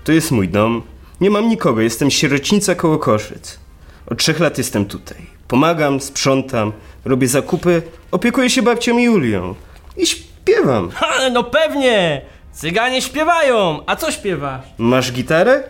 To 0.04 0.12
jest 0.12 0.32
mój 0.32 0.50
dom. 0.50 0.82
Nie 1.22 1.30
mam 1.30 1.50
nikogo, 1.50 1.82
jestem 1.82 2.12
sierocińca 2.12 2.76
koło 2.76 2.98
Koszyc. 2.98 3.60
Od 4.08 4.18
trzech 4.20 4.40
lat 4.40 4.58
jestem 4.58 4.86
tutaj. 4.86 5.18
Pomagam, 5.48 6.02
sprzątam, 6.02 6.72
robię 7.06 7.28
zakupy, 7.28 7.82
opiekuję 8.12 8.50
się 8.50 8.62
babcią 8.62 8.98
Julią. 9.00 9.56
I 9.98 10.06
śpiewam. 10.06 10.90
Ha, 10.90 11.30
no 11.32 11.44
pewnie! 11.44 12.22
Cyganie 12.52 13.02
śpiewają, 13.02 13.80
a 13.86 13.96
co 13.96 14.12
śpiewasz? 14.12 14.62
Masz 14.78 15.12
gitarę? 15.12 15.64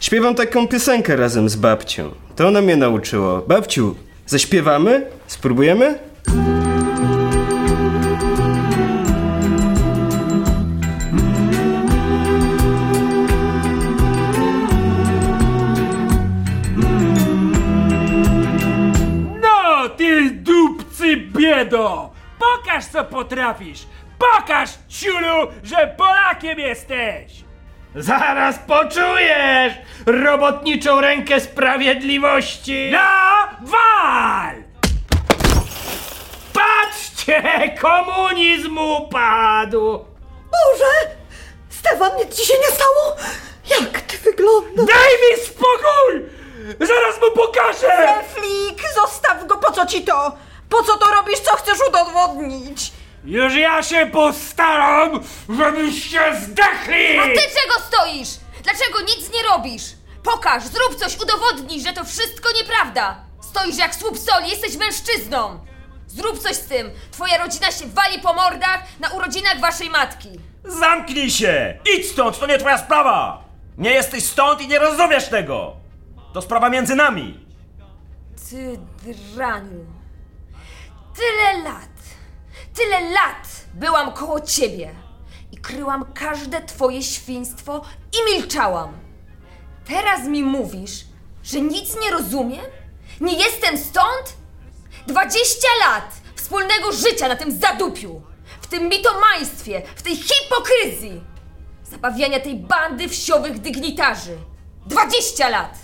Śpiewam 0.00 0.34
taką 0.34 0.68
piosenkę 0.68 1.16
razem 1.16 1.48
z 1.48 1.56
babcią. 1.56 2.10
To 2.36 2.48
ona 2.48 2.60
mnie 2.60 2.76
nauczyła. 2.76 3.42
Babciu, 3.48 3.94
zaśpiewamy? 4.26 5.06
Spróbujemy? 5.26 5.98
Biedo! 21.50 22.10
Pokaż, 22.38 22.84
co 22.84 23.04
potrafisz! 23.04 23.86
Pokaż, 24.18 24.70
ciulu, 24.88 25.46
że 25.62 25.94
Polakiem 25.96 26.58
jesteś! 26.58 27.32
Zaraz 27.94 28.58
poczujesz 28.58 29.72
robotniczą 30.06 31.00
rękę 31.00 31.40
sprawiedliwości. 31.40 32.90
Na 32.92 33.48
wal! 33.60 34.54
Patrzcie, 36.52 37.42
komunizm 37.80 38.78
upadł. 38.78 39.98
Boże! 40.50 41.10
Stefan, 41.68 42.10
nic 42.18 42.36
ci 42.36 42.46
się 42.46 42.54
nie 42.58 42.74
stało? 42.76 43.16
Jak 43.80 44.00
ty 44.00 44.18
wyglądasz? 44.18 44.86
Daj 44.86 45.12
mi 45.30 45.44
spokój! 45.46 46.30
Zaraz 46.80 47.20
mu 47.20 47.30
pokażę! 47.30 48.14
Flik, 48.34 48.82
zostaw 48.94 49.46
go, 49.46 49.56
po 49.58 49.72
co 49.72 49.86
ci 49.86 50.02
to? 50.04 50.32
Po 50.70 50.82
co 50.82 50.96
to 50.98 51.06
robisz, 51.14 51.38
co 51.40 51.56
chcesz 51.56 51.78
udowodnić? 51.88 52.92
Już 53.24 53.54
ja 53.54 53.82
się 53.82 54.06
postaram, 54.12 55.20
żebyście 55.48 56.20
zdechli! 56.40 57.18
A 57.18 57.24
ty 57.24 57.34
czego 57.34 57.86
stoisz? 57.88 58.28
Dlaczego 58.62 59.00
nic 59.00 59.32
nie 59.34 59.42
robisz? 59.42 59.82
Pokaż, 60.22 60.62
zrób 60.64 60.94
coś, 60.96 61.16
udowodnij, 61.20 61.80
że 61.80 61.92
to 61.92 62.04
wszystko 62.04 62.48
nieprawda. 62.60 63.16
Stoisz 63.40 63.76
jak 63.76 63.94
słup 63.94 64.18
soli, 64.18 64.50
jesteś 64.50 64.76
mężczyzną. 64.76 65.58
Zrób 66.06 66.38
coś 66.38 66.56
z 66.56 66.66
tym. 66.66 66.90
Twoja 67.10 67.38
rodzina 67.38 67.70
się 67.72 67.86
wali 67.86 68.18
po 68.18 68.32
mordach 68.34 68.82
na 69.00 69.08
urodzinach 69.10 69.60
waszej 69.60 69.90
matki. 69.90 70.28
Zamknij 70.64 71.30
się! 71.30 71.78
Idź 71.96 72.10
stąd, 72.10 72.38
to 72.38 72.46
nie 72.46 72.58
twoja 72.58 72.78
sprawa! 72.78 73.44
Nie 73.78 73.90
jesteś 73.90 74.24
stąd 74.24 74.60
i 74.60 74.68
nie 74.68 74.78
rozumiesz 74.78 75.28
tego! 75.28 75.72
To 76.32 76.42
sprawa 76.42 76.70
między 76.70 76.94
nami! 76.94 77.46
Ty 78.50 78.78
draniu. 79.34 79.84
Tyle 81.20 81.62
lat, 81.62 81.96
tyle 82.74 83.10
lat 83.10 83.48
byłam 83.74 84.12
koło 84.12 84.40
ciebie 84.40 84.94
i 85.52 85.56
kryłam 85.56 86.12
każde 86.12 86.62
twoje 86.62 87.02
świństwo 87.02 87.84
i 88.12 88.32
milczałam. 88.32 88.98
Teraz 89.84 90.26
mi 90.28 90.42
mówisz, 90.42 91.04
że 91.42 91.60
nic 91.60 92.00
nie 92.02 92.10
rozumiem? 92.10 92.64
Nie 93.20 93.34
jestem 93.34 93.78
stąd? 93.78 94.36
20 95.06 95.68
lat 95.86 96.12
wspólnego 96.34 96.92
życia 96.92 97.28
na 97.28 97.36
tym 97.36 97.58
zadupiu, 97.60 98.22
w 98.60 98.66
tym 98.66 98.88
mitomaństwie, 98.88 99.82
w 99.96 100.02
tej 100.02 100.16
hipokryzji, 100.16 101.20
zabawiania 101.84 102.40
tej 102.40 102.56
bandy 102.56 103.08
wsiowych 103.08 103.58
dygnitarzy. 103.58 104.38
20 104.86 105.48
lat! 105.48 105.78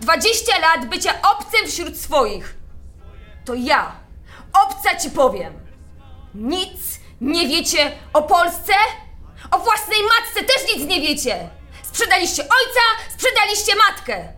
20 0.00 0.58
lat 0.58 0.86
bycia 0.86 1.14
obcym 1.22 1.66
wśród 1.66 1.96
swoich. 1.96 2.56
To 3.44 3.54
ja, 3.54 4.01
obca 4.52 4.96
ci 4.96 5.10
powiem. 5.10 5.52
Nic 6.34 7.00
nie 7.20 7.48
wiecie 7.48 7.92
o 8.12 8.22
Polsce? 8.22 8.72
O 9.50 9.58
własnej 9.58 9.98
matce 10.02 10.44
też 10.44 10.76
nic 10.76 10.86
nie 10.88 11.00
wiecie! 11.00 11.48
Sprzedaliście 11.82 12.42
ojca, 12.42 13.14
sprzedaliście 13.14 13.72
matkę! 13.76 14.28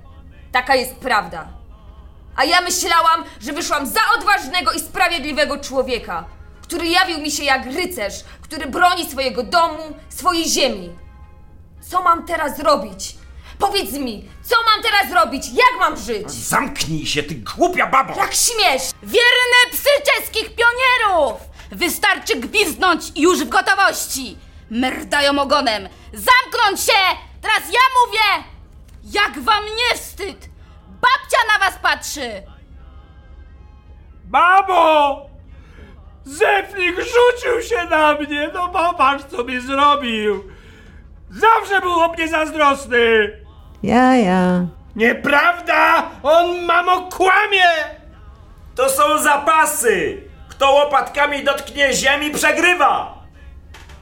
Taka 0.53 0.75
jest 0.75 0.95
prawda. 0.95 1.49
A 2.37 2.45
ja 2.45 2.61
myślałam, 2.61 3.25
że 3.41 3.53
wyszłam 3.53 3.87
za 3.87 4.01
odważnego 4.19 4.73
i 4.73 4.81
sprawiedliwego 4.81 5.59
człowieka, 5.59 6.25
który 6.63 6.87
jawił 6.87 7.19
mi 7.19 7.31
się 7.31 7.45
jak 7.45 7.67
rycerz, 7.67 8.15
który 8.43 8.67
broni 8.67 9.11
swojego 9.11 9.43
domu, 9.43 9.97
swojej 10.09 10.49
ziemi. 10.49 10.91
Co 11.91 12.03
mam 12.03 12.27
teraz 12.27 12.59
robić? 12.59 13.17
Powiedz 13.59 13.93
mi, 13.93 14.29
co 14.45 14.57
mam 14.63 14.83
teraz 14.83 15.13
robić? 15.25 15.49
Jak 15.49 15.81
mam 15.81 15.97
żyć? 15.97 16.31
Zamknij 16.31 17.07
się, 17.07 17.23
ty 17.23 17.35
głupia 17.35 17.87
babo! 17.87 18.15
Jak 18.17 18.35
śmiesz? 18.35 18.83
Wierne 19.03 19.61
psy 19.73 19.89
czeskich 20.17 20.51
pionierów! 20.55 21.41
Wystarczy 21.73 22.37
gwizdnąć 22.37 23.03
i 23.15 23.23
już 23.23 23.45
w 23.45 23.49
gotowości! 23.49 24.39
Merdają 24.71 25.39
ogonem! 25.43 25.89
Zamknąć 26.13 26.81
się! 26.81 27.01
Teraz 27.43 27.61
ja 27.73 27.81
mówię! 28.07 28.45
Jak 29.05 29.41
wam 29.41 29.65
nie 29.65 29.99
wstyd! 29.99 30.49
Babcia 30.89 31.39
na 31.53 31.67
was 31.67 31.79
patrzy! 31.83 32.43
Mamo! 34.31 35.27
Zepnik 36.25 36.97
rzucił 36.97 37.63
się 37.63 37.85
na 37.91 38.13
mnie! 38.15 38.51
No 38.55 38.69
popatrz, 38.69 39.25
co 39.31 39.45
mi 39.45 39.61
zrobił! 39.61 40.45
Zawsze 41.31 41.81
był 41.81 41.93
o 41.93 42.09
mnie 42.09 42.29
zazdrosny! 42.29 43.44
Ja, 43.85 44.17
ja. 44.17 44.65
Nieprawda! 44.97 46.11
On, 46.23 46.65
mamo, 46.65 47.09
kłamie! 47.13 47.69
To 48.75 48.89
są 48.89 49.19
zapasy! 49.19 50.23
Kto 50.49 50.73
łopatkami 50.73 51.45
dotknie 51.45 51.93
ziemi, 51.93 52.31
przegrywa! 52.31 53.15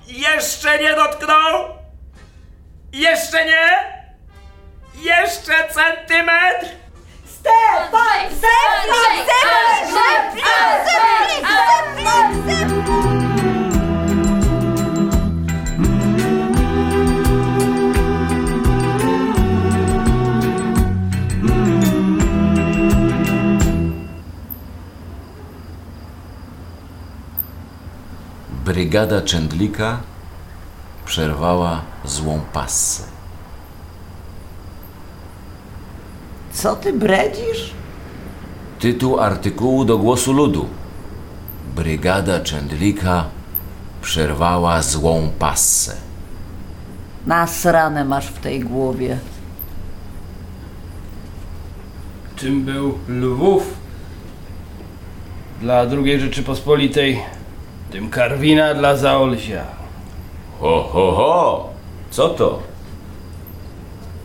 Jeszcze 0.07 0.79
nie 0.79 0.95
dotknął? 0.95 1.65
Jeszcze 2.93 3.45
nie? 3.45 3.69
Jeszcze 4.95 5.53
centymetr? 5.75 6.67
Stefan! 7.27 8.31
Zepnij! 8.31 9.27
Zepnij! 9.27 9.93
Zepnij! 9.93 11.43
Zepnij! 11.45 12.22
Brygada 28.83 29.23
Czędlika 29.23 30.01
przerwała 31.05 31.81
złą 32.05 32.41
passę. 32.53 33.03
Co 36.53 36.77
ty 36.77 36.93
bredzisz? 36.93 37.75
Tytuł 38.79 39.21
artykułu 39.21 39.85
do 39.85 39.99
głosu 39.99 40.33
ludu. 40.33 40.69
Brygada 41.77 42.41
Czędlika 42.41 43.25
przerwała 44.01 44.83
złą 44.83 45.31
passę. 45.39 45.97
Nasrane 47.27 48.05
masz 48.05 48.27
w 48.27 48.39
tej 48.39 48.61
głowie. 48.61 49.19
Czym 52.37 52.65
był 52.65 52.99
Lwów? 53.09 53.75
Dla 55.61 55.81
II 55.81 56.21
Rzeczypospolitej, 56.21 57.23
tym 57.93 58.11
Karwina 58.11 58.75
dla 58.75 58.97
Zaolsia. 58.97 59.65
Ho, 60.61 60.83
ho, 60.93 61.13
ho! 61.13 61.71
Co 62.11 62.29
to? 62.29 62.63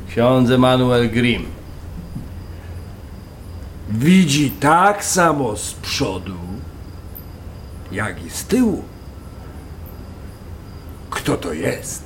Ksiądz 0.10 0.52
Emanuel 0.52 1.10
Grimm. 1.10 1.46
Widzi 3.90 4.52
tak 4.52 5.06
samo 5.06 5.56
z 5.58 5.74
przodu, 5.74 6.38
jak 7.92 8.26
i 8.26 8.30
z 8.30 8.46
tyłu. 8.46 8.84
Kto 11.10 11.38
to 11.38 11.54
jest? 11.54 12.04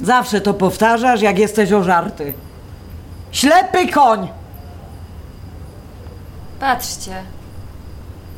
Zawsze 0.00 0.40
to 0.40 0.54
powtarzasz, 0.54 1.22
jak 1.22 1.38
jesteś 1.38 1.72
ożarty. 1.72 2.32
Ślepy 3.32 3.88
koń! 3.88 4.28
Patrzcie. 6.60 7.35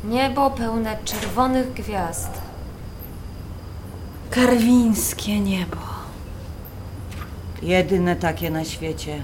Niebo 0.05 0.51
pełne 0.51 0.97
czerwonych 1.05 1.73
gwiazd. 1.73 2.31
Karwińskie 4.31 5.41
niebo. 5.41 5.77
Jedyne 7.63 8.17
takie 8.17 8.51
na 8.51 8.65
świecie. 8.65 9.23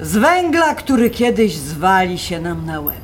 Z 0.00 0.16
węgla, 0.16 0.74
który 0.74 1.10
kiedyś 1.10 1.56
zwali 1.56 2.18
się 2.18 2.40
nam 2.40 2.66
na 2.66 2.80
łeb. 2.80 2.96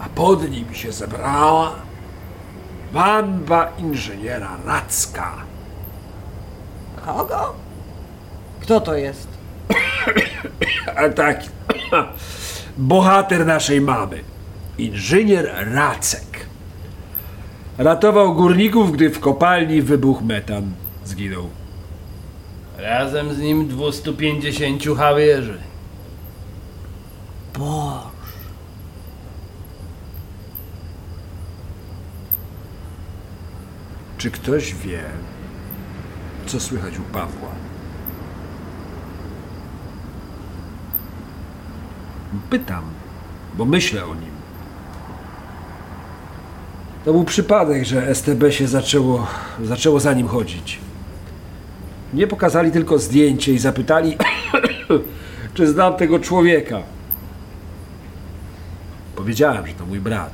A 0.00 0.08
pod 0.08 0.50
nim 0.50 0.74
się 0.74 0.92
zebrała 0.92 1.74
banda 2.92 3.68
inżyniera 3.78 4.56
Racka. 4.64 5.32
Kogo? 7.04 7.54
Kto 8.60 8.80
to 8.80 8.94
jest? 8.94 9.28
A 10.96 11.08
tak, 11.08 11.40
bohater 12.76 13.46
naszej 13.46 13.80
mamy, 13.80 14.20
inżynier 14.78 15.54
Racek. 15.74 16.46
Ratował 17.78 18.34
górników, 18.34 18.92
gdy 18.92 19.10
w 19.10 19.20
kopalni 19.20 19.82
wybuchł 19.82 20.24
metan. 20.24 20.72
Zginął. 21.04 21.48
Razem 22.78 23.34
z 23.34 23.38
nim 23.38 23.68
250 23.68 24.82
hawierzy. 24.96 25.58
Boż. 27.58 28.14
Czy 34.18 34.30
ktoś 34.30 34.74
wie, 34.74 35.02
co 36.46 36.60
słychać 36.60 36.98
u 36.98 37.02
Pawła? 37.02 37.63
Pytam, 42.50 42.84
bo 43.54 43.64
myślę 43.64 44.04
o 44.04 44.14
nim. 44.14 44.34
To 47.04 47.12
był 47.12 47.24
przypadek, 47.24 47.84
że 47.84 48.14
STB 48.14 48.50
się 48.50 48.68
zaczęło, 48.68 49.26
zaczęło 49.62 50.00
za 50.00 50.12
nim 50.12 50.28
chodzić. 50.28 50.78
Nie 52.14 52.26
pokazali 52.26 52.72
tylko 52.72 52.98
zdjęcie 52.98 53.52
i 53.52 53.58
zapytali, 53.58 54.16
czy 55.54 55.68
znam 55.68 55.96
tego 55.96 56.18
człowieka. 56.18 56.82
Powiedziałem, 59.16 59.66
że 59.66 59.74
to 59.74 59.86
mój 59.86 60.00
brat. 60.00 60.32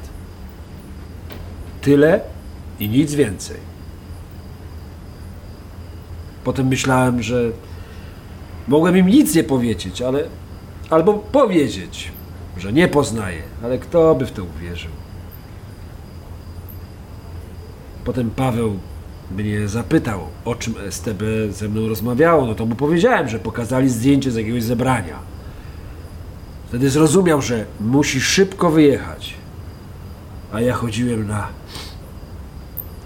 Tyle 1.83 2.21
i 2.81 2.89
nic 2.89 3.15
więcej. 3.15 3.57
Potem 6.45 6.67
myślałem, 6.67 7.23
że 7.23 7.51
mogłem 8.69 8.97
im 8.97 9.07
nic 9.07 9.35
nie 9.35 9.45
powiedzieć, 9.45 10.03
ale 10.03 10.25
albo 10.91 11.15
powiedzieć, 11.15 12.13
że 12.57 12.73
nie 12.73 12.89
poznaję, 12.89 13.43
ale 13.65 13.79
kto 13.79 14.15
by 14.15 14.27
w 14.27 14.33
to 14.33 14.45
uwierzył? 14.45 14.91
Potem 18.05 18.31
Paweł 18.31 18.79
mnie 19.37 19.69
zapytał, 19.69 20.21
o 20.45 20.55
czym 20.55 20.75
STB 20.91 21.23
ze 21.51 21.69
mną 21.69 21.89
rozmawiało. 21.89 22.47
No 22.47 22.55
to 22.55 22.67
mu 22.67 22.75
powiedziałem, 22.75 23.29
że 23.29 23.39
pokazali 23.39 23.89
zdjęcie 23.89 24.31
z 24.31 24.37
jakiegoś 24.37 24.63
zebrania. 24.63 25.19
Wtedy 26.69 26.91
zrozumiał, 26.91 27.43
że 27.43 27.65
musi 27.81 28.21
szybko 28.21 28.71
wyjechać. 28.71 29.35
A 30.53 30.61
ja 30.61 30.75
chodziłem 30.75 31.29
na 31.29 31.49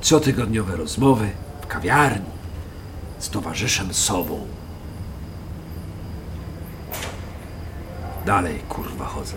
cotygodniowe 0.01 0.76
rozmowy 0.76 1.30
w 1.62 1.66
kawiarni 1.66 2.26
z 3.18 3.30
towarzyszem 3.30 3.95
Sową. 3.95 4.53
Dalej, 8.27 8.59
kurwa, 8.68 9.05
chodzę. 9.05 9.37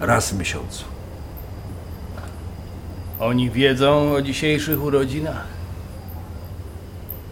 Raz 0.00 0.30
w 0.30 0.38
miesiącu. 0.38 0.84
Oni 3.20 3.50
wiedzą 3.50 4.12
o 4.12 4.22
dzisiejszych 4.22 4.82
urodzinach. 4.82 5.46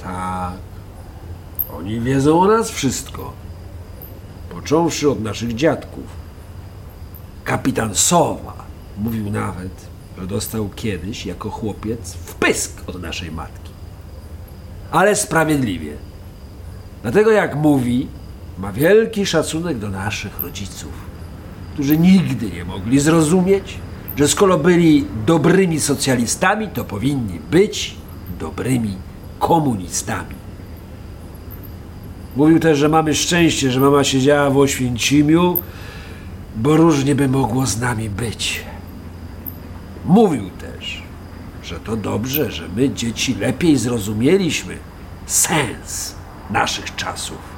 Tak. 0.03 0.53
Oni 1.79 2.01
wiedzą 2.01 2.41
o 2.41 2.47
nas 2.47 2.71
wszystko. 2.71 3.33
Począwszy 4.51 5.11
od 5.11 5.21
naszych 5.21 5.55
dziadków. 5.55 6.05
Kapitan 7.45 7.95
Sowa 7.95 8.55
mówił 8.99 9.31
nawet, 9.31 9.87
że 10.19 10.27
dostał 10.27 10.69
kiedyś 10.77 11.27
jako 11.27 11.51
chłopiec 11.51 12.15
wpysk 12.15 12.83
od 12.87 13.03
naszej 13.03 13.33
matki. 13.33 13.71
Ale 14.91 15.17
sprawiedliwie. 15.17 15.97
Dlatego 17.03 17.31
jak 17.31 17.57
mówi, 17.57 18.09
ma 18.59 18.73
wielki 18.73 19.27
szacunek 19.27 19.79
do 19.79 19.91
naszych 19.91 20.41
rodziców, 20.41 20.93
którzy 21.75 21.99
nigdy 21.99 22.51
nie 22.51 22.65
mogli 22.65 23.01
zrozumieć, 23.01 23.79
że 24.17 24.29
skoro 24.29 24.59
byli 24.59 25.07
dobrymi 25.27 25.81
socjalistami, 25.81 26.69
to 26.69 26.85
powinni 26.85 27.41
być 27.51 27.97
dobrymi 28.41 28.97
komunistami. 29.39 30.35
Mówił 32.37 32.61
też, 32.61 32.79
że 32.79 32.89
mamy 32.89 33.15
szczęście, 33.15 33.71
że 33.71 33.81
mama 33.81 34.05
siedziała 34.05 34.51
w 34.51 34.59
Oświęcimiu, 34.59 35.59
bo 36.57 36.77
różnie 36.77 37.15
by 37.15 37.29
mogło 37.29 37.67
z 37.67 37.81
nami 37.81 38.11
być. 38.11 38.61
Mówił 40.05 40.51
też, 40.51 41.03
że 41.63 41.81
to 41.81 41.97
dobrze, 41.97 42.53
że 42.53 42.69
my, 42.77 42.91
dzieci, 42.91 43.35
lepiej 43.35 43.77
zrozumieliśmy 43.77 44.79
sens 45.27 46.15
naszych 46.51 46.97
czasów. 46.97 47.54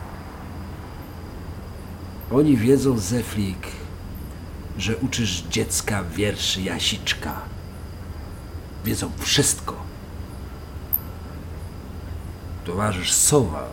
Oni 2.33 2.57
wiedzą, 2.57 2.99
Zeflik, 2.99 3.67
że 4.79 4.97
uczysz 4.97 5.45
dziecka 5.51 6.05
wierszy 6.05 6.63
Jasiczka. 6.63 7.41
Wiedzą 8.85 9.11
wszystko. 9.19 9.77
Towarzysz 12.65 13.13
Sowa 13.13 13.69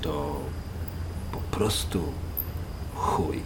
to 0.00 0.40
po 1.32 1.38
prostu 1.38 2.12
chuj. 2.94 3.42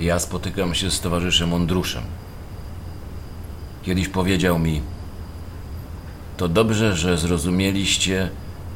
Ja 0.00 0.18
spotykam 0.18 0.74
się 0.74 0.90
z 0.90 1.00
towarzyszem 1.00 1.52
Ondruszem. 1.52 2.02
Kiedyś 3.82 4.08
powiedział 4.08 4.58
mi: 4.58 4.82
To 6.36 6.48
dobrze, 6.48 6.96
że 6.96 7.18
zrozumieliście, 7.18 8.30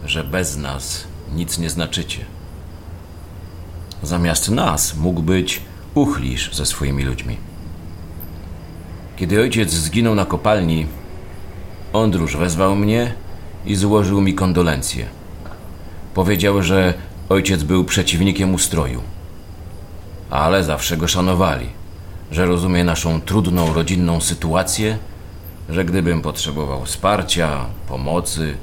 że 0.04 0.24
bez 0.24 0.56
nas 0.56 1.04
nic 1.34 1.58
nie 1.58 1.70
znaczycie. 1.70 2.24
Zamiast 4.02 4.50
nas 4.50 4.96
mógł 4.96 5.22
być 5.22 5.60
uchlisz 5.94 6.54
ze 6.54 6.66
swoimi 6.66 7.04
ludźmi. 7.04 7.36
Kiedy 9.16 9.40
ojciec 9.40 9.70
zginął 9.70 10.14
na 10.14 10.24
kopalni, 10.24 10.86
Ondrusz 11.92 12.36
wezwał 12.36 12.76
mnie 12.76 13.14
i 13.66 13.74
złożył 13.74 14.20
mi 14.20 14.34
kondolencje. 14.34 15.06
Powiedział, 16.14 16.62
że 16.62 16.94
ojciec 17.28 17.62
był 17.62 17.84
przeciwnikiem 17.84 18.54
ustroju, 18.54 19.02
ale 20.30 20.64
zawsze 20.64 20.96
go 20.96 21.08
szanowali, 21.08 21.66
że 22.30 22.46
rozumie 22.46 22.84
naszą 22.84 23.20
trudną 23.20 23.74
rodzinną 23.74 24.20
sytuację, 24.20 24.98
że 25.68 25.84
gdybym 25.84 26.22
potrzebował 26.22 26.84
wsparcia, 26.84 27.66
pomocy, 27.88 28.54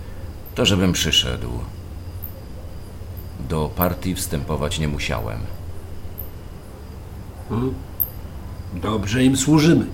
to 0.55 0.65
żebym 0.65 0.93
przyszedł. 0.93 1.49
Do 3.49 3.69
partii 3.75 4.15
wstępować 4.15 4.79
nie 4.79 4.87
musiałem. 4.87 5.39
Hmm? 7.49 7.73
Dobrze 8.73 9.23
im 9.23 9.37
służymy. 9.37 9.85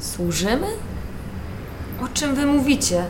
Służymy? 0.00 0.66
O 2.04 2.08
czym 2.08 2.34
wy 2.34 2.46
mówicie? 2.46 3.04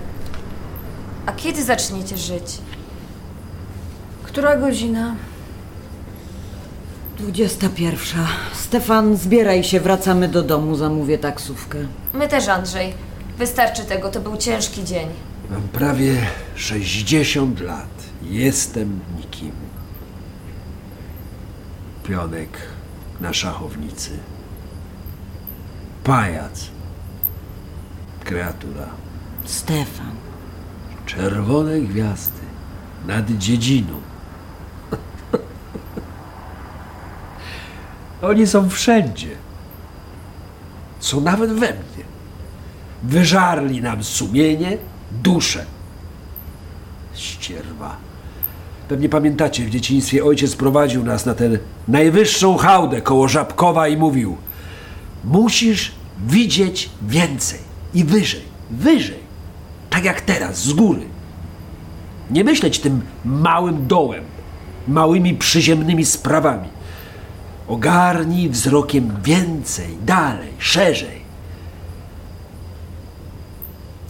A 1.27 1.33
kiedy 1.33 1.65
zaczniecie 1.65 2.17
żyć? 2.17 2.59
Która 4.23 4.57
godzina? 4.57 5.15
21. 7.19 8.27
Stefan, 8.55 9.17
zbieraj 9.17 9.65
się, 9.65 9.81
wracamy 9.81 10.29
do 10.29 10.43
domu, 10.43 10.77
zamówię 10.77 11.19
taksówkę. 11.19 11.79
My 12.15 12.29
też, 12.29 12.49
Andrzej. 12.49 12.95
Wystarczy 13.39 13.85
tego, 13.85 14.09
to 14.09 14.21
był 14.21 14.37
ciężki 14.37 14.85
dzień. 14.85 15.09
Mam 15.51 15.69
prawie 15.69 16.27
60 16.55 17.61
lat. 17.61 17.89
Jestem 18.23 19.01
nikim. 19.17 19.53
Pionek 22.05 22.59
na 23.21 23.33
szachownicy. 23.33 24.11
Pajac. 26.05 26.69
Kreatura. 28.25 28.87
Stefan. 29.45 30.15
Czerwone 31.07 31.81
gwiazdy 31.81 32.41
nad 33.07 33.31
dziedziną. 33.31 34.01
Oni 38.23 38.47
są 38.47 38.71
wszędzie. 38.71 39.29
Są 41.01 41.21
nawet 41.21 41.53
we 41.53 41.73
mnie. 41.73 42.05
Wyżarli 43.03 43.83
nam 43.83 44.05
sumienie, 44.05 44.79
duszę. 45.23 45.65
Ścierwa. 47.15 47.97
Pewnie 48.89 49.09
pamiętacie, 49.09 49.65
w 49.65 49.71
dzieciństwie 49.71 50.25
ojciec 50.25 50.57
prowadził 50.57 51.05
nas 51.05 51.27
na 51.27 51.35
tę 51.35 51.51
najwyższą 51.89 52.57
hałdę 52.57 53.01
koło 53.01 53.29
Żabkowa 53.29 53.89
i 53.89 53.97
mówił 53.97 54.37
Musisz 55.25 55.93
widzieć 56.27 56.91
więcej 57.03 57.59
i 57.95 58.05
wyżej, 58.05 58.43
wyżej. 58.71 59.19
Tak 59.91 60.05
jak 60.05 60.21
teraz, 60.21 60.63
z 60.63 60.73
góry. 60.73 61.03
Nie 62.31 62.45
myśleć 62.45 62.79
tym 62.79 63.01
małym 63.25 63.87
dołem, 63.87 64.25
małymi 64.89 65.35
przyziemnymi 65.35 66.05
sprawami. 66.05 66.69
Ogarnij 67.69 68.49
wzrokiem 68.49 69.17
więcej, 69.25 69.97
dalej, 70.07 70.49
szerzej. 70.59 71.22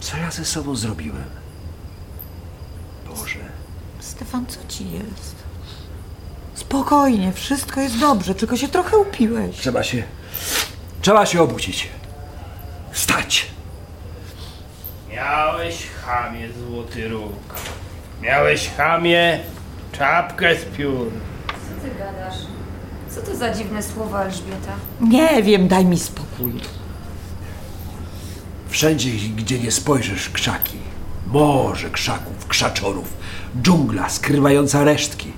Co 0.03 0.17
ja 0.17 0.31
ze 0.31 0.45
sobą 0.45 0.75
zrobiłem? 0.75 1.23
Boże. 3.09 3.39
Stefan, 3.99 4.45
co 4.45 4.59
ci 4.67 4.91
jest? 4.91 5.35
Spokojnie, 6.55 7.33
wszystko 7.33 7.81
jest 7.81 7.99
dobrze, 7.99 8.35
tylko 8.35 8.57
się 8.57 8.67
trochę 8.67 8.97
upiłeś. 8.97 9.57
Trzeba 9.57 9.83
się. 9.83 10.03
Trzeba 11.01 11.25
się 11.25 11.41
obudzić. 11.41 11.89
Wstać! 12.91 13.45
Miałeś 15.11 15.87
chamie 16.05 16.47
złoty 16.53 17.07
róg. 17.07 17.55
Miałeś 18.21 18.69
chamie 18.77 19.39
czapkę 19.91 20.55
z 20.55 20.65
piór. 20.77 21.11
Co 21.47 21.81
ty 21.89 21.95
gadasz? 21.95 22.37
Co 23.09 23.21
to 23.21 23.35
za 23.35 23.53
dziwne 23.53 23.83
słowa, 23.83 24.23
Elżbieta? 24.23 24.73
Nie 25.01 25.43
wiem, 25.43 25.67
daj 25.67 25.85
mi 25.85 25.99
spokój. 25.99 26.53
Wszędzie, 28.73 29.09
gdzie 29.35 29.59
nie 29.59 29.71
spojrzysz, 29.71 30.29
krzaki. 30.29 30.77
Morze 31.27 31.89
krzaków, 31.89 32.47
krzaczorów, 32.47 33.13
dżungla 33.61 34.09
skrywająca 34.09 34.83
resztki. 34.83 35.31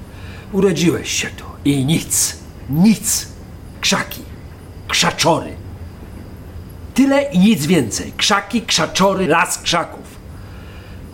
Urodziłeś 0.52 1.12
się 1.12 1.28
tu 1.30 1.44
i 1.66 1.86
nic, 1.86 2.38
nic. 2.70 3.28
Krzaki, 3.82 4.22
krzaczory. 4.88 5.54
Tyle 6.94 7.24
i 7.24 7.40
nic 7.40 7.66
więcej. 7.66 8.14
Krzaki, 8.18 8.62
krzaczory, 8.62 9.28
las 9.28 9.58
krzaków. 9.58 10.06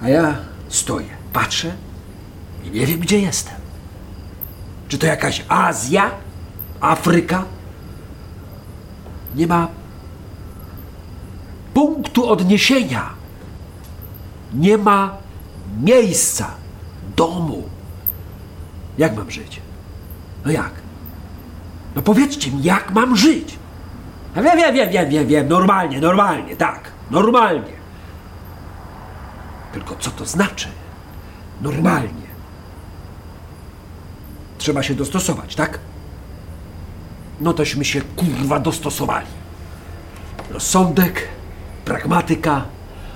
A 0.01 0.09
ja 0.09 0.35
stoję, 0.69 1.09
patrzę 1.33 1.73
i 2.65 2.71
nie 2.71 2.85
wiem, 2.85 2.99
gdzie 2.99 3.19
jestem. 3.19 3.55
Czy 4.87 4.97
to 4.97 5.05
jakaś 5.05 5.45
Azja? 5.49 6.11
Afryka? 6.81 7.43
Nie 9.35 9.47
ma 9.47 9.80
punktu 11.73 12.29
odniesienia. 12.29 13.09
Nie 14.53 14.77
ma 14.77 15.17
miejsca, 15.81 16.51
domu. 17.15 17.63
Jak 18.97 19.15
mam 19.15 19.31
żyć? 19.31 19.61
No 20.45 20.51
jak? 20.51 20.71
No 21.95 22.01
powiedzcie 22.01 22.51
mi, 22.51 22.63
jak 22.63 22.91
mam 22.91 23.17
żyć? 23.17 23.57
Wiem, 24.35 24.43
wiem, 24.43 24.73
wiem, 24.73 24.89
wiem, 24.89 25.09
wiem, 25.09 25.27
wiem, 25.27 25.47
normalnie, 25.49 26.01
normalnie, 26.01 26.55
tak, 26.55 26.91
normalnie. 27.11 27.73
Tylko 29.73 29.95
co 29.95 30.11
to 30.11 30.25
znaczy? 30.25 30.67
Normalnie. 31.61 32.31
Trzeba 34.57 34.83
się 34.83 34.93
dostosować, 34.95 35.55
tak? 35.55 35.79
No 37.41 37.53
tośmy 37.53 37.85
się 37.85 38.01
kurwa 38.01 38.59
dostosowali. 38.59 39.27
Rozsądek, 40.49 41.27
pragmatyka. 41.85 42.65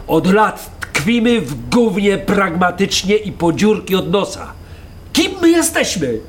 Od 0.07 0.33
lat 0.33 0.71
tkwimy 0.79 1.41
w 1.41 1.69
gównie 1.69 2.17
pragmatycznie 2.17 3.15
i 3.15 3.31
po 3.31 3.53
dziurki 3.53 3.95
od 3.95 4.11
nosa. 4.11 4.53
Kim 5.13 5.31
my 5.41 5.49
jesteśmy? 5.49 6.19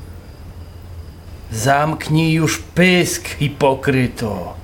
Zamknij 1.52 2.32
już 2.32 2.58
pysk, 2.58 3.28
hipokryto. 3.28 4.54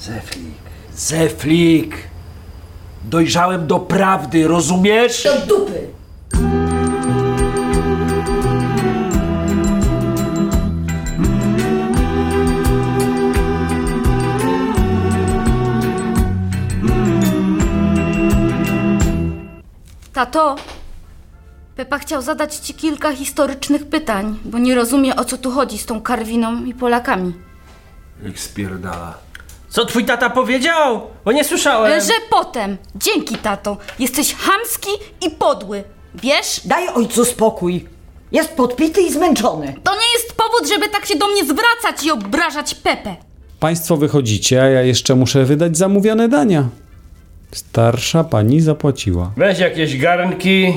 Zeflik, 0.00 0.62
Zeflik. 0.94 1.96
Dojrzałem 3.04 3.66
do 3.66 3.78
prawdy, 3.78 4.48
rozumiesz? 4.48 5.22
Do 5.24 5.56
dupy! 5.56 5.97
Tato, 20.18 20.56
Pepa 21.76 21.98
chciał 21.98 22.22
zadać 22.22 22.54
ci 22.54 22.74
kilka 22.74 23.12
historycznych 23.12 23.86
pytań, 23.86 24.38
bo 24.44 24.58
nie 24.58 24.74
rozumie 24.74 25.16
o 25.16 25.24
co 25.24 25.38
tu 25.38 25.50
chodzi 25.50 25.78
z 25.78 25.86
tą 25.86 26.00
Karwiną 26.00 26.64
i 26.64 26.74
Polakami. 26.74 27.32
Jak 28.22 28.38
spierdala. 28.38 29.18
Co 29.68 29.84
twój 29.84 30.04
tata 30.04 30.30
powiedział? 30.30 31.00
Bo 31.24 31.32
nie 31.32 31.44
słyszałem. 31.44 32.00
Że 32.00 32.12
potem, 32.30 32.76
dzięki 32.94 33.36
tato, 33.36 33.76
jesteś 33.98 34.34
chamski 34.34 34.90
i 35.26 35.30
podły. 35.30 35.84
Wiesz? 36.14 36.60
Daj 36.64 36.88
ojcu 36.88 37.24
spokój. 37.24 37.86
Jest 38.32 38.52
podpity 38.56 39.00
i 39.00 39.12
zmęczony. 39.12 39.74
To 39.84 39.92
nie 39.92 40.12
jest 40.14 40.32
powód, 40.36 40.68
żeby 40.68 40.88
tak 40.88 41.06
się 41.06 41.16
do 41.16 41.28
mnie 41.28 41.44
zwracać 41.44 42.04
i 42.04 42.10
obrażać 42.10 42.74
Pepę. 42.74 43.16
Państwo 43.60 43.96
wychodzicie, 43.96 44.62
a 44.62 44.66
ja 44.66 44.82
jeszcze 44.82 45.14
muszę 45.14 45.44
wydać 45.44 45.76
zamówione 45.76 46.28
dania. 46.28 46.68
Starsza 47.52 48.24
pani 48.24 48.60
zapłaciła. 48.60 49.32
Weź 49.36 49.58
jakieś 49.58 49.98
garnki 49.98 50.74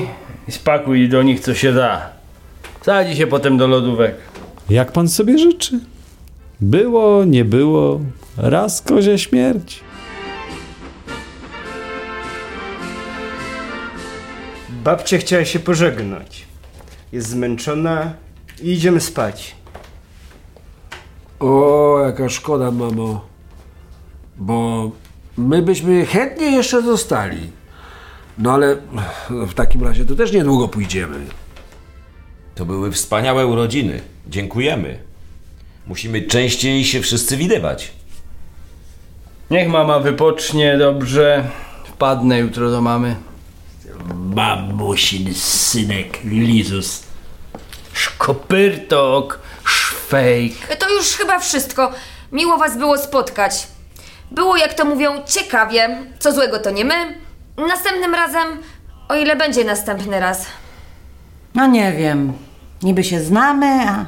i 0.48 0.52
spakuj 0.52 1.08
do 1.08 1.22
nich 1.22 1.40
co 1.40 1.54
się 1.54 1.72
da. 1.72 2.10
Sadzi 2.82 3.16
się 3.16 3.26
potem 3.26 3.56
do 3.58 3.66
lodówek. 3.66 4.14
Jak 4.70 4.92
pan 4.92 5.08
sobie 5.08 5.38
życzy? 5.38 5.80
Było, 6.60 7.24
nie 7.24 7.44
było, 7.44 8.00
raz 8.36 8.82
kozie 8.82 9.18
śmierć. 9.18 9.80
Babcia 14.84 15.18
chciała 15.18 15.44
się 15.44 15.58
pożegnać. 15.58 16.44
Jest 17.12 17.28
zmęczona 17.28 18.12
i 18.62 18.72
idziemy 18.72 19.00
spać. 19.00 19.54
O, 21.40 21.98
jaka 22.06 22.28
szkoda, 22.28 22.70
mamo. 22.70 23.24
Bo 24.36 24.90
my 25.36 25.62
byśmy 25.62 26.06
chętnie 26.06 26.46
jeszcze 26.50 26.82
zostali. 26.82 27.50
No 28.38 28.52
ale 28.52 28.76
w 29.30 29.54
takim 29.54 29.84
razie 29.84 30.04
to 30.04 30.14
też 30.14 30.32
niedługo 30.32 30.68
pójdziemy. 30.68 31.26
To 32.54 32.64
były 32.64 32.92
wspaniałe 32.92 33.46
urodziny. 33.46 34.00
Dziękujemy. 34.28 34.98
Musimy 35.86 36.22
częściej 36.22 36.84
się 36.84 37.00
wszyscy 37.00 37.36
widywać. 37.36 37.92
Niech 39.50 39.68
mama 39.68 39.98
wypocznie 39.98 40.78
dobrze. 40.78 41.48
Wpadnę 41.84 42.38
jutro 42.38 42.70
do 42.70 42.80
mamy. 42.80 43.16
Mamusin 44.14 45.34
synek 45.34 46.24
Lizus. 46.24 47.02
Szkopyrtok, 47.92 49.40
szwejk. 49.64 50.76
To 50.76 50.88
już 50.96 51.06
chyba 51.06 51.38
wszystko. 51.38 51.92
Miło 52.32 52.58
was 52.58 52.78
było 52.78 52.98
spotkać. 52.98 53.66
Było, 54.34 54.56
jak 54.56 54.74
to 54.74 54.84
mówią, 54.84 55.22
ciekawie. 55.26 55.98
Co 56.18 56.32
złego 56.32 56.58
to 56.58 56.70
nie 56.70 56.84
my. 56.84 56.94
Następnym 57.68 58.14
razem, 58.14 58.48
o 59.08 59.14
ile 59.14 59.36
będzie 59.36 59.64
następny 59.64 60.20
raz. 60.20 60.46
No 61.54 61.66
nie 61.66 61.92
wiem. 61.92 62.32
Niby 62.82 63.04
się 63.04 63.20
znamy, 63.20 63.66
a 63.88 64.06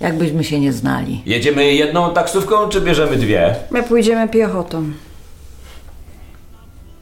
jakbyśmy 0.00 0.44
się 0.44 0.60
nie 0.60 0.72
znali. 0.72 1.22
Jedziemy 1.26 1.64
jedną 1.74 2.14
taksówką, 2.14 2.68
czy 2.68 2.80
bierzemy 2.80 3.16
dwie? 3.16 3.54
My 3.70 3.82
pójdziemy 3.82 4.28
piechotą. 4.28 4.92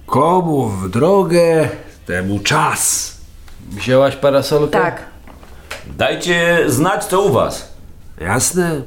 Komu 0.07 0.69
w 0.69 0.91
drogę, 0.91 1.69
temu 2.07 2.39
czas. 2.39 3.15
Wzięłaś 3.71 4.17
parasolkę? 4.17 4.79
Tak. 4.79 5.03
Dajcie 5.87 6.65
znać, 6.67 7.05
co 7.05 7.23
u 7.23 7.33
was. 7.33 7.73
Jasne? 8.21 8.83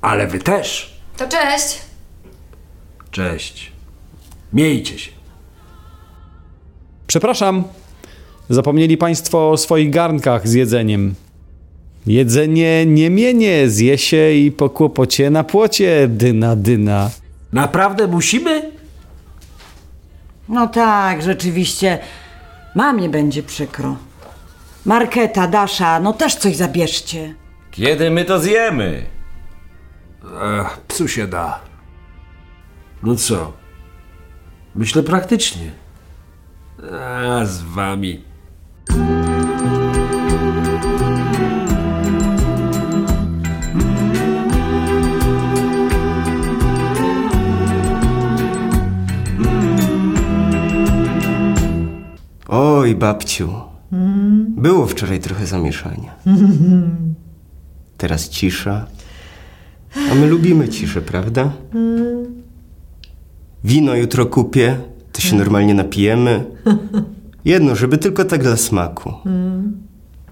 Ale 0.00 0.26
wy 0.26 0.38
też. 0.38 0.98
To 1.16 1.28
cześć. 1.28 1.87
Cześć. 3.10 3.72
Miejcie 4.52 4.98
się. 4.98 5.10
Przepraszam, 7.06 7.64
zapomnieli 8.48 8.96
państwo 8.96 9.50
o 9.50 9.56
swoich 9.56 9.90
garnkach 9.90 10.48
z 10.48 10.52
jedzeniem. 10.52 11.14
Jedzenie 12.06 12.86
nie 12.86 13.10
mienie, 13.10 13.68
zje 13.68 13.98
się 13.98 14.30
i 14.32 14.52
po 14.52 14.70
kłopocie 14.70 15.30
na 15.30 15.44
płocie, 15.44 16.08
dyna, 16.08 16.56
dyna. 16.56 17.10
Naprawdę 17.52 18.06
musimy? 18.06 18.70
No 20.48 20.66
tak, 20.66 21.22
rzeczywiście. 21.22 21.98
Mamie 22.74 23.08
będzie 23.08 23.42
przykro. 23.42 23.96
Marketa, 24.84 25.48
Dasza, 25.48 26.00
no 26.00 26.12
też 26.12 26.34
coś 26.34 26.56
zabierzcie. 26.56 27.34
Kiedy 27.70 28.10
my 28.10 28.24
to 28.24 28.38
zjemy? 28.40 29.06
Ech, 30.24 30.80
psu 30.88 31.08
się 31.08 31.26
da. 31.26 31.67
No 33.02 33.16
co? 33.16 33.52
Myślę 34.74 35.02
praktycznie. 35.02 35.70
A 36.92 37.44
z 37.44 37.62
wami. 37.62 38.20
Oj, 52.48 52.94
babciu. 52.94 53.50
Było 54.48 54.86
wczoraj 54.86 55.20
trochę 55.20 55.46
zamieszania. 55.46 56.14
Teraz 57.96 58.28
cisza. 58.28 58.86
A 60.12 60.14
my 60.14 60.26
lubimy 60.26 60.68
ciszę, 60.68 61.00
prawda? 61.02 61.52
Wino 63.64 63.94
jutro 63.94 64.26
kupię, 64.26 64.78
to 65.12 65.20
się 65.20 65.36
normalnie 65.36 65.74
napijemy. 65.74 66.44
Jedno, 67.44 67.76
żeby 67.76 67.98
tylko 67.98 68.24
tak 68.24 68.42
dla 68.42 68.56
smaku. 68.56 69.12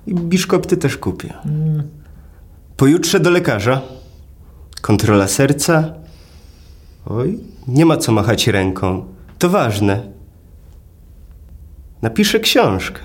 I 0.06 0.14
biszkopty 0.14 0.76
też 0.76 0.96
kupię. 0.96 1.34
Pojutrze 2.76 3.20
do 3.20 3.30
lekarza. 3.30 3.80
Kontrola 4.80 5.28
serca. 5.28 5.94
Oj, 7.06 7.38
nie 7.68 7.86
ma 7.86 7.96
co 7.96 8.12
machać 8.12 8.46
ręką. 8.46 9.06
To 9.38 9.48
ważne. 9.48 10.02
Napiszę 12.02 12.40
książkę. 12.40 13.00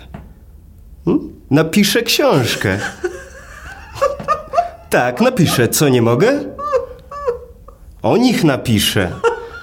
Hmm? 1.06 1.30
Napiszę 1.50 2.02
książkę. 2.02 2.80
Tak, 4.90 5.22
napiszę. 5.22 5.68
Co, 5.68 5.90
nie 5.90 6.02
mogę? 6.02 6.40
O 8.02 8.18
nich 8.18 8.44
napiszę. 8.44 9.12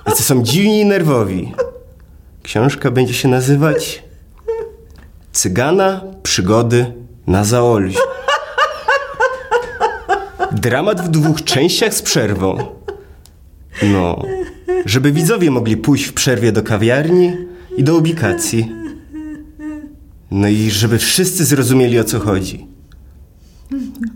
Jacy 0.09 0.23
są 0.23 0.43
dziwni 0.43 0.81
i 0.81 0.85
nerwowi. 0.85 1.53
Książka 2.43 2.91
będzie 2.91 3.15
się 3.15 3.29
nazywać 3.29 4.03
Cygana 5.33 6.01
przygody 6.23 6.93
na 7.27 7.45
Zaolzi. 7.45 7.97
Dramat 10.53 11.01
w 11.01 11.09
dwóch 11.09 11.45
częściach 11.45 11.95
z 11.95 12.03
przerwą. 12.03 12.59
No, 13.83 14.23
żeby 14.87 15.13
widzowie 15.13 15.51
mogli 15.51 15.77
pójść 15.77 16.05
w 16.05 16.13
przerwie 16.13 16.53
do 16.53 16.63
kawiarni 16.63 17.37
i 17.77 17.85
do 17.85 17.97
ubikacji. 17.97 18.73
No 20.31 20.49
i 20.49 20.71
żeby 20.71 20.99
wszyscy 20.99 21.45
zrozumieli 21.45 21.99
o 21.99 22.05
co 22.05 22.19
chodzi. 22.19 22.67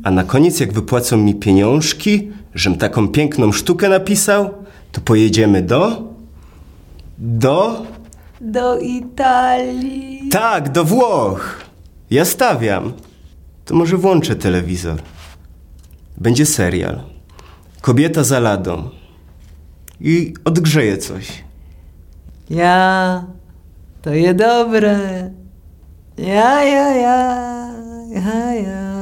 A 0.04 0.10
na 0.10 0.24
koniec, 0.24 0.60
jak 0.60 0.72
wypłacą 0.72 1.16
mi 1.16 1.34
pieniążki, 1.34 2.30
żem 2.54 2.76
taką 2.76 3.08
piękną 3.08 3.52
sztukę 3.52 3.88
napisał, 3.88 4.61
to 4.92 5.00
pojedziemy 5.00 5.62
do. 5.62 6.02
Do. 7.18 7.86
Do 8.40 8.78
Italii. 8.78 10.28
Tak, 10.30 10.72
do 10.72 10.84
Włoch. 10.84 11.60
Ja 12.10 12.24
stawiam. 12.24 12.92
To 13.64 13.74
może 13.74 13.96
włączę 13.96 14.36
telewizor. 14.36 15.02
Będzie 16.18 16.46
serial. 16.46 17.00
Kobieta 17.80 18.24
za 18.24 18.40
ladą. 18.40 18.88
I 20.00 20.34
odgrzeje 20.44 20.98
coś. 20.98 21.44
Ja, 22.50 23.24
to 24.02 24.10
je 24.10 24.34
dobre. 24.34 25.30
Ja, 26.18 26.64
ja, 26.64 26.96
ja, 26.96 27.68
ja, 28.10 28.52
ja. 28.54 28.92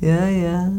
Ja, 0.00 0.30
ja. 0.30 0.70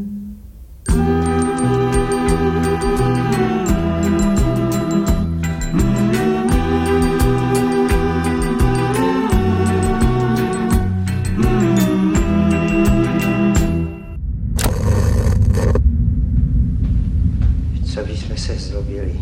Se 18.38 18.56
zrobili? 18.56 19.20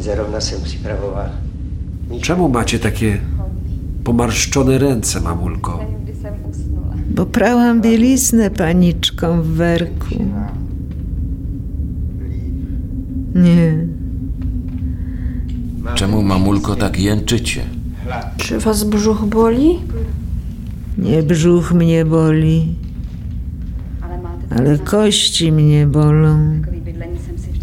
Zarówno 0.00 0.40
jsem 0.40 0.62
připravoval. 0.62 1.28
Czemu 2.20 2.48
macie 2.48 2.78
takie 2.78 3.18
pomarszczone 4.04 4.78
ręce, 4.78 5.20
mamulko? 5.20 5.80
Bo 7.10 7.26
prałam 7.26 7.80
bieliznę 7.80 8.50
paniczką 8.50 9.42
w 9.42 9.46
werku. 9.46 10.06
Nie. 13.34 13.86
Czemu, 15.94 16.22
mamulko, 16.22 16.76
tak 16.76 17.00
jęczycie? 17.00 17.62
Czy 18.36 18.58
was 18.58 18.84
brzuch 18.84 19.24
boli? 19.24 19.78
Nie 20.98 21.22
brzuch 21.22 21.72
mnie 21.72 22.04
boli, 22.04 22.74
ale 24.50 24.78
kości 24.78 25.52
mnie 25.52 25.86
bolą. 25.86 26.62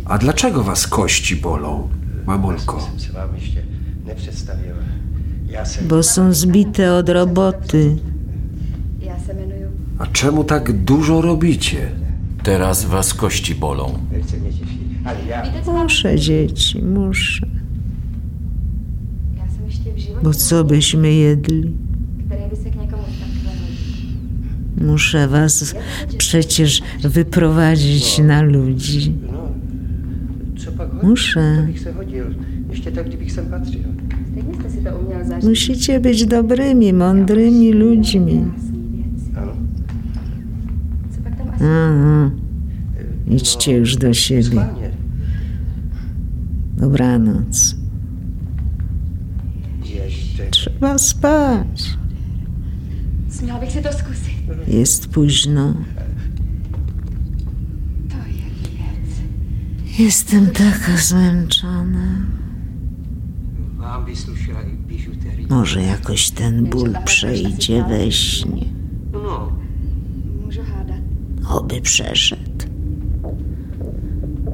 A 0.06 0.18
dlaczego 0.18 0.64
was 0.64 0.88
kości 0.88 1.36
bolą, 1.36 1.90
mamulko? 2.26 2.90
Bo 5.88 6.04
są 6.04 6.34
zbite 6.34 6.94
od 6.94 7.10
roboty. 7.10 7.98
A 10.00 10.08
czemu 10.08 10.44
tak 10.44 10.72
dużo 10.84 11.22
robicie? 11.22 11.92
Teraz 12.44 12.86
was 12.86 13.14
kości 13.14 13.56
bolą. 13.56 14.00
Muszę, 15.66 16.20
dzieci, 16.20 16.82
muszę. 16.82 17.48
Bo 20.24 20.34
co 20.34 20.64
byśmy 20.64 21.14
jedli? 21.14 21.74
Muszę 24.78 25.28
was 25.28 25.76
przecież 26.18 26.82
wyprowadzić 27.04 28.20
na 28.20 28.42
ludzi. 28.42 29.14
Patřil. 30.72 31.42
Musicie 35.44 36.00
być 36.00 36.26
dobrymi, 36.26 36.94
mądrymi 36.94 37.74
ludźmi. 37.74 38.46
Aha. 41.56 42.32
Idźcie 43.28 43.78
już 43.78 43.98
do 43.98 44.14
siebie. 44.14 44.66
Dobranoc. 46.78 47.76
Trzeba 50.52 50.98
spać. 50.98 51.98
Jest 54.68 55.08
późno. 55.08 55.74
Jestem 60.00 60.48
taka 60.48 60.98
zmęczona. 60.98 62.08
Może 65.50 65.82
jakoś 65.82 66.30
ten 66.30 66.66
ból 66.66 66.96
przejdzie 67.06 67.84
we 67.84 68.12
śnie. 68.12 68.66
No, 69.14 69.52
Oby 71.50 71.82
przeszedł. 71.82 72.66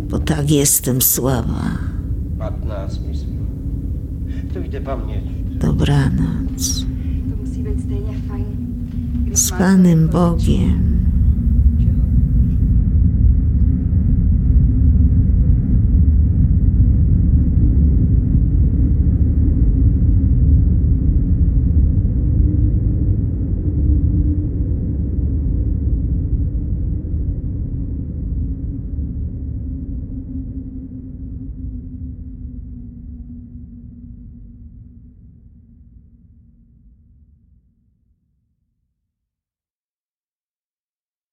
Bo 0.10 0.20
tak 0.20 0.52
jestem 0.52 1.02
słaba. 1.02 1.78
15 2.40 3.02
myslím. 3.10 3.40
To 4.54 4.60
jde 4.60 4.82
paměť. 4.82 5.24
Dobranoc. 5.60 6.86
Z 9.34 9.52
Panem 9.52 10.08
Bogiem. 10.08 10.89